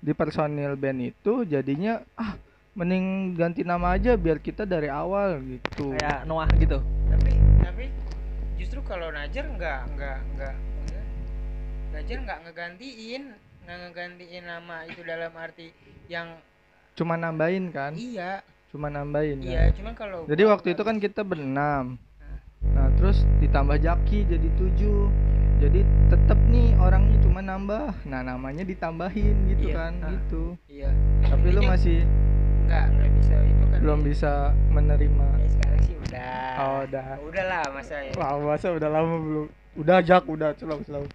di 0.00 0.16
personil 0.16 0.72
band 0.76 1.00
itu 1.04 1.44
jadinya 1.44 2.00
ah 2.16 2.36
mending 2.76 3.32
ganti 3.32 3.64
nama 3.64 3.96
aja 3.96 4.20
biar 4.20 4.36
kita 4.36 4.68
dari 4.68 4.92
awal 4.92 5.40
gitu. 5.40 5.96
Kayak 5.96 6.28
Noah 6.28 6.50
gitu. 6.60 6.78
tapi 7.08 7.32
tapi 7.64 7.84
justru 8.60 8.84
kalau 8.84 9.08
Najar 9.08 9.48
nggak 9.48 9.80
nggak 9.96 10.18
nggak 10.36 10.54
Najar 11.96 12.16
nggak 12.20 12.38
ngegantiin 12.44 13.22
nggak 13.64 13.76
ngegantiin 13.80 14.44
nama 14.44 14.84
itu 14.86 15.00
dalam 15.02 15.32
arti 15.34 15.72
yang 16.06 16.36
cuma 16.92 17.16
nambahin 17.16 17.72
kan? 17.72 17.96
Iya. 17.96 18.44
Cuma 18.68 18.92
nambahin 18.92 19.40
kan? 19.40 19.48
iya 19.48 19.72
cuman 19.72 19.92
kalau 19.96 20.28
jadi 20.28 20.42
waktu 20.44 20.76
itu 20.76 20.82
kan 20.84 21.00
kita 21.00 21.24
berenam. 21.24 21.96
Nah 22.60 22.92
terus 23.00 23.24
ditambah 23.40 23.80
Jaki 23.80 24.28
jadi 24.28 24.48
tujuh. 24.60 25.08
Jadi 25.56 25.80
tetap 26.12 26.36
nih 26.52 26.76
orangnya 26.76 27.16
cuma 27.24 27.40
nambah. 27.40 28.04
Nah 28.04 28.20
namanya 28.20 28.68
ditambahin 28.68 29.56
gitu 29.56 29.72
Iya, 29.72 29.76
kan 29.80 29.92
ah. 30.04 30.12
gitu. 30.12 30.42
Iya. 30.68 30.92
Tapi 31.24 31.46
lu 31.56 31.64
masih 31.64 32.04
nggak 32.66 32.84
nggak 32.90 33.10
bisa 33.14 33.34
itu 33.40 33.64
kan. 33.64 33.78
Belum 33.80 34.00
bisa 34.02 34.32
menerima. 34.68 35.26
Ya 35.36 35.48
sekarang 35.48 35.80
sih 35.82 35.94
udah. 35.96 36.34
Oh 36.56 36.78
udah. 36.84 37.06
Udah 37.22 37.44
lah 37.44 37.62
masa 37.70 37.94
ya. 38.00 38.12
Wah, 38.14 38.30
masa 38.36 38.66
udah 38.70 38.88
lama 38.88 39.14
belum? 39.16 39.46
Udah 39.76 39.98
Jak 40.00 40.24
udah 40.26 40.50
selalu 40.54 40.82
selalu. 40.84 41.08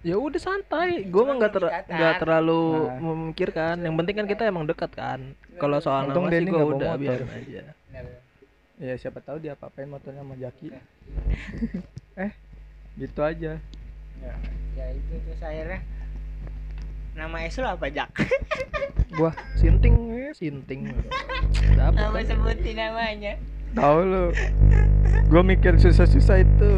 Ya 0.00 0.16
udah 0.16 0.36
santai, 0.36 1.08
gue 1.08 1.22
mah 1.22 1.34
nggak 1.34 1.52
ter 1.54 1.64
nggak 1.88 2.14
terlalu 2.20 2.62
Nah. 2.84 3.00
memikirkan. 3.00 3.76
Yang 3.80 3.94
penting 3.96 4.14
kan 4.14 4.26
kita 4.28 4.42
emang 4.44 4.64
dekat 4.64 4.92
kan. 4.92 5.20
Kalau 5.54 5.80
soal 5.80 6.08
Untung 6.08 6.28
nama 6.28 6.34
sih 6.34 6.44
gue 6.44 6.60
udah 6.60 6.92
motor. 6.92 7.00
biarin 7.00 7.30
aja. 7.30 7.62
Ya 8.74 8.94
siapa 8.98 9.22
tahu 9.22 9.38
dia 9.38 9.54
apa-apain 9.54 9.86
motornya 9.86 10.20
sama 10.20 10.34
Jaki. 10.34 10.68
Eh 12.16 12.30
gitu 12.94 13.20
aja. 13.20 13.58
Ya 14.74 14.86
itu 14.92 15.14
terus 15.20 15.40
akhirnya 15.40 15.80
nama 17.14 17.36
es 17.40 17.54
lu 17.54 17.64
apa 17.64 17.86
Jak? 17.88 18.10
Gua 19.16 19.30
sinting, 19.54 19.94
eh, 20.12 20.32
sinting. 20.32 20.90
Dapet 21.72 21.94
nama 21.94 22.12
kan? 22.12 22.24
sebutin 22.24 22.74
namanya. 22.74 23.32
Tahu 23.72 23.98
lu. 24.02 24.24
Gue 25.24 25.42
mikir 25.44 25.74
susah-susah 25.76 26.36
itu. 26.40 26.70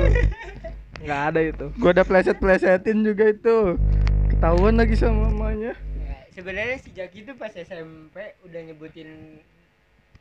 Nggak 0.99 1.20
ada 1.26 1.41
itu. 1.43 1.66
gue 1.72 1.91
udah 1.91 2.05
pleset-plesetin 2.05 2.99
juga 3.03 3.24
itu. 3.26 3.80
Ketahuan 4.28 4.76
lagi 4.76 4.95
sama 4.95 5.26
mamanya. 5.26 5.72
Ya, 5.99 6.18
sebenarnya 6.30 6.76
si 6.78 6.91
Jaki 6.91 7.24
itu 7.24 7.32
pas 7.32 7.51
SMP 7.51 8.16
udah 8.43 8.61
nyebutin 8.62 9.41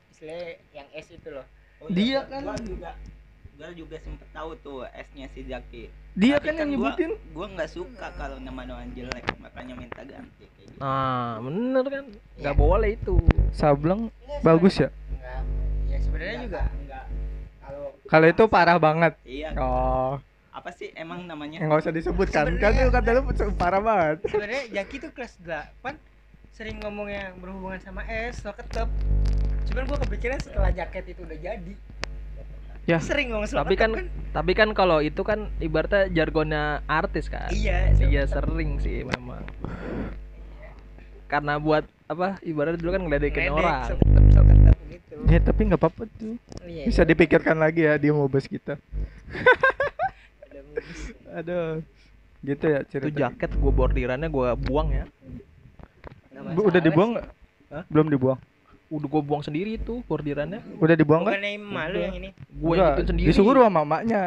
istilah 0.09 0.39
yang 0.71 0.87
S 0.93 1.11
itu 1.11 1.27
loh. 1.29 1.43
Oh, 1.79 1.87
Dia 1.89 2.23
gua- 2.23 2.27
kan- 2.29 2.43
gua 2.45 2.55
juga 2.57 2.91
gua 3.55 3.71
juga 3.71 3.95
sempet 3.97 4.27
tahu 4.29 4.51
tuh 4.57 4.77
S-nya 4.85 5.27
si 5.29 5.41
Jaki. 5.43 5.83
dia 6.13 6.35
Tapi 6.35 6.45
kan 6.45 6.53
yang 6.57 6.69
gua- 6.69 6.91
nyebutin 6.91 7.11
Gua 7.31 7.47
nggak 7.49 7.69
suka 7.69 8.07
kalau 8.13 8.35
nama-nama 8.37 8.83
jelek, 8.89 9.23
makanya 9.37 9.73
minta 9.73 10.01
ganti 10.01 10.43
kayak 10.45 10.67
gitu. 10.67 10.75
Nah, 10.77 11.39
bener 11.39 11.83
kan? 11.85 12.05
Nggak 12.35 12.51
Ya. 12.51 12.59
boleh 12.59 12.89
itu. 12.93 13.15
Sableng 13.51 14.11
bagus 14.41 14.75
ya 14.77 14.91
enggak 15.09 15.41
ya 15.85 15.97
sebenarnya 15.97 16.37
juga 16.41 16.61
enggak. 16.73 17.05
Kalau 17.57 17.83
kalau 18.05 18.27
itu 18.27 18.43
parah 18.45 18.77
banget 18.77 19.13
iya, 19.23 19.49
oh 19.55 20.19
apa 20.51 20.69
sih 20.71 20.91
emang 20.93 21.23
namanya? 21.23 21.59
nggak 21.61 21.79
usah 21.79 21.91
disebut 21.91 22.27
kan 22.27 22.47
kan 22.53 22.71
Sebenarnya- 22.71 22.83
lu 22.83 22.91
kata 22.91 23.09
lu 23.11 23.21
parah 23.55 23.79
banget 23.79 24.17
sebenarnya 24.25 24.63
Jaki 24.73 24.95
tuh 24.99 25.11
kelas 25.11 25.33
8 25.39 25.95
sering 26.51 26.79
ngomong 26.79 27.07
yang 27.07 27.35
berhubungan 27.37 27.79
sama 27.79 28.03
S 28.03 28.39
lo 28.41 28.51
ketep 28.51 28.87
cuman 29.65 29.83
gua 29.85 29.99
kepikiran 29.99 30.37
setelah 30.37 30.69
jaket 30.69 31.03
itu 31.09 31.21
udah 31.21 31.35
jadi 31.37 31.73
Ya. 32.85 33.01
sering 33.01 33.33
ngomong 33.33 33.49
slow 33.49 33.65
Tapi 33.65 33.73
ketep 33.73 33.97
kan 33.97 34.05
tapi 34.29 34.51
kan 34.53 34.69
kalau 34.71 35.01
itu 35.01 35.21
kan 35.21 35.49
ibaratnya 35.57 36.05
jargonnya 36.07 36.63
artis 36.85 37.27
kan. 37.27 37.49
iya 37.49 37.89
Iya 37.91 38.29
sering 38.29 38.77
sih 38.77 39.01
memang. 39.01 39.41
Karena 41.25 41.57
buat 41.57 41.81
apa? 42.05 42.37
Ibaratnya 42.39 42.77
dulu 42.77 42.91
kan 42.93 43.01
ngeledekin 43.01 43.49
Ngeledek, 43.49 43.57
orang. 43.57 43.81
gitu 44.85 45.15
ya 45.25 45.39
tapi 45.41 45.61
nggak 45.65 45.81
apa-apa 45.81 46.03
tuh 46.13 46.37
Iya, 46.61 46.83
bisa 46.85 47.01
iya. 47.01 47.09
dipikirkan 47.09 47.57
lagi 47.57 47.81
ya 47.81 47.97
dia 47.97 48.13
mau 48.13 48.29
bahas 48.29 48.45
kita 48.45 48.77
aduh 51.33 51.81
gitu 52.45 52.65
ya 52.69 52.79
Itu 52.83 52.89
cerita 52.93 53.17
jaket 53.25 53.51
gue 53.57 53.71
bordirannya 53.73 54.29
gue 54.29 54.49
buang 54.69 54.93
ya. 54.93 55.05
Bu, 56.53 56.69
udah 56.69 56.77
dibuang 56.77 57.17
nggak? 57.17 57.27
Hah? 57.73 57.83
belum 57.89 58.07
dibuang 58.07 58.37
Udah 58.95 59.07
gue 59.07 59.21
buang 59.21 59.43
sendiri 59.43 59.75
itu 59.75 59.99
bordirannya. 60.03 60.63
udah 60.79 60.95
dibuang 60.95 61.21
kan 61.21 61.35
bukannya 61.35 61.59
malu 61.59 61.97
yang 61.99 62.15
ini 62.15 62.29
Gue 62.49 62.73
Enggak, 62.73 62.89
ikutin 62.95 63.07
sendiri. 63.11 63.27
disuruh 63.27 63.63
sama 63.63 63.83
mamanya 63.83 64.23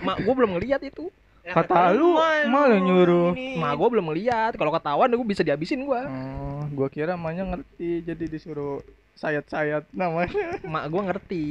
Mak 0.00 0.16
gue 0.18 0.32
belum 0.32 0.50
ngeliat 0.56 0.80
itu. 0.82 1.12
Kata 1.46 1.94
lu, 1.94 2.18
malu 2.48 2.74
nyuruh. 2.74 3.30
Mak 3.32 3.72
gue 3.72 3.88
belum 3.92 4.06
ngeliat. 4.10 4.52
Kalau 4.56 4.74
ketahuan 4.74 5.06
gue 5.08 5.22
bisa 5.22 5.46
dihabisin 5.46 5.86
gue. 5.86 6.00
Oh, 6.02 6.66
gua 6.74 6.88
kira 6.88 7.14
mamanya 7.14 7.54
ngerti 7.54 8.02
jadi 8.02 8.24
disuruh 8.26 8.82
sayat-sayat 9.14 9.86
namanya. 9.94 10.58
Mak 10.74 10.84
gue 10.90 11.02
ngerti. 11.06 11.46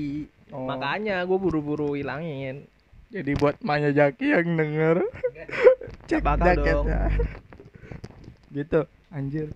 Oh, 0.51 0.67
Makanya 0.67 1.23
gue 1.23 1.37
buru-buru 1.39 1.95
hilangin. 1.95 2.67
jadi 3.07 3.31
buat 3.39 3.55
mamanya 3.63 3.95
Jaki 3.95 4.35
yang 4.35 4.59
denger 4.59 4.97
cek 6.09 6.19
jaketnya. 6.21 7.15
Gitu, 8.51 8.81
anjir. 9.09 9.47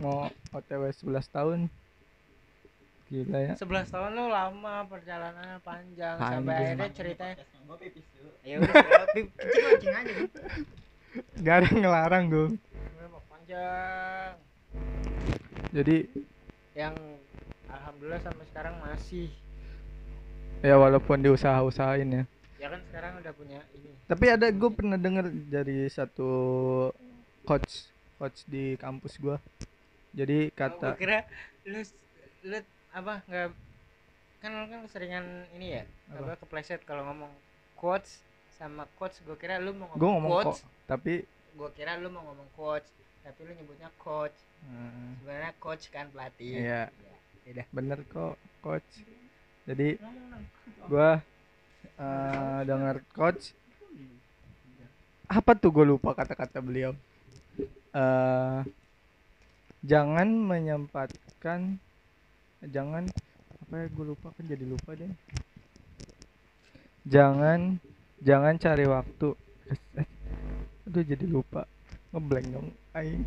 Mau 0.00 0.24
OTW 0.50 0.88
11 0.88 1.04
tahun. 1.28 1.60
Gila 3.12 3.38
ya. 3.38 3.54
11 3.60 3.92
tahun 3.92 4.10
lu 4.16 4.24
lama 4.26 4.74
perjalanannya 4.88 5.60
panjang 5.60 6.16
sampai 6.16 6.32
Panjang. 6.40 6.64
akhirnya 6.64 6.88
ceritanya 6.96 7.34
Gua 7.62 7.76
pipis 7.76 8.06
dulu. 8.16 8.30
ya 8.40 8.54
udah 8.58 9.06
pip 9.12 9.26
kencing 9.36 9.92
aja. 9.92 10.14
Gak 11.38 11.54
ada 11.60 11.66
yang 11.68 11.80
ngelarang 11.84 12.24
dong. 12.26 12.52
Memang 12.96 13.24
panjang 13.28 14.32
Jadi 15.70 15.96
yang 16.72 16.96
alhamdulillah 17.68 18.20
sampai 18.20 18.44
sekarang 18.48 18.74
masih 18.80 19.28
ya 20.62 20.80
walaupun 20.80 21.20
diusaha-usahain 21.20 22.08
ya. 22.08 22.24
ya 22.56 22.68
kan 22.70 22.80
sekarang 22.88 23.12
udah 23.20 23.32
punya 23.34 23.60
ini 23.74 23.92
Tapi 24.06 24.24
ada 24.26 24.46
gue 24.48 24.70
pernah 24.72 24.96
denger 24.96 25.26
dari 25.48 25.84
satu 25.88 26.30
coach 27.44 27.92
coach 28.16 28.40
di 28.46 28.72
kampus 28.76 29.20
gua. 29.20 29.36
Jadi 30.12 30.48
Gua 30.48 30.56
kata 30.56 30.88
kira 30.96 31.28
lu 31.68 31.84
lu 32.46 32.58
apa 32.92 33.24
nggak 33.24 33.48
kan 34.38 34.50
lu 34.52 34.66
kan 34.68 34.80
seringan 34.90 35.26
ini 35.56 35.80
ya 35.80 35.84
apa, 36.12 36.36
kepleset 36.36 36.82
kalau 36.84 37.06
ngomong 37.08 37.32
quotes 37.78 38.20
sama 38.54 38.84
coach 39.00 39.18
gue 39.24 39.34
kira 39.34 39.56
lu 39.58 39.72
mau 39.72 39.88
ngomong, 39.90 39.98
gue 39.98 40.10
ngomong 40.12 40.30
quotes 40.30 40.58
tapi 40.84 41.14
gue 41.52 41.68
kira 41.72 41.96
lu 41.96 42.08
mau 42.12 42.22
ngomong 42.26 42.48
coach 42.52 42.86
tapi 43.22 43.38
lu 43.46 43.52
nyebutnya 43.54 43.88
coach 43.96 44.34
hmm, 44.62 45.22
sebenarnya 45.22 45.52
coach 45.56 45.84
kan 45.88 46.10
pelatih 46.10 46.58
Iya. 46.58 46.82
Yaudah. 47.42 47.66
bener 47.74 47.98
kok 48.06 48.38
coach. 48.62 49.02
Jadi 49.66 49.98
gua 50.86 51.18
eh 51.98 52.60
dengar 52.62 53.02
coach 53.10 53.50
apa 55.26 55.50
tuh 55.58 55.70
gue 55.74 55.86
lupa 55.86 56.14
kata-kata 56.14 56.62
beliau. 56.62 56.94
eh 57.92 58.60
jangan 59.82 60.28
menyempatkan 60.30 61.82
jangan 62.70 63.10
apa 63.62 63.74
ya 63.74 63.86
gue 63.90 64.04
lupa 64.06 64.28
kan 64.34 64.44
jadi 64.46 64.64
lupa 64.66 64.94
deh. 64.94 65.10
Jangan 67.08 67.82
jangan 68.22 68.54
cari 68.58 68.86
waktu. 68.86 69.28
Eh, 69.98 70.06
Aduh 70.86 71.02
jadi 71.02 71.26
lupa. 71.26 71.66
Ngeblank 72.12 72.46
dong. 72.52 72.68
Aing. 72.94 73.24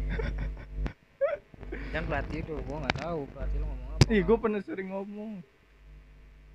kan 1.92 2.04
pelatih 2.06 2.44
tuh 2.44 2.60
gue 2.60 2.78
nggak 2.78 2.98
tahu 3.00 3.24
pelatih 3.32 3.58
lu 3.64 3.66
ngomong 3.72 3.90
apa 3.96 4.12
Ih, 4.12 4.22
gue 4.22 4.38
pernah 4.38 4.62
sering 4.62 4.90
ngomong. 4.92 5.32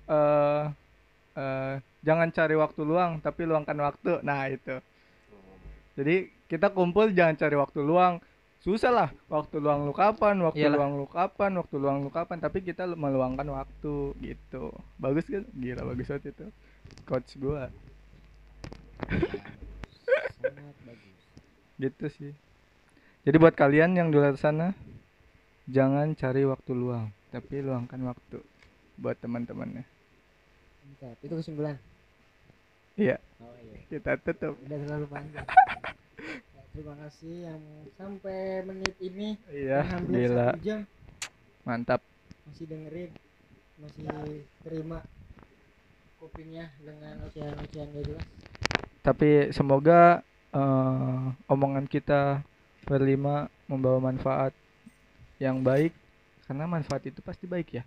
Eh, 0.05 0.65
eh, 1.37 1.73
jangan 2.05 2.29
cari 2.29 2.55
waktu 2.57 2.81
luang, 2.85 3.11
tapi 3.19 3.41
luangkan 3.45 3.77
waktu. 3.81 4.21
Nah 4.21 4.47
itu. 4.49 4.77
Jadi 5.99 6.31
kita 6.47 6.71
kumpul 6.71 7.11
jangan 7.11 7.35
cari 7.35 7.55
waktu 7.59 7.79
luang. 7.83 8.23
Susah 8.61 8.93
lah, 8.93 9.09
waktu 9.25 9.57
luang 9.57 9.89
lu 9.89 9.93
kapan, 9.93 10.37
waktu 10.45 10.61
Iyalah. 10.61 10.77
luang 10.77 10.93
lu 11.01 11.09
kapan, 11.09 11.57
waktu 11.57 11.75
luang 11.81 12.05
lu 12.05 12.13
kapan. 12.13 12.37
Tapi 12.37 12.61
kita 12.61 12.85
lu- 12.85 12.93
meluangkan 12.93 13.49
waktu 13.49 14.13
gitu. 14.21 14.69
Bagus 15.01 15.25
kan? 15.25 15.49
Gila 15.49 15.81
bagus 15.81 16.05
banget 16.07 16.29
itu. 16.29 16.45
Coach 17.03 17.41
gua 17.41 17.73
sangat 20.37 20.77
bagus 20.85 21.19
gitu 21.81 22.05
sih. 22.07 22.31
Jadi 23.25 23.35
buat 23.37 23.53
kalian 23.53 23.97
yang 23.97 24.13
di 24.13 24.17
luar 24.17 24.37
sana, 24.37 24.77
jangan 25.65 26.13
cari 26.13 26.45
waktu 26.45 26.71
luang, 26.73 27.09
tapi 27.29 27.61
luangkan 27.61 28.01
waktu 28.05 28.45
buat 28.95 29.17
teman-temannya. 29.17 29.85
Itu 31.21 31.33
kesimpulan 31.33 31.81
Iya, 32.93 33.17
oh 33.41 33.55
iya 33.57 33.77
kita 33.89 34.21
tutup. 34.21 34.53
udah 34.59 34.77
terlalu 34.77 35.05
panjang 35.09 35.45
terima 36.81 36.97
kasih 36.97 37.45
yang 37.45 37.61
sampai 37.93 38.65
menit 38.65 38.97
ini 38.97 39.37
Iya, 39.53 39.85
hampir 39.85 40.33
gila. 40.33 40.49
satu 40.49 40.65
jam 40.65 40.81
Mantap. 41.61 42.01
masih 42.49 42.65
dengerin 42.65 43.13
masih 43.77 44.05
terima 44.65 45.05
kupingnya 46.17 46.73
dengan 46.81 47.21
ocehan-ocehan 47.29 47.85
gak 47.85 48.01
jelas 48.01 48.25
Tapi 49.05 49.53
semoga 49.53 50.25
eh, 50.49 51.25
omongan 51.45 51.85
kita 51.85 52.41
berlima 52.89 53.45
membawa 53.69 54.09
manfaat 54.09 54.57
yang 55.37 55.61
baik 55.61 55.93
karena 56.49 56.65
manfaat 56.65 57.05
itu 57.05 57.21
pasti 57.21 57.45
baik 57.45 57.77
ya. 57.77 57.85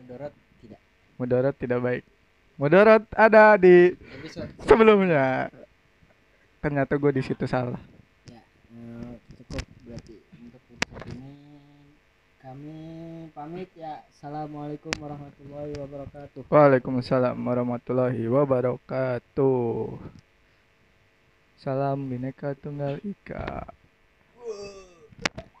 mendarat 0.00 0.32
tidak 0.64 0.80
Mudarat 1.20 1.54
tidak 1.60 1.80
baik. 1.84 2.04
Mudarat 2.56 3.04
ada 3.12 3.60
di 3.60 3.92
episode 3.92 4.48
sebelumnya. 4.64 5.52
Ternyata 6.64 6.96
gue 6.96 7.12
di 7.12 7.20
situ 7.20 7.44
salah. 7.44 7.91
Eh, 8.72 9.14
cukup 9.36 9.64
berarti 9.84 10.16
untuk 10.40 10.62
episode 10.64 11.04
ini. 11.12 11.32
Kami 12.40 12.76
pamit 13.36 13.68
ya. 13.76 14.00
Assalamualaikum 14.08 14.96
warahmatullahi 14.96 15.76
wabarakatuh. 15.76 16.48
Waalaikumsalam 16.48 17.36
warahmatullahi 17.36 18.24
wabarakatuh. 18.32 20.00
Salam 21.60 22.08
bineka 22.08 22.56
tunggal 22.56 22.96
ika. 23.04 23.68